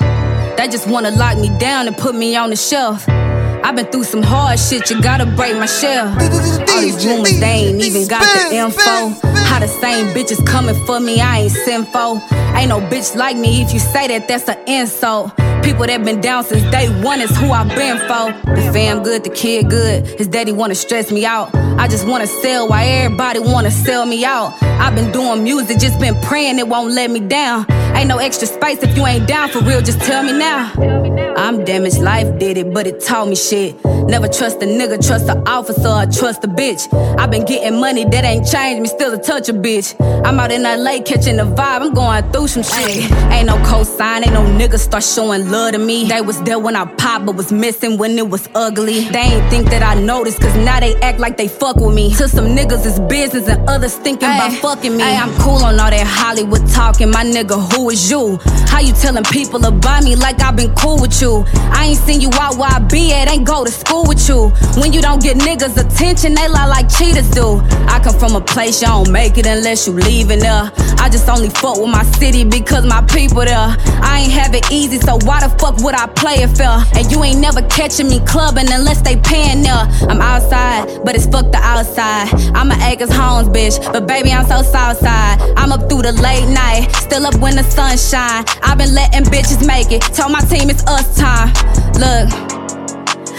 They 0.57 0.67
just 0.69 0.87
wanna 0.87 1.11
lock 1.11 1.37
me 1.37 1.55
down 1.59 1.87
and 1.87 1.95
put 1.95 2.15
me 2.15 2.35
on 2.35 2.49
the 2.49 2.55
shelf. 2.55 3.07
I've 3.07 3.75
been 3.75 3.85
through 3.85 4.05
some 4.05 4.23
hard 4.23 4.57
shit, 4.57 4.89
you 4.89 4.99
gotta 5.03 5.27
break 5.27 5.55
my 5.55 5.67
shell. 5.67 6.07
All 6.07 6.81
these 6.81 7.05
rumors, 7.05 7.39
they 7.39 7.67
ain't 7.67 7.83
even 7.83 8.07
got 8.07 8.21
the 8.21 8.55
info. 8.55 9.09
How 9.45 9.59
the 9.59 9.67
same 9.67 10.07
bitches 10.15 10.43
coming 10.47 10.75
for 10.87 10.99
me, 10.99 11.21
I 11.21 11.41
ain't 11.41 11.51
sinful. 11.51 12.23
Ain't 12.55 12.69
no 12.69 12.81
bitch 12.81 13.15
like 13.15 13.37
me, 13.37 13.61
if 13.61 13.71
you 13.71 13.77
say 13.77 14.07
that, 14.07 14.27
that's 14.27 14.49
an 14.49 14.57
insult. 14.67 15.31
People 15.63 15.85
that 15.87 16.03
been 16.03 16.19
down 16.19 16.43
since 16.43 16.61
day 16.71 16.87
one 17.01 17.21
is 17.21 17.35
who 17.37 17.51
I 17.51 17.63
been 17.63 17.97
for. 17.99 18.53
The 18.53 18.61
fam 18.73 19.01
good, 19.01 19.23
the 19.23 19.29
kid 19.29 19.69
good. 19.69 20.05
His 20.19 20.27
daddy 20.27 20.51
wanna 20.51 20.75
stress 20.75 21.11
me 21.11 21.25
out. 21.25 21.53
I 21.55 21.87
just 21.87 22.05
wanna 22.05 22.27
sell 22.27 22.67
why 22.67 22.83
everybody 22.85 23.39
wanna 23.39 23.71
sell 23.71 24.05
me 24.05 24.25
out. 24.25 24.53
I've 24.61 24.93
been 24.93 25.11
doing 25.11 25.43
music, 25.43 25.79
just 25.79 25.99
been 25.99 26.19
praying 26.21 26.59
it 26.59 26.67
won't 26.67 26.93
let 26.93 27.09
me 27.09 27.21
down. 27.21 27.65
Ain't 27.95 28.09
no 28.09 28.17
extra 28.17 28.47
space 28.47 28.83
if 28.83 28.95
you 28.97 29.05
ain't 29.05 29.27
down 29.27 29.49
for 29.49 29.59
real, 29.59 29.81
just 29.81 30.01
tell 30.01 30.23
me 30.23 30.33
now. 30.33 31.32
I'm 31.37 31.63
damaged, 31.65 31.99
life 31.99 32.39
did 32.39 32.57
it, 32.57 32.73
but 32.73 32.87
it 32.87 33.01
taught 33.01 33.27
me 33.27 33.35
shit. 33.35 33.75
Never 33.85 34.27
trust 34.27 34.57
a 34.61 34.65
nigga, 34.65 35.05
trust 35.05 35.29
a 35.29 35.37
officer, 35.49 35.87
or 35.87 36.05
trust 36.05 36.43
a 36.43 36.47
bitch. 36.47 36.87
i 37.19 37.25
been 37.25 37.45
getting 37.45 37.79
money 37.79 38.05
that 38.05 38.23
ain't 38.23 38.47
changed 38.47 38.81
me, 38.81 38.87
still 38.87 39.13
a 39.13 39.17
touch 39.17 39.49
a 39.49 39.53
bitch. 39.53 39.95
I'm 40.25 40.39
out 40.39 40.51
in 40.51 40.63
LA 40.63 41.01
catching 41.03 41.37
the 41.37 41.43
vibe, 41.43 41.81
I'm 41.81 41.93
going 41.93 42.29
through 42.31 42.47
some 42.47 42.63
shit. 42.63 43.11
Ain't 43.31 43.47
no 43.47 43.55
cosign, 43.69 44.25
ain't 44.25 44.33
no 44.33 44.43
nigga 44.43 44.77
start 44.77 45.03
showing 45.03 45.49
love 45.49 45.73
to 45.73 45.79
me. 45.79 46.07
They 46.07 46.21
was 46.21 46.41
there 46.43 46.59
when 46.59 46.75
I 46.75 46.85
popped, 46.85 47.25
but 47.25 47.35
was 47.35 47.51
missing 47.51 47.97
when 47.97 48.17
it 48.17 48.29
was 48.29 48.47
ugly. 48.53 49.05
They 49.05 49.19
ain't 49.19 49.49
think 49.49 49.69
that 49.69 49.81
I 49.81 49.99
noticed, 49.99 50.41
cause 50.41 50.55
now 50.57 50.79
they 50.79 50.95
act 51.01 51.19
like 51.19 51.37
they 51.37 51.47
fuck 51.47 51.77
with 51.77 51.95
me. 51.95 52.13
To 52.15 52.27
some 52.27 52.47
niggas 52.47 52.85
it's 52.85 52.99
business 52.99 53.47
and 53.47 53.67
others 53.69 53.95
thinking 53.95 54.29
about 54.29 54.51
fucking 54.53 54.95
me. 54.95 55.03
Ay, 55.03 55.15
I'm 55.15 55.33
cool 55.39 55.63
on 55.63 55.79
all 55.79 55.89
that 55.89 56.05
Hollywood 56.05 56.67
talking, 56.69 57.09
my 57.09 57.23
nigga, 57.23 57.57
who 57.73 57.89
is 57.89 58.11
you? 58.11 58.37
How 58.67 58.79
you 58.79 58.93
telling 58.93 59.23
people 59.25 59.63
about 59.65 60.03
me 60.03 60.15
like 60.15 60.41
I've 60.41 60.55
been 60.55 60.73
cool 60.75 60.99
with 60.99 61.21
you? 61.21 61.22
I 61.23 61.85
ain't 61.87 61.99
seen 61.99 62.19
you 62.19 62.29
out 62.33 62.57
where 62.57 62.69
I 62.69 62.79
be 62.79 63.13
at, 63.13 63.31
ain't 63.31 63.47
go 63.47 63.63
to 63.63 63.71
school 63.71 64.05
with 64.07 64.27
you. 64.27 64.49
When 64.75 64.91
you 64.91 65.01
don't 65.01 65.21
get 65.21 65.37
niggas 65.37 65.77
attention, 65.77 66.33
they 66.33 66.47
lie 66.49 66.65
like 66.65 66.89
cheaters 66.89 67.29
do. 67.31 67.61
I 67.87 68.01
come 68.03 68.17
from 68.19 68.35
a 68.35 68.41
place 68.41 68.81
you 68.81 68.87
don't 68.87 69.09
make 69.09 69.37
it 69.37 69.45
unless 69.45 69.87
you 69.87 69.93
leaving 69.93 70.39
there. 70.39 70.71
I 70.99 71.09
just 71.09 71.29
only 71.29 71.49
fuck 71.49 71.77
with 71.77 71.89
my 71.89 72.03
city 72.19 72.43
because 72.43 72.85
my 72.85 73.01
people 73.03 73.45
there. 73.45 73.75
I 74.03 74.21
ain't 74.23 74.33
have 74.33 74.53
it 74.53 74.69
easy, 74.69 74.99
so 74.99 75.17
why 75.23 75.39
the 75.39 75.49
fuck 75.57 75.77
would 75.77 75.95
I 75.95 76.07
play 76.07 76.43
it 76.43 76.49
fair? 76.57 76.83
And 76.95 77.09
you 77.09 77.23
ain't 77.23 77.39
never 77.39 77.61
catching 77.69 78.09
me 78.09 78.19
clubbing 78.27 78.67
unless 78.69 79.01
they 79.01 79.15
paying 79.15 79.61
there. 79.61 79.87
I'm 80.09 80.19
outside, 80.19 81.05
but 81.05 81.15
it's 81.15 81.25
fuck 81.25 81.51
the 81.51 81.59
outside. 81.59 82.27
I'm 82.53 82.69
a 82.71 82.77
Acres 82.83 83.11
Homes 83.13 83.47
bitch, 83.47 83.79
but 83.93 84.07
baby, 84.07 84.31
I'm 84.31 84.45
so 84.45 84.61
southside. 84.61 85.39
I'm 85.55 85.71
up 85.71 85.87
through 85.87 86.03
the 86.03 86.11
late 86.11 86.47
night, 86.49 86.91
still 86.95 87.25
up 87.25 87.35
when 87.35 87.55
the 87.55 87.63
sun 87.63 87.97
shine. 87.97 88.43
I've 88.61 88.77
been 88.77 88.93
letting 88.93 89.23
bitches 89.23 89.65
make 89.65 89.91
it. 89.91 90.01
Told 90.01 90.31
my 90.31 90.41
team 90.41 90.69
it's 90.69 90.83
us 90.85 91.12
time. 91.15 91.53
Look. 91.99 92.53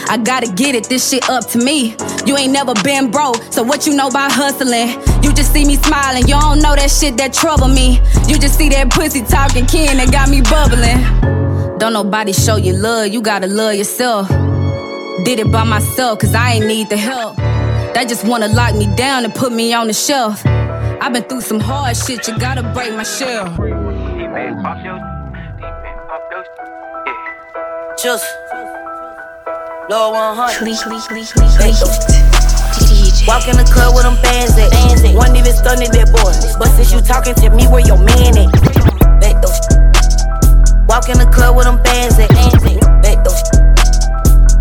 I 0.06 0.18
gotta 0.18 0.52
get 0.52 0.74
it, 0.74 0.88
this 0.88 1.08
shit 1.08 1.28
up 1.30 1.46
to 1.48 1.58
me. 1.58 1.96
You 2.26 2.36
ain't 2.36 2.52
never 2.52 2.74
been 2.84 3.10
broke, 3.10 3.36
so 3.50 3.62
what 3.62 3.86
you 3.86 3.96
know 3.96 4.08
about 4.08 4.32
hustling? 4.32 4.90
You 5.22 5.32
just 5.32 5.52
see 5.52 5.64
me 5.64 5.76
smiling, 5.76 6.28
you 6.28 6.38
don't 6.38 6.60
know 6.60 6.76
that 6.76 6.90
shit 6.90 7.16
that 7.16 7.32
trouble 7.32 7.68
me. 7.68 8.00
You 8.28 8.38
just 8.38 8.56
see 8.58 8.68
that 8.68 8.90
pussy 8.90 9.22
talking 9.22 9.66
kin 9.66 9.96
that 9.96 10.12
got 10.12 10.28
me 10.28 10.42
bubbling. 10.42 11.78
Don't 11.78 11.94
nobody 11.94 12.32
show 12.32 12.56
you 12.56 12.74
love, 12.74 13.08
you 13.08 13.22
gotta 13.22 13.46
love 13.46 13.74
yourself. 13.74 14.28
Did 15.24 15.40
it 15.40 15.50
by 15.50 15.64
myself, 15.64 16.18
cause 16.18 16.34
I 16.34 16.52
ain't 16.52 16.66
need 16.66 16.90
the 16.90 16.96
help. 16.96 17.36
They 17.94 18.04
just 18.04 18.26
wanna 18.26 18.48
lock 18.48 18.74
me 18.74 18.86
down 18.96 19.24
and 19.24 19.34
put 19.34 19.52
me 19.52 19.72
on 19.72 19.86
the 19.86 19.94
shelf. 19.94 20.44
I've 20.44 21.12
been 21.12 21.24
through 21.24 21.40
some 21.40 21.60
hard 21.60 21.96
shit, 21.96 22.28
you 22.28 22.38
gotta 22.38 22.62
break 22.74 22.92
my 22.94 23.04
shell. 23.04 23.46
Just 28.04 28.26
Low 29.88 30.12
100. 30.12 30.36
Walk 33.26 33.48
in 33.48 33.56
the 33.56 33.64
club 33.64 33.94
with 33.96 34.04
them 34.04 34.20
bands 34.20 34.58
at. 34.60 35.16
One 35.16 35.34
even 35.34 35.54
stunning 35.56 35.88
that 35.88 36.12
boy. 36.12 36.36
But 36.58 36.68
since 36.76 36.92
you 36.92 37.00
talking, 37.00 37.32
tell 37.32 37.56
me 37.56 37.66
where 37.66 37.80
your 37.80 37.96
man 37.96 38.36
at. 38.36 38.52
Back 39.24 39.40
those. 39.40 39.56
Walk 40.86 41.08
in 41.08 41.16
the 41.16 41.30
club 41.32 41.56
with 41.56 41.64
them 41.64 41.82
bands 41.82 42.18
at. 42.18 42.28
Back 43.00 43.24
those. 43.24 43.40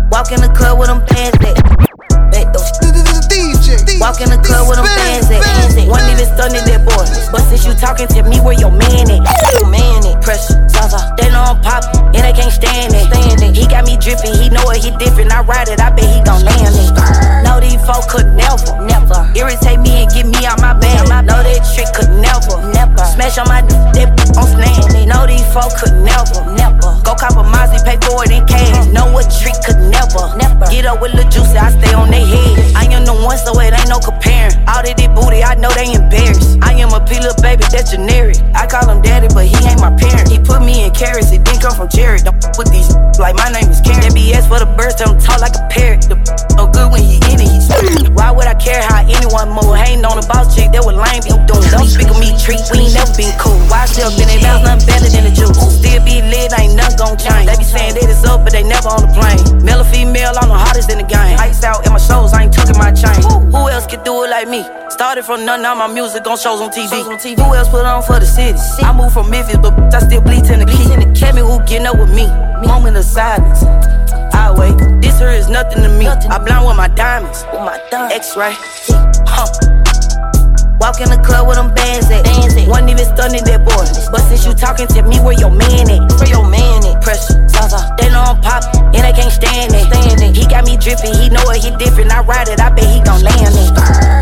Walk 0.08 0.32
in 0.32 0.40
the 0.40 0.48
club 0.56 0.78
with 0.78 0.88
them 0.88 1.04
bands 1.04 1.36
at. 1.44 1.93
Walk 4.00 4.20
in 4.20 4.30
the 4.30 4.40
club 4.42 4.68
with 4.68 4.78
them 4.78 4.88
bands 4.98 5.30
at. 5.30 5.42
One 5.88 6.04
even 6.10 6.26
stunning 6.26 6.64
that 6.64 6.82
boy. 6.84 7.06
But 7.32 7.42
since 7.48 7.64
you 7.66 7.74
talking, 7.74 8.08
to 8.08 8.22
me 8.24 8.40
where 8.40 8.58
your 8.58 8.72
man 8.72 9.10
at. 9.10 9.22
Your 9.54 9.68
man 9.68 10.04
at. 10.06 10.22
Pressure. 10.22 10.64
They 11.16 11.30
know 11.32 11.40
I'm 11.40 11.60
pop, 11.62 11.84
and 12.12 12.20
they 12.20 12.32
can't 12.32 12.52
stand 12.52 12.92
it. 12.92 13.08
He 13.56 13.66
got 13.68 13.86
me 13.86 13.96
dripping, 13.96 14.34
he 14.34 14.50
know 14.50 14.68
it, 14.74 14.84
he 14.84 14.90
different. 14.98 15.32
I 15.32 15.40
ride 15.42 15.68
it, 15.68 15.80
I 15.80 15.88
bet 15.90 16.04
he 16.04 16.20
gon' 16.26 16.44
land 16.44 16.74
it. 16.76 16.92
No, 17.46 17.60
these 17.60 17.80
folk 17.86 18.04
could 18.10 18.26
never, 18.34 18.76
never 18.84 19.24
irritate 19.32 19.80
me 19.80 20.04
and 20.04 20.10
get 20.12 20.26
me 20.26 20.44
out 20.44 20.60
my 20.60 20.74
bed. 20.74 21.08
No, 21.08 21.40
that 21.40 21.62
trick 21.72 21.88
could 21.96 22.12
never, 22.20 22.60
never 22.74 23.04
smash 23.14 23.38
on 23.38 23.48
my 23.48 23.62
dick 23.94 24.10
on 24.36 24.44
stand. 24.44 25.08
No, 25.08 25.24
these 25.24 25.46
folk 25.54 25.72
could 25.78 25.96
never, 26.04 26.44
never 26.52 26.92
go 27.06 27.14
cop 27.14 27.38
a 27.38 27.44
Mozzie, 27.46 27.80
pay 27.86 27.96
for 28.04 28.24
it 28.26 28.34
in 28.34 28.44
cash. 28.44 28.74
Uh-huh. 28.74 28.92
Know 28.92 29.06
what 29.14 29.30
trick 29.30 29.56
could 29.64 29.80
never, 29.88 30.34
never 30.36 30.66
get 30.68 30.84
up 30.84 31.00
with 31.00 31.14
Lil 31.14 31.28
Juicy, 31.30 31.56
I 31.56 31.70
stay 31.72 31.94
on 31.94 32.10
their 32.10 32.26
head. 32.26 32.76
I 32.76 32.84
am 32.92 33.06
the 33.06 33.14
one, 33.14 33.38
so 33.38 33.56
it 33.64 33.72
ain't 33.72 33.88
no 33.88 33.98
comparing. 33.98 34.52
All 34.68 34.84
of 34.84 34.94
this 34.96 35.10
booty, 35.16 35.42
I 35.42 35.54
know 35.56 35.72
they 35.72 35.92
embarrassed. 35.92 36.60
I 36.62 36.76
am 36.76 36.92
a 36.92 37.00
pillar 37.00 37.32
baby, 37.40 37.64
that's 37.72 37.90
generic. 37.90 38.36
I 38.54 38.66
call 38.66 38.88
him 38.88 39.00
daddy, 39.00 39.28
but 39.32 39.46
he 39.46 39.56
ain't 39.64 39.80
my 39.80 39.92
parent. 39.96 40.28
He 40.28 40.38
put 40.38 40.60
me 40.62 40.84
in 40.84 40.92
carrots, 40.92 41.32
it 41.32 41.44
didn't 41.44 41.62
come 41.62 41.74
from 41.74 41.88
Jared. 41.88 42.24
Don't 42.24 42.36
with 42.56 42.70
these 42.70 42.92
like 43.18 43.36
my 43.36 43.48
name 43.50 43.70
is 43.70 43.80
Karen. 43.80 44.10
BS 44.12 44.48
for 44.48 44.58
the 44.60 44.68
birds, 44.76 45.00
him 45.00 45.16
talk 45.18 45.40
like 45.40 45.56
a 45.56 45.64
parrot. 45.70 46.06
The 46.06 46.16
no 46.56 46.68
good 46.70 46.90
when 46.92 47.02
he 47.02 47.16
in 47.30 47.40
it, 47.40 47.50
he's 47.50 47.68
Why 48.12 48.30
would 48.30 48.46
I 48.46 48.54
care 48.54 48.82
how 48.82 49.02
anyone 49.06 49.50
move? 49.50 49.74
Hating 49.74 50.04
on 50.04 50.18
a 50.18 50.26
boss 50.26 50.54
chick, 50.54 50.70
that 50.72 50.84
was 50.84 50.94
lame, 50.94 51.22
be 51.24 51.32
doing. 51.46 51.70
Don't 51.72 51.88
speak 51.88 52.10
of 52.10 52.18
me, 52.18 52.34
treat, 52.38 52.60
we 52.70 52.86
ain't 52.86 52.94
never 52.94 53.14
been 53.14 53.32
cool. 53.38 53.58
Why 53.70 53.86
still 53.86 54.10
been 54.14 54.28
they 54.28 54.40
mouth, 54.42 54.62
nothing 54.66 54.86
better 54.86 55.08
than 55.10 55.24
the 55.26 55.34
juice. 55.34 55.56
Still 55.56 56.02
be 56.02 56.22
lit, 56.22 56.54
ain't 56.58 56.74
nothing 56.74 56.98
gon' 56.98 57.16
change. 57.18 57.46
They 57.46 57.56
be 57.58 57.66
saying 57.66 57.94
that 57.98 58.06
it's 58.06 58.24
up, 58.26 58.42
but 58.44 58.52
they 58.52 58.62
never 58.62 58.90
on 58.90 59.06
the 59.06 59.10
plane. 59.14 59.40
Male 59.62 59.82
or 59.82 59.88
female, 59.88 60.34
I'm 60.38 60.50
the 60.50 60.58
hottest 60.58 60.90
in 60.90 60.98
the 60.98 61.08
game. 61.08 61.38
Ice 61.38 61.62
out 61.62 61.86
in 61.86 61.92
my 61.92 62.02
shows, 62.02 62.34
I 62.34 62.46
ain't 62.46 62.54
tucking 62.54 62.78
my 62.78 62.90
chain. 62.90 63.22
Who 63.54 63.68
else 63.70 63.86
could 63.86 64.02
do 64.02 64.24
it 64.24 64.30
like 64.30 64.48
me? 64.48 64.66
Started 64.90 65.24
from 65.24 65.44
nothing, 65.46 65.62
now 65.62 65.74
my 65.74 65.86
music 65.86 66.26
on 66.26 66.36
shows 66.36 66.60
on 66.60 66.70
TV. 66.70 66.90
on 67.06 67.18
Who 67.18 67.54
else 67.54 67.68
put 67.68 67.86
on 67.86 68.02
for 68.02 68.18
the 68.18 68.26
city? 68.26 68.58
I 68.82 68.92
moved 68.92 69.14
from 69.14 69.30
Memphis, 69.30 69.58
but 69.58 69.72
I 69.94 70.00
still 70.00 70.20
bleed 70.20 70.46
in 70.50 70.58
the 70.58 70.66
key. 70.66 70.90
Tell 71.14 71.32
me 71.32 71.42
who 71.42 71.62
getting 71.64 71.86
up 71.86 71.96
with 71.96 72.10
me. 72.10 72.26
Moment 72.66 72.96
of 72.96 73.04
silence. 73.04 73.62
I 74.34 74.50
wait. 74.50 74.74
This 75.00 75.18
here 75.20 75.30
is 75.30 75.48
nothing 75.48 75.82
to 75.82 75.88
me. 75.88 76.06
I 76.06 76.38
blind 76.38 76.66
with 76.66 76.76
my 76.76 76.88
diamonds. 76.88 77.44
with 77.52 77.62
my 77.62 77.78
X-ray. 78.10 78.54
Huh. 79.30 79.46
Walk 80.82 81.00
in 81.00 81.08
the 81.08 81.22
club 81.24 81.46
with 81.46 81.56
them 81.56 81.72
bands 81.72 82.10
at. 82.10 82.26
One 82.68 82.88
even 82.88 83.06
stunning 83.06 83.44
that 83.44 83.62
boy. 83.64 83.86
But 84.10 84.20
since 84.26 84.44
you 84.44 84.52
talking, 84.54 84.88
to 84.88 85.02
me 85.02 85.20
where 85.20 85.38
your 85.38 85.50
man 85.50 85.88
at. 85.90 86.10
Where 86.18 86.28
your 86.28 86.48
man 86.48 86.84
at? 86.84 87.02
Pressure. 87.02 87.43
They 87.98 88.10
know 88.10 88.22
I'm 88.22 88.40
pop, 88.40 88.64
and 88.74 89.02
they 89.06 89.12
can't 89.12 89.32
stand 89.32 89.72
it. 89.74 89.86
He 90.34 90.46
got 90.46 90.66
me 90.66 90.76
dripping, 90.76 91.14
he 91.14 91.30
know 91.30 91.44
it, 91.54 91.62
he 91.62 91.70
different. 91.78 92.10
I 92.10 92.20
ride 92.22 92.48
it, 92.48 92.60
I 92.60 92.70
bet 92.70 92.84
he 92.84 93.00
gon' 93.00 93.22
land 93.22 93.54
it. 93.54 93.70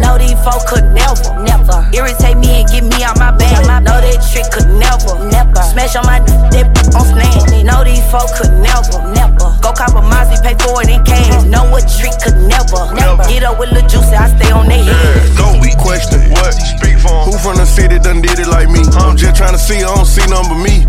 No, 0.04 0.18
these 0.20 0.36
folk 0.44 0.68
could 0.68 0.84
never, 0.92 1.32
never 1.40 1.88
irritate 1.96 2.36
me 2.36 2.60
and 2.62 2.68
get 2.68 2.84
me 2.84 3.02
out 3.02 3.18
my 3.18 3.32
bag. 3.32 3.64
No, 3.64 3.96
that 3.96 4.20
trick 4.30 4.46
could 4.52 4.68
never, 4.76 5.16
never 5.32 5.62
smash 5.72 5.96
on 5.96 6.04
my 6.04 6.20
dick 6.52 6.68
on 6.92 7.08
stand. 7.08 7.64
No, 7.64 7.82
these 7.82 8.04
folk 8.12 8.28
could 8.36 8.52
never, 8.60 9.00
never 9.16 9.48
go 9.64 9.72
cop 9.72 9.96
a 9.96 10.02
Mozzie, 10.04 10.36
pay 10.44 10.54
for 10.60 10.82
it 10.84 10.92
in 10.92 11.02
cash. 11.02 11.44
No, 11.48 11.64
what 11.72 11.88
trick 11.88 12.12
could 12.20 12.36
never, 12.44 12.92
never 12.92 13.24
get 13.26 13.42
up 13.42 13.58
with 13.58 13.72
Lil 13.72 13.86
Juicy, 13.88 14.12
I 14.12 14.28
stay 14.36 14.52
on 14.52 14.68
their 14.68 14.84
head. 14.84 15.36
Don't 15.40 15.62
be 15.62 15.72
question 15.80 16.20
what 16.36 16.52
speak 16.52 16.98
for 16.98 17.14
Who 17.24 17.32
from 17.38 17.56
the 17.56 17.66
city 17.66 17.98
done 17.98 18.20
did 18.20 18.38
it 18.38 18.48
like 18.48 18.68
me? 18.68 18.84
I'm 19.00 19.16
just 19.16 19.36
trying 19.36 19.56
to 19.56 19.62
see, 19.62 19.80
I 19.80 19.88
don't 19.94 20.06
see 20.06 20.26
none 20.28 20.44
but 20.46 20.60
me. 20.60 20.84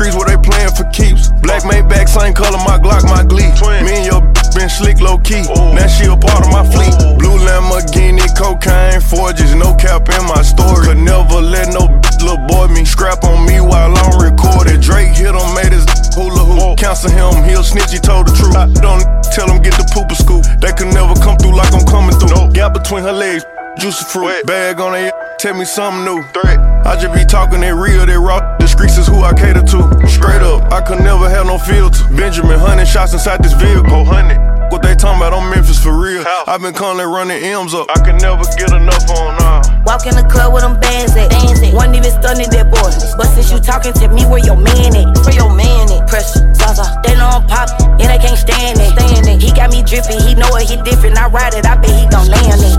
Streets 0.00 0.16
where 0.16 0.32
they 0.32 0.40
playing 0.40 0.72
for 0.72 0.88
keeps. 0.96 1.28
Black 1.44 1.60
made 1.68 1.84
back, 1.84 2.08
same 2.08 2.32
color, 2.32 2.56
my 2.64 2.80
Glock, 2.80 3.04
my 3.04 3.20
Glee. 3.20 3.52
Me 3.84 4.00
and 4.00 4.06
your 4.08 4.24
been 4.56 4.72
slick 4.72 4.98
low 4.98 5.18
key. 5.20 5.44
Now 5.76 5.86
she 5.86 6.08
a 6.08 6.16
part 6.16 6.40
of 6.40 6.50
my 6.50 6.64
fleet. 6.64 6.96
Blue 7.20 7.36
Lamborghini, 7.44 8.24
cocaine, 8.32 9.00
forges, 9.00 9.54
no 9.54 9.76
cap 9.76 10.08
in 10.08 10.24
my 10.24 10.40
story. 10.40 10.88
Could 10.88 11.04
never 11.04 11.44
let 11.44 11.68
no 11.76 11.84
little 12.24 12.40
boy 12.48 12.72
me 12.72 12.84
scrap 12.84 13.22
on 13.24 13.44
me 13.44 13.60
while 13.60 13.92
I'm 13.92 14.16
recorded. 14.24 14.80
Drake 14.80 15.12
hit 15.12 15.36
him, 15.36 15.48
made 15.54 15.72
his 15.76 15.84
hula 16.16 16.48
hoop. 16.48 16.78
Cancel 16.78 17.12
him, 17.12 17.44
he'll 17.44 17.62
snitch, 17.62 17.92
he 17.92 18.00
told 18.00 18.26
the 18.26 18.32
truth. 18.32 18.56
I 18.56 18.72
don't 18.80 19.04
tell 19.36 19.52
him 19.52 19.60
get 19.60 19.76
the 19.76 19.84
pooper 19.92 20.16
scoop. 20.16 20.42
They 20.64 20.72
could 20.72 20.92
never 20.96 21.12
come 21.20 21.36
through 21.36 21.54
like 21.54 21.72
I'm 21.76 21.84
coming 21.84 22.16
through. 22.16 22.50
Gap 22.56 22.72
between 22.72 23.04
her 23.04 23.12
legs. 23.12 23.44
Juicy 23.78 24.04
fruit, 24.04 24.44
bag 24.46 24.80
on 24.80 24.94
it, 24.94 25.14
tell 25.38 25.54
me 25.54 25.64
something 25.64 26.04
new. 26.04 26.22
Threat. 26.32 26.79
I 26.90 26.98
just 26.98 27.14
be 27.14 27.22
talking 27.24 27.60
that 27.62 27.78
real, 27.78 28.02
that 28.02 28.18
raw. 28.18 28.42
The 28.58 28.66
streets 28.66 28.98
is 28.98 29.06
who 29.06 29.22
I 29.22 29.30
cater 29.30 29.62
to. 29.62 29.80
Straight 30.10 30.42
up, 30.42 30.74
I 30.74 30.82
could 30.82 30.98
never 30.98 31.30
have 31.30 31.46
no 31.46 31.54
filter. 31.54 32.02
Benjamin, 32.10 32.58
hundred 32.58 32.90
shots 32.90 33.14
inside 33.14 33.46
this 33.46 33.54
vehicle. 33.54 34.02
Hundred. 34.02 34.42
what 34.74 34.82
they 34.82 34.98
talking 34.98 35.22
about, 35.22 35.30
I'm 35.30 35.46
Memphis 35.54 35.78
for 35.78 35.94
real. 35.94 36.26
I've 36.26 36.58
been 36.58 36.74
calling 36.74 37.06
running 37.06 37.38
M's 37.46 37.78
up. 37.78 37.86
I 37.94 38.02
can 38.02 38.18
never 38.18 38.42
get 38.58 38.74
enough 38.74 39.06
on 39.06 39.38
now. 39.38 39.62
Walk 39.86 40.10
in 40.10 40.18
the 40.18 40.26
club 40.26 40.50
with 40.50 40.66
them 40.66 40.82
bands 40.82 41.14
at. 41.14 41.30
Bands 41.30 41.62
at. 41.62 41.70
One 41.78 41.94
even 41.94 42.10
stunning 42.10 42.50
that 42.50 42.66
boy. 42.74 42.90
But 43.14 43.30
since 43.38 43.54
you 43.54 43.62
talking 43.62 43.94
to 43.94 44.10
me, 44.10 44.26
where 44.26 44.42
your 44.42 44.58
man 44.58 44.90
at? 44.98 45.14
Where 45.22 45.38
your 45.38 45.54
man 45.54 45.94
at? 45.94 46.10
Pressure, 46.10 46.42
Zaza. 46.60 47.00
They 47.02 47.16
know 47.16 47.40
I'm 47.40 47.46
pop, 47.48 47.68
and 47.80 48.08
they 48.08 48.20
can't 48.20 48.38
stand 48.38 48.78
it. 48.78 48.92
Stand 48.92 49.26
it. 49.26 49.40
He 49.40 49.50
got 49.52 49.72
me 49.72 49.82
dripping, 49.82 50.20
he 50.20 50.34
know 50.34 50.52
it, 50.60 50.68
he 50.68 50.76
different. 50.84 51.16
I 51.16 51.28
ride 51.28 51.54
it, 51.54 51.64
I 51.64 51.76
bet 51.80 51.90
he 51.90 52.04
gon' 52.12 52.28
land 52.28 52.60
it. 52.60 52.76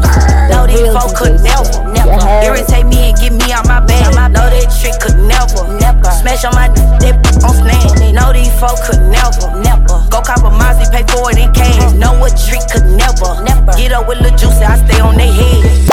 No, 0.53 0.69
these 0.69 0.85
folk 0.93 1.17
could 1.17 1.41
never, 1.41 1.81
never 1.89 2.21
irritate 2.45 2.85
me 2.85 3.09
and 3.09 3.17
get 3.17 3.33
me 3.33 3.51
out 3.51 3.65
my 3.65 3.81
bed. 3.81 4.13
No, 4.13 4.45
that 4.47 4.69
trick 4.79 4.95
could 5.01 5.17
never, 5.25 5.65
never 5.81 6.11
smash 6.21 6.45
on 6.45 6.53
my 6.53 6.69
dick 7.01 7.17
on 7.41 7.57
snap. 7.57 7.81
No, 8.13 8.31
these 8.31 8.53
folk 8.61 8.77
could 8.85 9.01
never, 9.09 9.49
never 9.59 9.97
go 10.13 10.21
cop 10.21 10.45
a 10.45 10.51
Mozzie, 10.53 10.85
pay 10.91 11.03
for 11.09 11.31
it 11.31 11.37
in 11.41 11.51
cash. 11.53 11.93
No, 11.97 12.13
a 12.21 12.29
trick 12.29 12.61
could 12.69 12.85
never, 12.93 13.41
never 13.43 13.73
get 13.73 13.91
up 13.91 14.07
with 14.07 14.21
Lil 14.21 14.35
Juicy, 14.37 14.63
I 14.63 14.77
stay 14.85 14.99
on 15.01 15.17
their 15.17 15.31
head. 15.31 15.91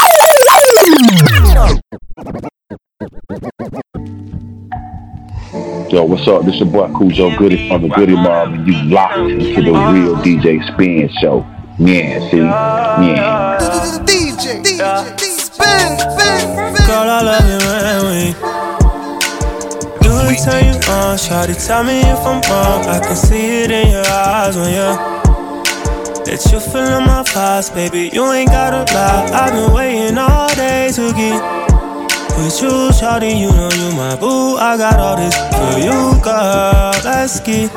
Yo, 5.91 6.05
what's 6.05 6.29
up? 6.29 6.45
This 6.45 6.55
is 6.55 6.61
your 6.61 6.71
boy 6.71 6.89
Khujo 6.89 7.37
Goodie 7.39 7.69
from 7.69 7.83
the 7.83 7.89
Goodie 7.89 8.15
Mob, 8.15 8.53
and 8.53 8.67
you 8.67 8.75
locked 8.85 9.19
into 9.19 9.63
the 9.63 9.73
real 9.73 10.17
DJ 10.17 10.63
Spin 10.73 11.09
Show. 11.21 11.47
Yeah, 11.79 12.19
see? 12.31 12.37
Yeah. 12.39 13.59
DJ, 14.05 14.63
DJ, 14.63 15.19
spin, 15.19 15.99
spin, 15.99 15.99
spin. 15.99 16.87
Girl, 16.87 17.09
I 17.09 17.23
love 17.23 17.45
it 17.47 17.63
when 17.69 18.05
we 18.11 18.59
do 20.03 20.13
it 20.29 20.39
turn 20.45 20.65
you 20.65 20.77
on. 20.93 21.17
Shawty, 21.17 21.67
tell 21.67 21.85
me 21.85 22.01
if 22.01 22.19
I'm 22.19 22.41
wrong. 22.51 22.87
I 22.87 23.01
can 23.01 23.17
see 23.17 23.63
it 23.63 23.71
in 23.71 23.89
your 23.91 24.07
eyes 24.07 24.57
when 24.57 24.73
you're. 24.73 25.19
That 26.29 26.47
you're 26.53 26.61
feeling 26.61 27.07
my 27.07 27.23
vibes, 27.23 27.75
baby. 27.75 28.11
You 28.13 28.31
ain't 28.33 28.51
gotta 28.51 28.85
lie. 28.93 29.31
I've 29.33 29.53
been 29.53 29.73
waiting 29.73 30.19
all 30.19 30.55
day 30.55 30.91
to 30.93 31.13
get 31.15 31.58
with 32.39 32.63
you, 32.63 32.69
shawty, 32.95 33.41
you 33.41 33.51
know 33.53 33.69
you 33.75 33.97
my 33.97 34.17
boo. 34.17 34.57
I 34.57 34.77
got 34.77 34.99
all 34.99 35.17
this 35.17 35.35
for 35.59 35.79
you, 35.79 35.99
girl. 36.23 36.93
Let's 37.05 37.41
get 37.41 37.71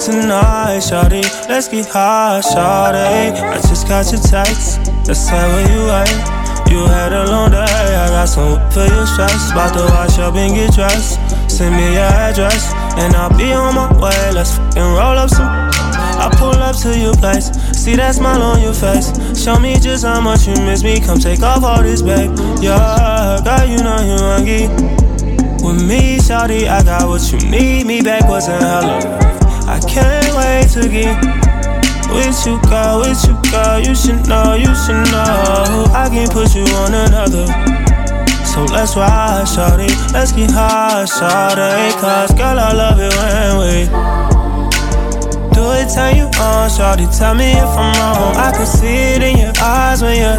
tonight, 0.00 0.82
shawty. 0.82 1.22
Let's 1.48 1.68
get 1.68 1.86
high, 1.86 2.40
shawty. 2.42 3.32
I 3.40 3.56
just 3.68 3.88
got 3.88 4.10
your 4.12 4.20
text. 4.20 4.84
That's 5.06 5.28
how 5.28 5.46
you 5.58 5.90
at. 5.90 6.70
You 6.70 6.84
had 6.86 7.12
a 7.12 7.30
long 7.30 7.50
day. 7.50 7.62
I 7.62 8.08
got 8.10 8.26
some 8.26 8.58
for 8.70 8.84
your 8.84 9.06
stress. 9.06 9.52
About 9.52 9.72
to 9.74 9.84
wash 9.94 10.18
up 10.18 10.34
and 10.34 10.54
get 10.54 10.74
dressed. 10.74 11.20
Send 11.50 11.76
me 11.76 11.94
your 11.94 12.02
address, 12.02 12.72
and 12.98 13.14
I'll 13.14 13.36
be 13.36 13.52
on 13.52 13.74
my 13.74 13.92
way. 14.00 14.32
Let's 14.32 14.56
fucking 14.56 14.82
roll 14.82 15.18
up 15.18 15.30
some. 15.30 15.65
I 16.26 16.30
pull 16.34 16.58
up 16.58 16.74
to 16.78 16.98
your 16.98 17.14
place, 17.14 17.54
see 17.70 17.94
that 17.94 18.16
smile 18.16 18.42
on 18.42 18.60
your 18.60 18.74
face. 18.74 19.14
Show 19.38 19.60
me 19.60 19.78
just 19.78 20.04
how 20.04 20.20
much 20.20 20.48
you 20.48 20.54
miss 20.66 20.82
me. 20.82 20.98
Come 20.98 21.20
take 21.20 21.40
off 21.40 21.62
all 21.62 21.84
this, 21.84 22.02
babe. 22.02 22.34
Yeah, 22.58 23.38
girl, 23.46 23.62
you 23.62 23.78
know 23.78 24.02
you 24.02 24.18
hungry. 24.18 24.66
With 25.62 25.86
me, 25.86 26.18
shawty, 26.18 26.66
I 26.66 26.82
got 26.82 27.06
what 27.06 27.22
you 27.30 27.38
need. 27.48 27.86
Me 27.86 28.02
backwards 28.02 28.48
and 28.48 28.58
hella. 28.58 28.98
I 29.70 29.78
can't 29.86 30.34
wait 30.34 30.66
to 30.74 30.90
get 30.90 31.14
with 32.10 32.42
you, 32.42 32.58
girl, 32.66 33.06
with 33.06 33.22
you, 33.22 33.38
girl. 33.46 33.78
You 33.78 33.94
should 33.94 34.26
know, 34.26 34.58
you 34.58 34.74
should 34.82 35.06
know. 35.14 35.86
I 35.94 36.10
can 36.10 36.26
put 36.26 36.56
you 36.56 36.66
on 36.82 36.90
another. 37.06 37.46
So 38.42 38.66
let's 38.74 38.96
ride, 38.96 39.46
shawty. 39.46 39.94
Let's 40.12 40.32
get 40.32 40.50
high, 40.50 41.06
shawty. 41.06 41.94
Cause 42.00 42.34
girl, 42.34 42.58
I 42.58 42.72
love 42.72 42.98
it 42.98 43.14
when 43.14 43.58
we 43.62 44.35
do 45.56 45.72
it, 45.72 45.88
turn 45.88 46.14
you 46.14 46.28
on, 46.36 46.68
shawty. 46.68 47.08
Tell 47.08 47.34
me 47.34 47.52
if 47.52 47.72
I'm 47.80 47.96
wrong. 47.96 48.36
I 48.36 48.52
can 48.52 48.66
see 48.66 49.16
it 49.16 49.22
in 49.22 49.38
your 49.38 49.52
eyes 49.62 50.02
when 50.02 50.20
you're 50.20 50.36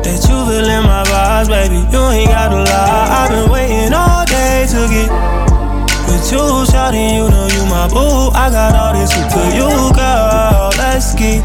that 0.00 0.20
you 0.24 0.36
feelin' 0.48 0.84
my 0.88 1.04
vibes, 1.04 1.48
baby. 1.48 1.80
You 1.92 2.02
ain't 2.08 2.30
gotta 2.32 2.64
lie. 2.64 3.06
I've 3.12 3.28
been 3.28 3.50
waiting 3.52 3.92
all 3.92 4.24
day 4.24 4.64
to 4.72 4.80
get 4.88 5.08
with 6.08 6.32
you, 6.32 6.44
shawty. 6.72 7.20
You 7.20 7.28
know 7.28 7.46
you 7.52 7.62
my 7.68 7.86
boo. 7.92 8.32
I 8.32 8.48
got 8.48 8.72
all 8.72 8.96
this 8.96 9.12
for 9.32 9.48
you, 9.52 9.68
girl. 9.92 10.72
Let's 10.80 11.12
get 11.14 11.44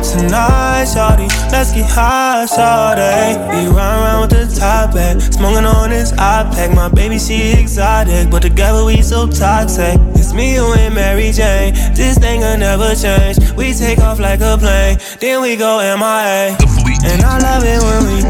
tonight, 0.00 0.88
shawty. 0.88 1.28
Let's 1.52 1.72
get 1.72 1.88
high, 1.88 2.46
shawty. 2.48 3.36
We 3.52 3.68
run 3.68 3.92
around 4.00 4.20
with 4.22 4.32
the 4.36 4.56
top 4.58 4.94
back, 4.94 5.20
smoking 5.20 5.66
on 5.66 5.90
this 5.90 6.12
iPad. 6.12 6.74
My 6.74 6.88
baby, 6.88 7.18
she 7.18 7.52
exotic, 7.60 8.30
but 8.30 8.40
together 8.40 8.84
we 8.84 9.02
so 9.02 9.26
toxic. 9.28 10.00
It's 10.30 10.36
me, 10.36 10.54
you, 10.54 10.72
and 10.74 10.94
Mary 10.94 11.32
Jane. 11.32 11.74
This 11.92 12.16
thing 12.16 12.38
will 12.38 12.56
never 12.56 12.94
change. 12.94 13.50
We 13.58 13.74
take 13.74 13.98
off 13.98 14.20
like 14.20 14.38
a 14.38 14.56
plane, 14.56 14.96
then 15.18 15.42
we 15.42 15.56
go 15.56 15.78
MIA. 15.82 16.54
And 17.02 17.22
I 17.26 17.42
love 17.42 17.64
it 17.66 17.82
when 17.82 18.00
we. 18.06 18.22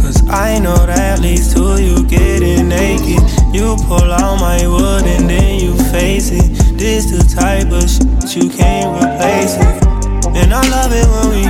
Cause 0.00 0.26
I 0.30 0.58
know 0.58 0.86
that 0.86 1.20
leads 1.20 1.52
to 1.52 1.76
you 1.76 2.06
getting 2.08 2.70
naked. 2.70 3.20
You 3.52 3.76
pull 3.84 4.08
out 4.08 4.40
my 4.40 4.66
wood 4.66 5.04
and 5.04 5.28
then 5.28 5.60
you 5.60 5.76
face 5.92 6.30
it. 6.32 6.78
This 6.78 7.10
the 7.12 7.20
type 7.28 7.68
of 7.68 7.84
shit 7.84 8.42
you 8.42 8.48
can't 8.48 8.96
replace 8.96 9.60
it. 9.60 9.84
And 10.32 10.48
I 10.48 10.64
love 10.72 10.92
it 10.96 11.04
when 11.12 11.28
we 11.28 11.44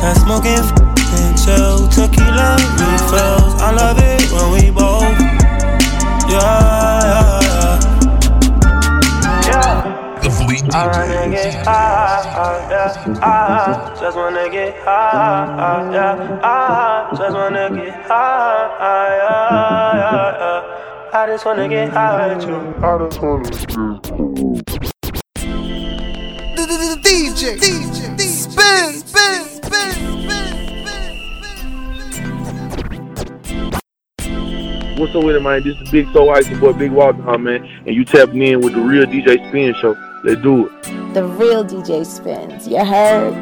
got 0.00 0.16
smoking 0.16 0.64
and 1.12 1.36
chill, 1.36 1.84
tequila 1.92 2.56
refills. 2.80 3.60
I 3.60 3.70
love 3.76 3.98
it 4.00 4.32
when 4.32 4.48
we 4.56 4.70
both, 4.70 5.04
yeah, 6.32 7.40
yeah, 7.42 7.45
I 10.56 10.86
wanna 10.86 11.28
get 11.30 11.66
high, 11.66 12.68
yeah, 12.70 13.20
ah, 13.20 13.94
just 14.00 14.16
wanna 14.16 14.48
get 14.48 14.74
high, 14.78 15.92
yeah, 15.92 16.40
ah, 16.42 17.10
just 17.14 17.36
wanna 17.36 17.68
get 17.68 18.06
high, 18.06 19.16
yeah, 19.20 19.96
yeah, 20.00 20.38
yeah. 20.40 21.12
I 21.12 21.26
just 21.26 21.44
wanna 21.44 21.68
get 21.68 21.90
high 21.90 22.34
with 22.34 22.48
you. 22.48 22.56
I 22.56 22.98
just 23.04 23.20
wanna 23.20 23.50
get 23.50 23.66
DJ, 27.04 27.58
DJ, 27.60 28.18
spin, 28.18 28.92
spin, 29.04 29.44
spin, 29.60 29.92
spin. 29.92 30.16
What's 34.98 35.14
up 35.14 35.22
with 35.22 35.36
it, 35.36 35.42
man? 35.42 35.62
This 35.62 35.76
is 35.76 35.90
Big 35.90 36.06
So 36.14 36.30
Ice, 36.30 36.48
your 36.48 36.58
boy 36.58 36.72
Big 36.72 36.92
Walter, 36.92 37.20
huh, 37.20 37.36
man. 37.36 37.62
And 37.86 37.94
you 37.94 38.06
tapping 38.06 38.40
in 38.40 38.62
with 38.62 38.72
the 38.72 38.80
real 38.80 39.04
DJ 39.04 39.36
Spin 39.50 39.74
Show. 39.74 39.94
Let's 40.24 40.40
do 40.42 40.66
it. 40.66 41.14
The 41.14 41.24
real 41.24 41.64
DJ 41.64 42.04
Spins. 42.04 42.66
You 42.66 42.84
heard? 42.84 43.34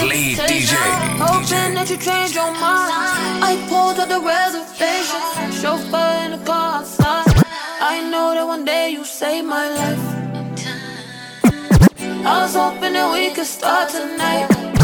Fleet 0.00 0.38
DJ. 0.38 0.74
Hoping 1.18 1.74
that 1.74 1.88
you 1.90 1.96
change 1.96 2.34
your 2.34 2.50
mind. 2.52 2.92
I 3.44 3.56
pulled 3.68 3.98
up 4.00 4.08
the 4.08 4.20
reservation. 4.20 5.20
Chauffeur 5.60 6.24
in 6.24 6.30
the 6.32 6.44
car 6.44 6.80
outside. 6.80 7.26
I 7.80 8.00
know 8.10 8.34
that 8.34 8.46
one 8.46 8.64
day 8.64 8.90
you 8.90 9.04
saved 9.04 9.46
my 9.46 9.68
life. 9.68 10.16
I 12.24 12.42
was 12.42 12.54
hoping 12.54 12.94
that 12.94 13.12
we 13.12 13.32
could 13.34 13.46
start 13.46 13.90
tonight. 13.90 14.75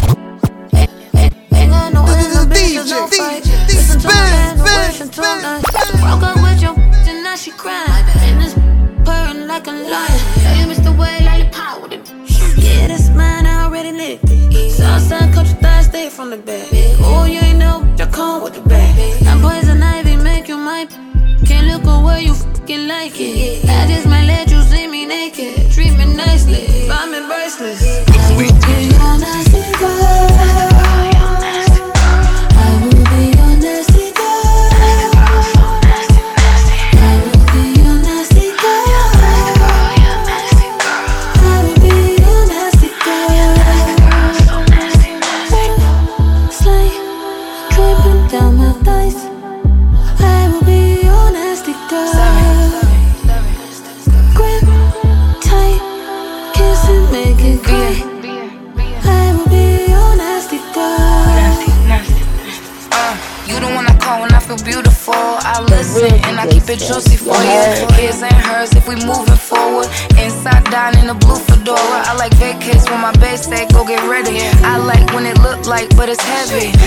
Ain't 2.57 2.75
got 2.75 2.89
no 2.89 3.07
inhibitions, 3.07 3.09
no 3.09 3.09
fight. 3.09 3.45
Listen 3.69 4.01
to 4.01 4.09
my 4.09 4.51
intuition 4.51 5.09
tonight. 5.11 5.63
Broke 6.01 6.23
up 6.23 6.37
with 6.37 6.63
your 6.63 6.75
bitch 6.75 7.09
and 7.09 7.25
now 7.25 7.37
she 7.37 7.51
crying. 7.53 8.05
And 8.27 8.41
this 8.41 8.55
purring 9.05 9.47
like 9.47 9.67
a 9.67 9.73
lion. 9.73 10.21
Yeah, 10.43 10.61
you 10.61 10.67
missed 10.67 10.85
the 10.85 10.93
way 10.93 11.21
lollipop 11.25 11.83
with 11.83 11.93
it. 11.93 12.13
Yeah, 12.59 12.87
that's 12.89 13.09
mine, 13.11 13.47
I 13.47 13.65
already 13.65 13.93
licked 13.93 14.25
it. 14.29 14.71
Southside 14.73 15.33
country 15.35 15.55
thighs, 15.61 15.87
stay 15.87 16.11
from 16.11 16.31
the 16.31 16.39
back. 16.39 16.69
Oh, 17.01 17.25
you 17.25 17.41
ain't 17.41 17.59
know, 17.59 17.83
I 17.99 18.07
come 18.07 18.43
with 18.43 18.55
the 18.55 18.61
back. 18.63 18.97
That 19.25 19.41
poison 19.41 19.83
ivy 19.83 20.17
make 20.17 20.49
you 20.49 20.57
my. 20.57 20.87
Can't 21.47 21.67
look 21.67 21.85
away, 21.85 22.23
you 22.23 22.35
fucking 22.35 22.87
like 22.87 23.19
it. 23.19 23.65
I 23.69 23.87
just 23.89 24.07
might 24.07 24.27
let 24.27 24.51
you 24.51 24.63
see 24.63 24.87
me 24.87 25.07
naked. 25.07 25.73
Treat 25.73 25.97
me 25.99 26.15
nicely, 26.15 26.89
buy 26.89 27.07
me 27.07 27.19
bracelets. 27.27 27.83
I 27.83 28.37
will 28.37 28.53
be 28.67 28.95
your 28.95 29.52
it's 76.13 76.23
heavy. 76.25 76.82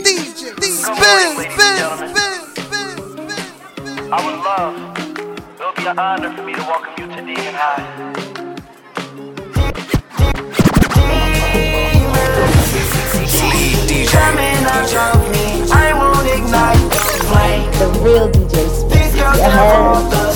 DJ, 0.00 0.56
DJ, 0.56 0.72
spin, 0.72 1.36
spin, 1.52 1.76
I 4.10 4.16
would 4.24 4.38
love. 4.40 4.74
It 4.96 5.60
would 5.60 5.76
be 5.76 5.86
an 5.86 5.98
honor 5.98 6.34
for 6.34 6.42
me 6.42 6.54
to 6.54 6.60
welcome 6.62 6.94
you 6.96 7.06
to 7.08 7.16
Demon 7.16 7.54
High. 7.54 7.84
Coming 14.08 14.64
out 14.64 14.94
of 14.94 15.20
me, 15.30 15.46
I 15.70 15.92
won't 15.92 16.26
ignite 16.26 16.90
the 16.90 17.00
flame. 17.28 17.70
The 17.78 17.88
real 18.00 18.28
DJ 18.30 18.48
These 18.48 18.76
Spins. 18.80 19.14
girls 19.14 19.38
You 19.38 20.31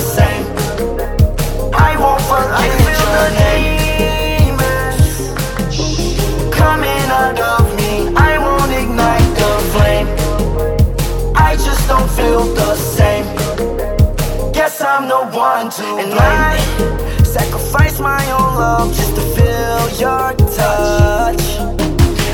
one 15.67 15.75
to 15.75 15.85
and 15.97 16.13
I 16.13 17.23
sacrifice 17.23 17.99
my 17.99 18.23
own 18.31 18.55
love 18.55 18.95
just 18.95 19.15
to 19.15 19.21
feel 19.35 19.81
your 19.99 20.33
touch. 20.55 21.43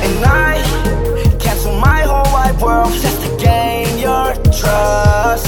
And 0.05 0.25
I 0.25 0.61
cancel 1.39 1.73
my 1.79 2.01
whole 2.01 2.29
wide 2.33 2.59
world 2.61 2.93
just 2.93 3.21
to 3.23 3.29
gain 3.37 3.97
your 3.97 4.33
trust. 4.59 5.47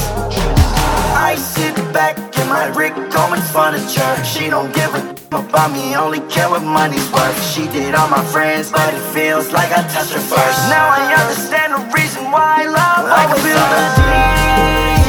I 1.29 1.35
sit 1.37 1.75
back 1.93 2.17
in 2.39 2.47
my 2.47 2.67
Rick 2.75 2.93
Owens 3.13 3.49
furniture. 3.51 4.13
She 4.23 4.49
don't 4.49 4.73
give 4.73 4.93
a 4.95 5.15
about 5.35 5.71
me, 5.73 5.95
only 5.95 6.21
care 6.31 6.49
what 6.49 6.63
money's 6.63 7.11
worth. 7.11 7.37
She 7.53 7.67
did 7.67 7.93
all 7.93 8.07
my 8.07 8.23
friends, 8.25 8.71
but 8.71 8.93
it 8.93 9.03
feels 9.13 9.51
like 9.51 9.71
I 9.71 9.83
touched 9.93 10.13
her 10.13 10.19
first. 10.19 10.57
Now 10.71 10.87
I 10.87 11.13
understand 11.21 11.73
the 11.73 11.83
reason 11.93 12.31
why 12.31 12.63
I 12.63 12.65
love 12.65 13.03
I 13.05 13.25
can 13.29 13.37
feel 13.43 13.59
the 13.73 13.81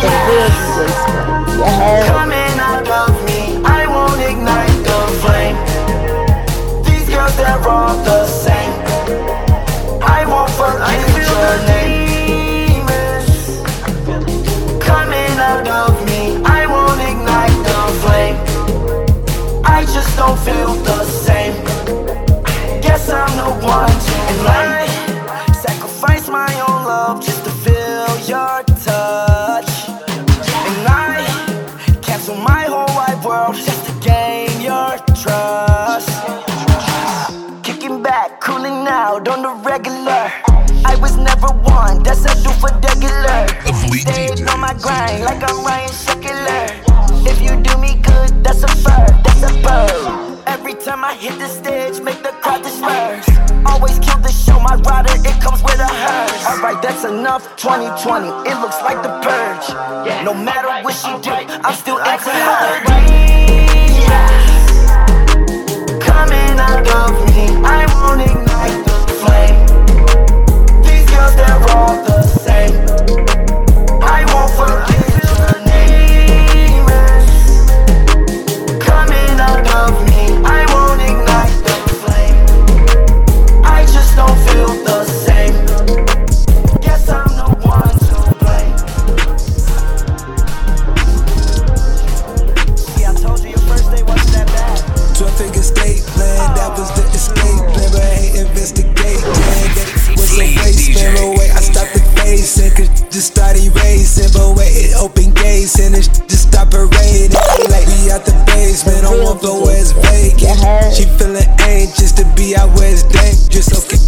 The 0.02 0.10
real 0.28 0.50
DJ 0.50 0.74
Spins. 0.74 1.36
You 1.56 1.62
coming 2.12 2.55
they're 7.36 7.68
all 7.68 7.96
the 8.04 8.26
same. 8.26 8.72
I 10.02 10.24
won't 10.26 10.50
forget 10.60 11.00
your 11.32 11.52
name. 11.72 12.86
Coming 14.80 15.38
out 15.50 15.68
of 15.68 15.94
me, 16.06 16.40
I 16.44 16.66
won't 16.66 17.00
ignite 17.10 17.58
the 17.68 17.80
flame. 18.02 18.38
I 19.64 19.82
just 19.84 20.16
don't 20.16 20.38
feel 20.38 20.74
the 20.90 21.04
same. 21.04 21.54
Guess 22.80 23.10
I'm 23.10 23.32
the 23.36 23.50
one 23.66 23.96
to 24.08 24.16
blame. 24.42 25.54
Sacrifice 25.54 26.28
my 26.28 26.52
own 26.68 26.84
love 26.86 27.20
just 27.22 27.44
to 27.44 27.50
feel 27.50 28.08
your 28.26 28.65
out 39.16 39.28
on 39.28 39.42
the 39.42 39.68
regular. 39.68 40.24
I 40.84 40.96
was 41.00 41.16
never 41.16 41.48
one, 41.64 42.02
that's 42.02 42.24
a 42.24 42.34
do 42.44 42.50
for 42.60 42.70
regular. 42.84 43.48
Stayed 44.04 44.48
on 44.48 44.60
my 44.60 44.74
grind 44.74 45.24
like 45.24 45.42
I'm 45.48 45.64
Ryan 45.64 45.90
Sheckler. 45.90 46.64
If 47.24 47.40
you 47.40 47.56
do 47.62 47.72
me 47.78 47.96
good, 48.02 48.44
that's 48.44 48.62
a 48.62 48.68
fur, 48.68 49.06
that's 49.24 49.42
a 49.42 49.52
bird. 49.64 50.42
Every 50.46 50.74
time 50.74 51.02
I 51.04 51.14
hit 51.14 51.38
the 51.38 51.48
stage, 51.48 52.00
make 52.02 52.22
the 52.22 52.32
crowd 52.42 52.62
disperse. 52.62 53.28
Always 53.64 53.98
kill 54.00 54.20
the 54.20 54.30
show, 54.30 54.60
my 54.60 54.76
rider, 54.84 55.14
it 55.16 55.40
comes 55.40 55.62
with 55.62 55.80
a 55.80 55.88
hearse. 55.88 56.46
Alright, 56.46 56.82
that's 56.82 57.04
enough. 57.04 57.56
2020, 57.56 58.50
it 58.50 58.60
looks 58.60 58.80
like 58.82 59.02
the 59.02 59.12
purge. 59.24 59.66
No 60.24 60.34
matter 60.34 60.68
what 60.84 60.94
she 60.94 61.12
do, 61.24 61.32
I'm 61.64 61.74
still 61.74 61.98
into 61.98 62.30
her. 62.30 62.84
Coming 66.04 66.58
out 66.60 66.86
of 66.86 67.25
open 105.66 105.72
gates 105.72 105.78
and 105.80 105.94
it 105.94 106.28
just 106.28 106.48
stopped 106.48 106.72
parading. 106.72 107.32
Like 107.70 107.86
we 107.86 108.10
out 108.10 108.24
the 108.24 108.32
basement, 108.46 109.04
on 109.04 109.22
one 109.22 109.38
floor 109.38 109.62
where 109.64 109.80
it's 109.80 109.92
vacant. 109.92 110.94
She 110.94 111.04
feeling 111.18 111.46
anxious 111.60 112.12
to 112.12 112.24
be 112.34 112.56
out 112.56 112.76
where 112.78 112.92
it's 112.92 113.02
dangerous, 113.04 113.72
okay. 113.72 113.98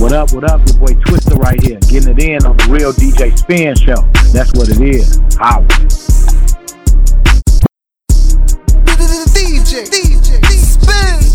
What 0.00 0.12
up, 0.12 0.32
what 0.32 0.44
up? 0.44 0.60
Your 0.66 0.78
boy 0.78 0.94
Twister 1.06 1.36
right 1.36 1.60
here, 1.60 1.78
getting 1.88 2.16
it 2.16 2.22
in 2.22 2.44
on 2.44 2.56
the 2.56 2.66
real 2.70 2.92
DJ 2.92 3.36
Spin 3.38 3.76
Show. 3.76 4.02
That's 4.32 4.52
what 4.54 4.68
it 4.68 4.80
is. 4.80 5.20
Holla. 5.38 5.66
DJ, 9.32 9.88
DJ, 9.88 10.44
spin, 10.44 11.22
spin, 11.22 11.31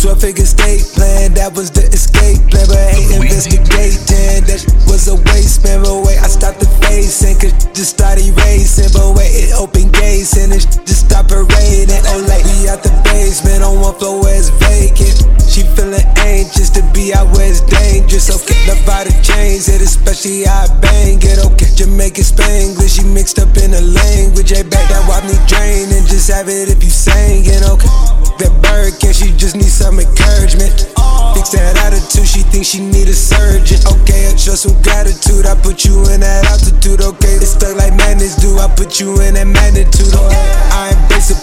12 0.00 0.16
figure 0.16 0.48
state 0.48 0.80
plan, 0.96 1.36
that 1.36 1.52
was 1.52 1.68
the 1.68 1.84
escape 1.92 2.40
plan, 2.48 2.64
but 2.72 2.80
ain't 2.96 3.20
investigating. 3.20 4.48
That 4.48 4.64
was 4.88 5.12
a 5.12 5.20
waste, 5.28 5.60
man, 5.60 5.84
but 5.84 6.00
wait, 6.08 6.16
I 6.16 6.28
stopped 6.32 6.56
the 6.56 6.68
facing. 6.80 7.36
Cause 7.36 7.52
just 7.76 8.00
started 8.00 8.32
racing, 8.32 8.88
but 8.96 9.12
wait, 9.12 9.28
it 9.28 9.52
opened 9.60 9.92
gates 9.92 10.40
and 10.40 10.56
it 10.56 10.64
just 10.88 11.04
stopped 11.04 11.28
parading. 11.28 12.00
Oh, 12.16 12.24
like 12.32 12.40
we 12.48 12.64
out 12.72 12.80
the 12.80 12.88
basement 13.12 13.60
on 13.60 13.76
one 13.84 13.92
floor 14.00 14.24
where 14.24 14.40
it's 14.40 14.48
vacant. 14.56 15.20
She 15.44 15.68
feeling 15.76 16.00
anxious 16.16 16.72
to 16.80 16.82
be 16.96 17.12
out 17.12 17.28
where 17.36 17.52
it's 17.52 17.60
dangerous. 17.60 18.32
Okay, 18.32 18.56
the 18.72 18.80
body 18.88 19.12
change 19.20 19.68
it, 19.68 19.84
especially 19.84 20.48
I 20.48 20.64
bang 20.80 21.20
it. 21.20 21.44
Okay, 21.44 21.68
Jamaican 21.76 22.24
Spanglish, 22.24 22.96
she 22.96 23.04
mixed 23.04 23.36
up 23.36 23.52
in 23.60 23.76
the 23.76 23.84
language. 23.84 24.48
Hey, 24.48 24.64
back 24.64 24.88
that 24.88 25.04
wipe 25.04 25.28
me 25.28 25.36
drain 25.44 25.92
and 25.92 26.08
just 26.08 26.32
have 26.32 26.48
it 26.48 26.72
if 26.72 26.80
you 26.80 26.88
singing. 26.88 27.68
Okay, 27.68 27.92
that 28.40 28.52
bird 28.64 28.96
can 28.96 29.10
she 29.12 29.34
just 29.36 29.56
need 29.56 29.68
some 29.68 29.89
encouragement. 29.98 30.86
Fix 31.34 31.50
that 31.56 31.74
attitude, 31.82 32.26
she 32.26 32.42
thinks 32.46 32.68
she 32.68 32.80
need 32.84 33.08
a 33.08 33.16
surgeon. 33.16 33.80
Okay, 33.86 34.30
I 34.30 34.36
show 34.36 34.54
some 34.54 34.76
gratitude. 34.82 35.46
I 35.46 35.54
put 35.58 35.84
you 35.84 35.98
in 36.12 36.20
that 36.20 36.46
altitude. 36.46 37.00
Okay, 37.00 37.40
it's 37.40 37.58
stuck 37.58 37.74
like 37.74 37.96
madness 37.96 38.36
do. 38.36 38.58
I 38.58 38.68
put 38.68 39.00
you 39.00 39.18
in 39.22 39.34
that 39.34 39.46
magnitude. 39.46 40.12
Okay, 40.12 40.46
I 40.70 40.94
ain't 40.94 41.02
basic. 41.08 41.38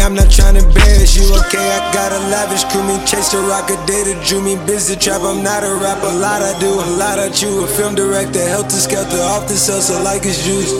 I'm 0.00 0.14
not 0.14 0.32
trying 0.32 0.56
to 0.56 0.64
embarrass 0.64 1.14
you, 1.14 1.28
okay? 1.46 1.60
I 1.60 1.92
got 1.92 2.10
a 2.16 2.20
lavish 2.32 2.64
crew, 2.72 2.82
me 2.82 2.96
chase 3.04 3.30
the 3.30 3.38
rock 3.44 3.68
a 3.68 3.76
data, 3.86 4.16
drew 4.24 4.40
me 4.40 4.56
busy 4.64 4.96
trap. 4.96 5.20
I'm 5.20 5.44
not 5.44 5.62
a 5.62 5.74
rapper, 5.76 6.08
a 6.08 6.16
lot 6.16 6.40
I 6.40 6.58
do, 6.58 6.72
a 6.72 6.88
lot 6.96 7.18
I 7.18 7.28
chew. 7.28 7.62
A 7.62 7.66
film 7.68 7.94
director, 7.94 8.40
Help 8.40 8.72
helter 8.72 8.80
skelter, 8.80 9.20
off 9.20 9.48
the 9.48 9.54
cell, 9.54 9.82
so 9.82 10.02
like 10.02 10.24
it's 10.24 10.42
juice. 10.42 10.72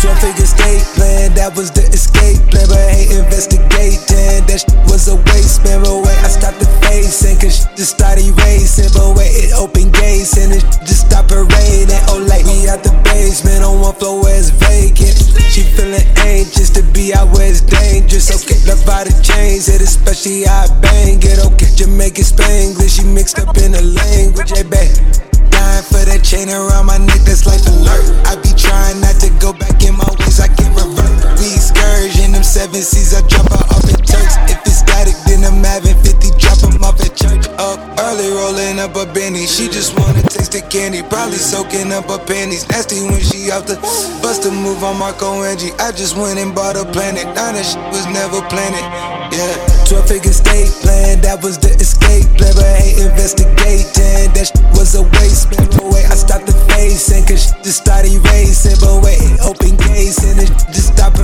12 0.00 0.18
figure 0.20 0.49
state 0.78 0.94
plan, 0.94 1.34
that 1.34 1.56
was 1.56 1.70
the 1.70 1.82
escape 1.90 2.38
plan. 2.50 2.66
But 2.68 2.78
I 2.78 2.90
hate 2.94 3.10
investigating, 3.10 4.46
that 4.46 4.62
was 4.86 5.08
a 5.08 5.16
waste, 5.30 5.64
man. 5.64 5.82
But 5.82 6.06
wait, 6.06 6.18
I 6.22 6.30
stopped 6.30 6.60
the 6.60 6.68
facing, 6.84 7.38
cause 7.40 7.66
shit 7.66 7.76
just 7.76 7.96
started 7.96 8.30
racing. 8.46 8.90
But 8.94 9.16
wait, 9.16 9.32
it 9.34 9.52
opened 9.58 9.94
gates 9.94 10.36
and 10.38 10.52
it 10.54 10.62
just 10.86 11.10
stopped 11.10 11.30
parading. 11.30 12.02
Oh, 12.10 12.22
like 12.28 12.46
we 12.46 12.68
out 12.68 12.82
the 12.82 12.94
basement 13.02 13.64
on 13.64 13.80
one 13.80 13.94
floor 13.98 14.22
where 14.22 14.38
it's 14.38 14.50
vacant. 14.50 15.18
She 15.50 15.66
feeling 15.66 16.06
anxious 16.22 16.70
to 16.78 16.82
be 16.94 17.14
out 17.14 17.34
where 17.34 17.50
it's 17.50 17.62
dangerous. 17.62 18.30
Okay, 18.30 18.58
love 18.68 18.78
the 18.78 18.86
body 18.86 19.12
change 19.22 19.66
it, 19.66 19.82
especially 19.82 20.46
how 20.46 20.66
I 20.66 20.80
bang 20.80 21.18
it. 21.18 21.38
Okay, 21.50 21.70
Jamaican 21.74 22.24
Spanglish, 22.24 23.00
she 23.00 23.04
mixed 23.04 23.38
up 23.38 23.56
in 23.58 23.72
the 23.72 23.82
language. 23.82 24.54
Hey, 24.54 24.62
babe 24.62 25.29
dying 25.60 25.84
for 25.84 26.02
that 26.08 26.24
chain 26.24 26.48
around 26.48 26.86
my 26.86 26.96
neck, 26.96 27.20
that's 27.28 27.44
life 27.44 27.64
alert. 27.68 28.04
I 28.24 28.36
be 28.40 28.52
trying 28.56 29.00
not 29.04 29.20
to 29.20 29.28
go 29.36 29.52
back 29.52 29.76
in 29.84 29.94
my 29.96 30.08
ways, 30.20 30.40
I 30.40 30.48
get 30.48 30.72
revert. 30.72 31.36
We 31.36 31.52
excursion, 31.52 32.32
them 32.32 32.42
seven 32.44 32.80
seas, 32.80 33.12
I 33.12 33.20
drop 33.28 33.48
her 33.52 33.64
off 33.68 33.84
at 33.92 34.00
Turks. 34.00 34.36
If 34.48 34.60
it's 34.64 34.79
static, 34.90 35.14
then 35.26 35.46
I'm 35.46 35.62
having 35.62 35.94
50, 36.02 36.34
drop 36.42 36.58
them 36.58 36.82
off 36.82 36.98
at 36.98 37.14
church. 37.14 37.46
Up 37.62 37.78
early, 38.10 38.28
rolling 38.34 38.82
up 38.82 38.96
a 38.98 39.06
Benny. 39.06 39.46
She 39.46 39.68
just 39.70 39.94
wanna 39.98 40.22
taste 40.22 40.52
the 40.52 40.62
candy, 40.62 41.02
probably 41.02 41.38
soaking 41.38 41.92
up 41.92 42.10
her 42.10 42.18
panties. 42.18 42.66
Nasty 42.68 42.98
when 43.06 43.22
she 43.22 43.50
off 43.50 43.66
the 43.66 43.76
bust 44.22 44.46
a 44.46 44.50
move 44.50 44.82
on 44.82 44.98
Marco 44.98 45.42
Angie. 45.44 45.70
I 45.78 45.92
just 45.92 46.16
went 46.16 46.38
and 46.38 46.54
bought 46.54 46.76
a 46.76 46.84
planet, 46.84 47.24
now 47.38 47.52
that 47.54 47.62
shit 47.62 47.82
was 47.94 48.06
never 48.10 48.42
planted. 48.50 48.82
Yeah, 49.30 49.54
12 49.86 50.08
figure 50.08 50.34
state 50.34 50.72
plan, 50.82 51.20
that 51.22 51.38
was 51.42 51.58
the 51.58 51.70
escape 51.78 52.26
plan, 52.34 52.52
but 52.58 52.66
I 52.66 52.82
hate 52.82 52.98
investigating. 52.98 54.34
That 54.34 54.50
shit 54.50 54.64
was 54.74 54.94
a 54.98 55.06
waste, 55.20 55.54
man. 55.54 55.70
But 55.70 55.86
wait, 55.94 56.06
I 56.10 56.16
stopped 56.18 56.46
the 56.50 56.56
facing, 56.74 57.22
cause 57.30 57.46
shit 57.46 57.62
just 57.62 57.78
started 57.86 58.18
racing. 58.34 58.78
But 58.82 59.06
wait, 59.06 59.22
open 59.46 59.78
gates 59.86 60.24
and 60.26 60.40
it 60.42 60.50
just 60.74 60.98
stopped 60.98 61.22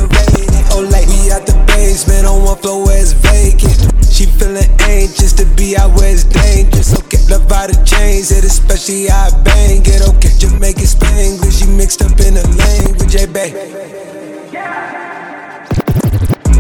especially 8.77 9.09
how 9.09 9.29
I 9.33 9.43
bang 9.43 9.81
it. 9.81 10.05
Okay, 10.05 10.33
Jamaican 10.37 10.85
Spanglish, 10.85 11.65
she 11.65 11.67
mixed 11.67 12.03
up 12.03 12.13
in 12.21 12.37
the 12.37 12.45
language, 12.61 13.13
hey, 13.17 13.25
babe. 13.25 13.57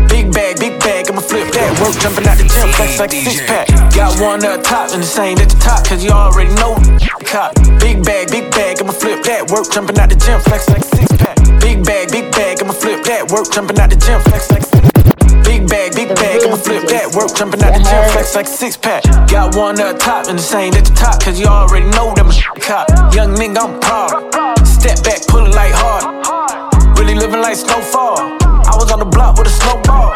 Big 0.08 0.32
bag, 0.32 0.56
big 0.58 0.80
bag, 0.80 1.10
I'ma 1.10 1.20
flip 1.20 1.52
that. 1.52 1.76
Work 1.80 2.00
jumping 2.00 2.26
out 2.26 2.38
the 2.38 2.48
gym, 2.48 2.72
flex 2.72 2.98
like 2.98 3.12
a 3.12 3.20
six 3.20 3.44
pack. 3.44 3.68
Got 3.92 4.16
one 4.20 4.44
up 4.44 4.64
top 4.64 4.92
and 4.92 5.02
the 5.02 5.06
same 5.06 5.36
at 5.38 5.50
the 5.50 5.60
top, 5.60 5.84
cause 5.84 6.02
you 6.02 6.10
already 6.10 6.52
know. 6.56 6.80
Cop. 7.28 7.52
Big 7.80 8.02
bag, 8.02 8.30
big 8.30 8.50
bag, 8.50 8.80
I'ma 8.80 8.92
flip 8.92 9.22
that. 9.24 9.50
Work 9.50 9.70
jumping 9.70 9.98
out 9.98 10.08
the 10.08 10.16
gym, 10.16 10.40
flex 10.40 10.68
like 10.70 10.80
a 10.80 10.88
six 10.96 11.12
pack. 11.20 11.36
Big 11.60 11.84
bag, 11.84 12.10
big 12.10 12.32
bag, 12.32 12.62
I'ma 12.62 12.72
flip 12.72 13.04
that. 13.04 13.30
Work 13.30 13.52
jumping 13.52 13.78
out 13.78 13.90
the 13.90 13.96
gym, 13.96 14.20
flex 14.22 14.50
like 14.50 14.62
a 14.62 14.66
six 14.66 15.15
Big 15.44 15.68
bag, 15.68 15.94
big 15.94 16.08
bag, 16.14 16.42
I'ma 16.44 16.56
flip 16.56 16.88
that. 16.88 17.14
Work 17.14 17.34
jumping 17.36 17.62
out 17.62 17.72
the 17.74 17.80
gym, 17.82 18.02
flex 18.12 18.34
like 18.34 18.46
a 18.46 18.48
six 18.48 18.76
pack. 18.76 19.02
Got 19.28 19.56
one 19.56 19.80
up 19.80 19.98
top 19.98 20.28
and 20.28 20.38
the 20.38 20.42
same 20.42 20.74
at 20.74 20.84
the 20.84 20.94
top, 20.94 21.22
cause 21.22 21.38
you 21.40 21.46
already 21.46 21.86
know 21.90 22.14
them 22.14 22.28
a 22.28 22.60
cop. 22.60 22.88
Young 23.14 23.34
nigga, 23.34 23.58
I'm 23.58 23.80
proud. 23.80 24.66
Step 24.66 25.02
back, 25.04 25.26
pull 25.28 25.46
it 25.46 25.54
like 25.54 25.72
hard. 25.74 26.98
Really 26.98 27.14
living 27.14 27.40
like 27.40 27.56
snowfall. 27.56 28.18
I 28.40 28.74
was 28.76 28.90
on 28.90 28.98
the 28.98 29.04
block 29.04 29.38
with 29.38 29.48
a 29.48 29.50
snowball. 29.50 30.14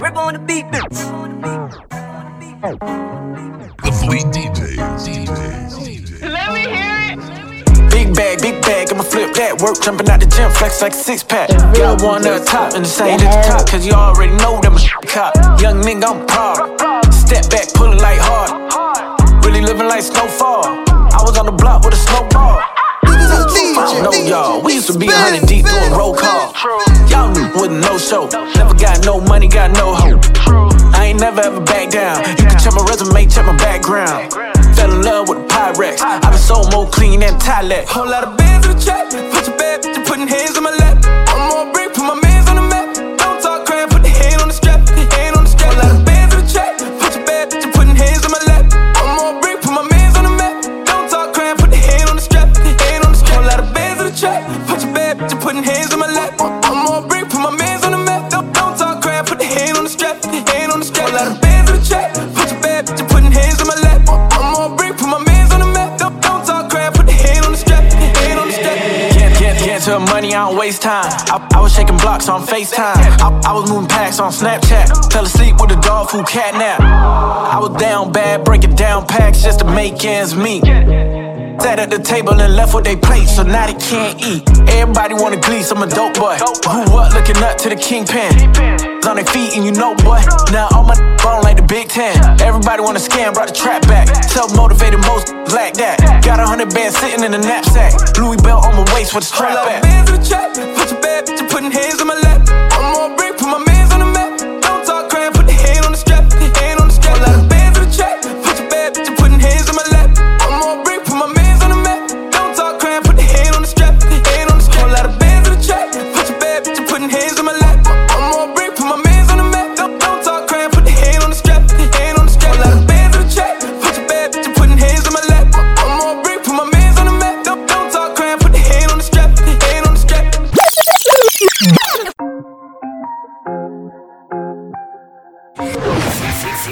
Rip 0.00 0.16
on 0.16 0.34
the 0.34 0.40
beat, 0.40 0.66
bitch. 0.66 0.98
The 3.82 3.92
Fleet 3.92 4.26
DJ. 4.34 4.76
DJ. 5.04 6.22
Let 6.22 6.52
me 6.52 6.60
hear 6.60 6.70
it. 6.74 6.79
Big 6.79 6.79
bag, 8.20 8.42
big 8.42 8.60
bag, 8.62 8.92
I'ma 8.92 9.02
flip 9.02 9.32
that. 9.40 9.62
Work 9.62 9.80
jumping 9.80 10.08
out 10.10 10.20
the 10.20 10.26
gym, 10.26 10.52
flex 10.52 10.82
like 10.82 10.92
a 10.92 11.00
six 11.08 11.22
pack. 11.22 11.48
Got 11.72 12.02
one 12.02 12.26
up 12.26 12.44
top 12.44 12.74
and 12.76 12.84
the 12.84 12.88
same 12.88 13.16
at 13.16 13.24
the 13.24 13.40
top, 13.48 13.64
cause 13.64 13.86
you 13.86 13.92
already 13.92 14.36
know 14.36 14.60
them 14.60 14.76
a 14.76 14.80
cop. 15.06 15.32
Young 15.60 15.80
nigga, 15.80 16.04
I'm 16.04 16.26
proud. 16.28 16.60
Step 17.08 17.48
back, 17.48 17.72
pull 17.72 17.92
it 17.92 18.00
like 18.04 18.20
hard. 18.20 18.52
Really 19.44 19.62
living 19.62 19.88
like 19.88 20.02
snowfall. 20.02 20.84
I 21.16 21.20
was 21.24 21.38
on 21.38 21.46
the 21.46 21.56
block 21.56 21.84
with 21.84 21.94
a 21.94 22.00
snowball. 22.00 22.60
No, 24.04 24.12
y'all, 24.12 24.60
we 24.62 24.74
used 24.74 24.92
to 24.92 24.98
be 24.98 25.08
a 25.08 25.16
hundred 25.16 25.48
deep 25.48 25.64
doing 25.64 25.92
roll 25.92 26.14
call. 26.14 26.52
Y'all 27.08 27.32
knew 27.32 27.48
with 27.56 27.72
no 27.72 27.96
show. 27.96 28.28
Never 28.60 28.74
got 28.76 29.04
no 29.06 29.20
money, 29.20 29.48
got 29.48 29.72
no 29.72 29.94
hope. 29.96 30.20
I 30.92 31.08
ain't 31.08 31.20
never 31.20 31.40
ever 31.40 31.60
back 31.60 31.88
down. 31.88 32.20
You 32.36 32.44
can 32.44 32.58
check 32.60 32.74
my 32.74 32.84
resume, 32.84 33.26
check 33.26 33.46
my 33.46 33.56
background. 33.56 34.59
Fell 34.74 34.92
in 34.92 35.02
love 35.02 35.28
with 35.28 35.38
a 35.38 35.46
Pyrex. 35.46 36.00
I 36.00 36.18
been 36.20 36.38
so 36.38 36.62
more 36.70 36.88
clean 36.88 37.20
than 37.20 37.38
Tylek. 37.38 37.86
Whole 37.86 38.08
lot 38.08 38.24
of 38.24 38.36
bands 38.36 38.66
in 38.66 38.76
the 38.76 38.82
trap. 38.82 39.10
Put 39.32 39.46
your 39.46 39.56
bad 39.56 39.82
bitch, 39.82 40.06
putting 40.06 40.28
hands 40.28 40.56
on 40.56 40.64
my 40.64 40.70
lap. 40.70 40.96
One 41.34 41.66
more 41.66 41.72
break, 41.72 41.94
put 41.94 42.04
my 42.04 42.14
mans 42.14 42.29
I 70.40 70.48
don't 70.48 70.58
waste 70.58 70.80
time. 70.80 71.04
I, 71.04 71.46
I 71.54 71.60
was 71.60 71.74
shaking 71.74 71.98
blocks 71.98 72.30
on 72.30 72.40
FaceTime. 72.40 72.96
I, 72.96 73.42
I 73.44 73.52
was 73.52 73.70
moving 73.70 73.86
packs 73.86 74.20
on 74.20 74.32
Snapchat. 74.32 75.12
Fell 75.12 75.26
asleep 75.26 75.60
with 75.60 75.70
a 75.70 75.80
dog 75.82 76.08
food 76.08 76.26
cat 76.26 76.54
nap. 76.54 76.80
I 76.80 77.58
was 77.58 77.78
down 77.78 78.10
bad, 78.10 78.42
breaking 78.42 78.74
down 78.74 79.06
packs 79.06 79.42
just 79.42 79.58
to 79.58 79.66
make 79.66 80.02
ends 80.02 80.34
meet. 80.34 80.64
Sat 81.60 81.78
at 81.78 81.90
the 81.90 82.00
table 82.00 82.32
and 82.40 82.56
left 82.56 82.74
with 82.74 82.84
they 82.84 82.96
plate, 82.96 83.28
so 83.28 83.42
now 83.42 83.66
they 83.66 83.76
can't 83.76 84.16
eat. 84.24 84.48
Everybody 84.80 85.12
wanna 85.12 85.36
glease, 85.36 85.70
I'm 85.70 85.82
a 85.84 85.86
dope 85.86 86.16
boy. 86.16 86.40
Grew 86.64 86.88
up 86.96 87.12
looking 87.12 87.36
up 87.44 87.58
to 87.60 87.68
the 87.68 87.76
kingpin. 87.76 88.32
On 89.04 89.16
their 89.16 89.28
feet, 89.28 89.56
and 89.56 89.64
you 89.68 89.72
know, 89.72 89.94
boy. 90.00 90.24
Now 90.56 90.72
all 90.72 90.84
my 90.84 90.96
bone 91.22 91.42
like 91.44 91.56
the 91.60 91.66
Big 91.68 91.88
Ten. 91.88 92.16
Everybody 92.40 92.82
wanna 92.82 92.98
scam, 92.98 93.34
brought 93.34 93.48
the 93.48 93.54
trap 93.54 93.82
back. 93.82 94.08
Self 94.24 94.56
motivated, 94.56 95.00
most 95.04 95.36
like 95.52 95.74
that. 95.76 96.00
Got 96.24 96.40
a 96.40 96.46
hundred 96.46 96.72
bands 96.72 96.96
sitting 96.96 97.24
in 97.24 97.32
the 97.32 97.38
knapsack. 97.38 97.92
Louis 98.16 98.40
belt 98.40 98.64
on 98.64 98.74
my 98.80 98.84
waist 98.94 99.14
with 99.14 99.28
the 99.28 99.30
strap 99.36 99.60
back. 99.60 99.82
bands 99.82 100.10
in 100.10 100.16
the 100.16 100.24
trap. 100.24 100.56
Put 100.56 100.90
your 100.90 101.00
bad 101.00 101.26
bitch, 101.28 101.44
putting 101.52 101.70
hands 101.70 102.00
on 102.00 102.08
my 102.08 102.16
lap. 102.24 102.40
One 102.80 102.88
more 102.96 103.16
break, 103.16 103.36
put 103.36 103.52
my 103.52 103.69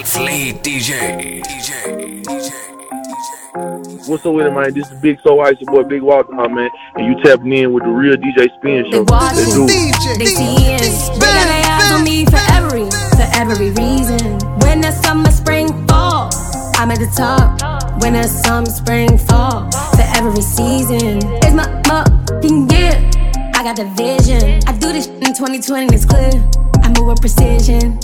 Fleet 0.04 0.62
DJ. 0.62 1.42
DJ. 1.42 2.48
What's 4.06 4.24
up 4.24 4.34
with 4.34 4.46
it, 4.46 4.52
man? 4.52 4.72
This 4.72 4.90
is 4.90 5.00
Big 5.00 5.18
So 5.22 5.40
Ice, 5.40 5.56
your 5.60 5.72
boy 5.72 5.88
Big 5.88 6.02
Walter, 6.02 6.32
my 6.32 6.46
man. 6.46 6.70
And 6.94 7.06
you 7.06 7.22
tapping 7.22 7.52
in 7.52 7.72
with 7.72 7.82
the 7.82 7.90
real 7.90 8.16
DJ 8.16 8.48
Spin 8.56 8.90
Show. 8.90 9.02
Let's 9.02 9.52
do 9.52 9.66
it. 9.68 10.18
They 10.18 10.26
see 10.26 10.54
it. 10.54 10.80
They 10.80 11.26
got 11.26 11.46
their 11.48 11.64
eyes 11.66 11.92
on 11.92 12.04
me 12.04 12.24
for 12.26 12.40
every, 12.52 12.88
for 13.16 13.26
every 13.34 13.70
reason. 13.70 14.38
When 14.60 14.80
the 14.80 14.92
summer, 15.02 15.30
spring, 15.30 15.68
fall, 15.88 16.30
I'm 16.76 16.90
at 16.90 16.98
the 16.98 17.12
top. 17.16 18.02
When 18.02 18.12
the 18.12 18.24
summer, 18.24 18.66
spring, 18.66 19.18
fall, 19.18 19.70
for 19.70 20.06
every 20.16 20.42
season. 20.42 21.18
It's 21.42 21.54
my 21.54 21.66
fucking 21.86 22.70
year. 22.70 23.10
I 23.54 23.62
got 23.64 23.76
the 23.76 23.86
vision. 23.96 24.62
I 24.66 24.78
do 24.78 24.92
this 24.92 25.08
in 25.08 25.34
2020, 25.34 25.94
it's 25.94 26.04
clear. 26.04 26.30
I 26.82 26.92
move 26.96 27.08
with 27.08 27.20
precision. 27.20 27.98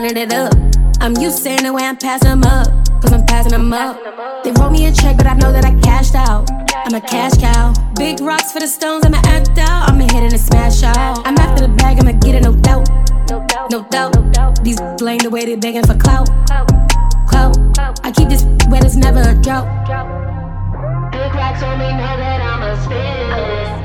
Running 0.00 0.16
it 0.16 0.32
up. 0.32 0.54
I'm 1.00 1.14
used 1.16 1.38
to 1.38 1.42
saying 1.42 1.64
the 1.64 1.72
way 1.72 1.82
I'm 1.82 1.96
passing 1.96 2.30
them 2.30 2.44
up. 2.44 2.68
Cause 3.02 3.12
I'm 3.12 3.24
passing 3.26 3.52
them 3.52 3.72
up. 3.72 3.96
They 4.44 4.52
wrote 4.52 4.72
me 4.72 4.86
a 4.86 4.92
check, 4.92 5.16
but 5.16 5.26
I 5.26 5.34
know 5.34 5.52
that 5.52 5.64
I 5.64 5.78
cashed 5.80 6.14
out. 6.14 6.48
I'm 6.74 6.94
a 6.94 7.00
cash 7.00 7.36
cow. 7.38 7.74
Big 7.96 8.20
rocks 8.20 8.52
for 8.52 8.60
the 8.60 8.66
stones, 8.66 9.04
I'ma 9.04 9.20
act 9.24 9.58
out. 9.58 9.90
I'ma 9.90 10.04
hit 10.04 10.24
it 10.24 10.32
and 10.32 10.40
smash 10.40 10.82
out. 10.82 11.26
I'm 11.26 11.36
after 11.36 11.66
the 11.66 11.74
bag, 11.74 11.98
I'ma 12.00 12.12
get 12.12 12.34
it, 12.34 12.42
no 12.42 12.54
doubt. 12.54 12.88
No 13.70 13.82
doubt. 13.90 14.64
These 14.64 14.80
blame 14.96 15.18
the 15.18 15.30
way 15.30 15.44
they 15.44 15.56
begging 15.56 15.86
for 15.86 15.96
clout. 15.96 16.28
Clout. 17.28 17.56
I 18.02 18.10
keep 18.10 18.28
this 18.28 18.44
wet, 18.68 18.84
it's 18.84 18.96
never 18.96 19.20
a 19.20 19.34
drought. 19.34 19.68
Big 21.12 21.34
rocks 21.34 21.62
on 21.62 21.78
me 21.78 21.90
know 21.92 22.16
that 22.16 22.40
I'm 22.40 22.62
a 22.62 22.82
spin. 22.84 23.79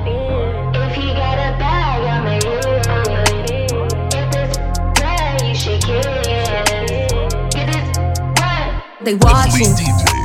They 9.05 9.13
watching, 9.13 9.75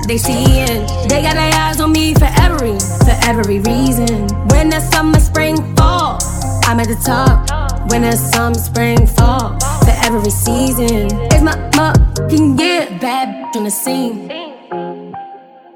they 0.09 0.17
seeing, 0.17 0.87
they 1.07 1.21
got 1.21 1.35
their 1.35 1.53
eyes 1.53 1.81
on 1.81 1.93
me 1.93 2.15
for 2.15 2.31
every, 2.41 2.79
for 3.05 3.15
every 3.29 3.61
reason. 3.61 4.27
When 4.49 4.71
the 4.71 4.81
summer, 4.81 5.21
spring, 5.21 5.57
fall, 5.77 6.19
I'm 6.65 6.81
at 6.81 6.89
the 6.89 6.99
top. 7.05 7.91
When 7.91 8.01
the 8.01 8.13
summer, 8.13 8.55
spring, 8.55 9.07
fall, 9.07 9.59
for 9.81 9.93
every 10.03 10.31
season. 10.31 11.11
It's 11.31 11.43
my 11.43 11.57
fucking 11.75 12.59
year, 12.59 12.87
bad 13.03 13.55
on 13.55 13.65
the 13.65 13.71
scene. 13.71 14.31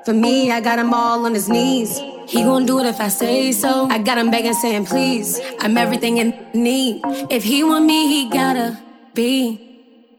For 0.07 0.15
me, 0.15 0.51
I 0.51 0.63
got 0.63 0.79
him 0.79 0.95
all 0.95 1.27
on 1.27 1.35
his 1.35 1.51
knees. 1.51 1.99
He 2.27 2.43
gon' 2.43 2.65
do 2.65 2.81
it 2.81 2.87
if 2.87 3.01
I 3.01 3.09
say 3.09 3.53
so. 3.53 3.87
I 3.91 3.99
got 3.99 4.17
him 4.17 4.31
begging, 4.31 4.55
saying 4.55 4.87
please. 4.87 5.43
I'm 5.61 5.77
everything 5.77 6.17
in 6.17 6.33
need. 6.55 7.03
If 7.29 7.45
he 7.45 7.65
want 7.65 7.85
me, 7.85 8.09
he 8.09 8.31
gotta 8.31 8.79
be 9.13 9.61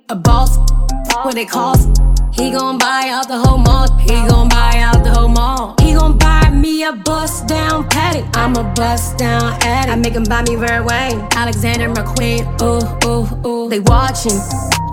a 0.08 0.16
boss. 0.16 0.56
What 1.24 1.36
it 1.36 1.50
cost? 1.50 2.05
He 2.36 2.52
gon' 2.52 2.78
buy 2.78 3.08
out 3.10 3.30
the 3.30 3.38
whole 3.38 3.58
mall. 3.58 3.88
He 3.98 4.10
gon' 4.28 4.50
buy 4.50 4.74
out 4.80 5.04
the 5.04 5.12
whole 5.12 5.30
mall. 5.30 5.76
He 5.80 5.94
gon' 5.94 6.18
buy 6.18 6.50
me 6.50 6.84
a 6.84 6.92
bust 6.92 7.48
down 7.48 7.88
paddock. 7.88 8.26
I'm 8.36 8.56
a 8.58 8.64
bust 8.74 9.18
down 9.18 9.54
addict. 9.64 9.92
I 9.92 9.96
make 9.96 10.14
him 10.14 10.24
buy 10.24 10.42
me 10.44 10.58
Red 10.58 10.86
Wayne, 10.86 11.26
Alexander 11.32 11.88
McQueen. 11.88 12.44
Ooh, 12.62 13.08
ooh, 13.08 13.48
ooh. 13.48 13.70
They 13.70 13.80
watching, 13.80 14.38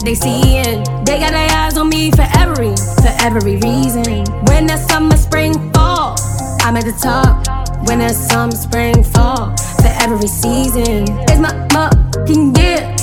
they 0.04 0.14
seeing. 0.14 0.84
They 1.04 1.18
got 1.18 1.32
their 1.32 1.50
eyes 1.50 1.76
on 1.76 1.88
me 1.88 2.12
for 2.12 2.26
every, 2.38 2.76
for 3.02 3.12
every 3.26 3.56
reason. 3.56 4.24
When 4.46 4.66
the 4.66 4.76
summer, 4.88 5.16
spring, 5.16 5.54
fall, 5.72 6.16
I'm 6.60 6.76
at 6.76 6.84
the 6.84 6.92
top. 6.92 7.88
When 7.88 7.98
the 7.98 8.10
summer, 8.10 8.52
spring, 8.52 9.02
fall, 9.02 9.56
for 9.82 9.92
every 10.00 10.28
season. 10.28 11.06
It's 11.26 11.40
my 11.40 11.50
fucking 11.72 12.54
year. 12.54 12.94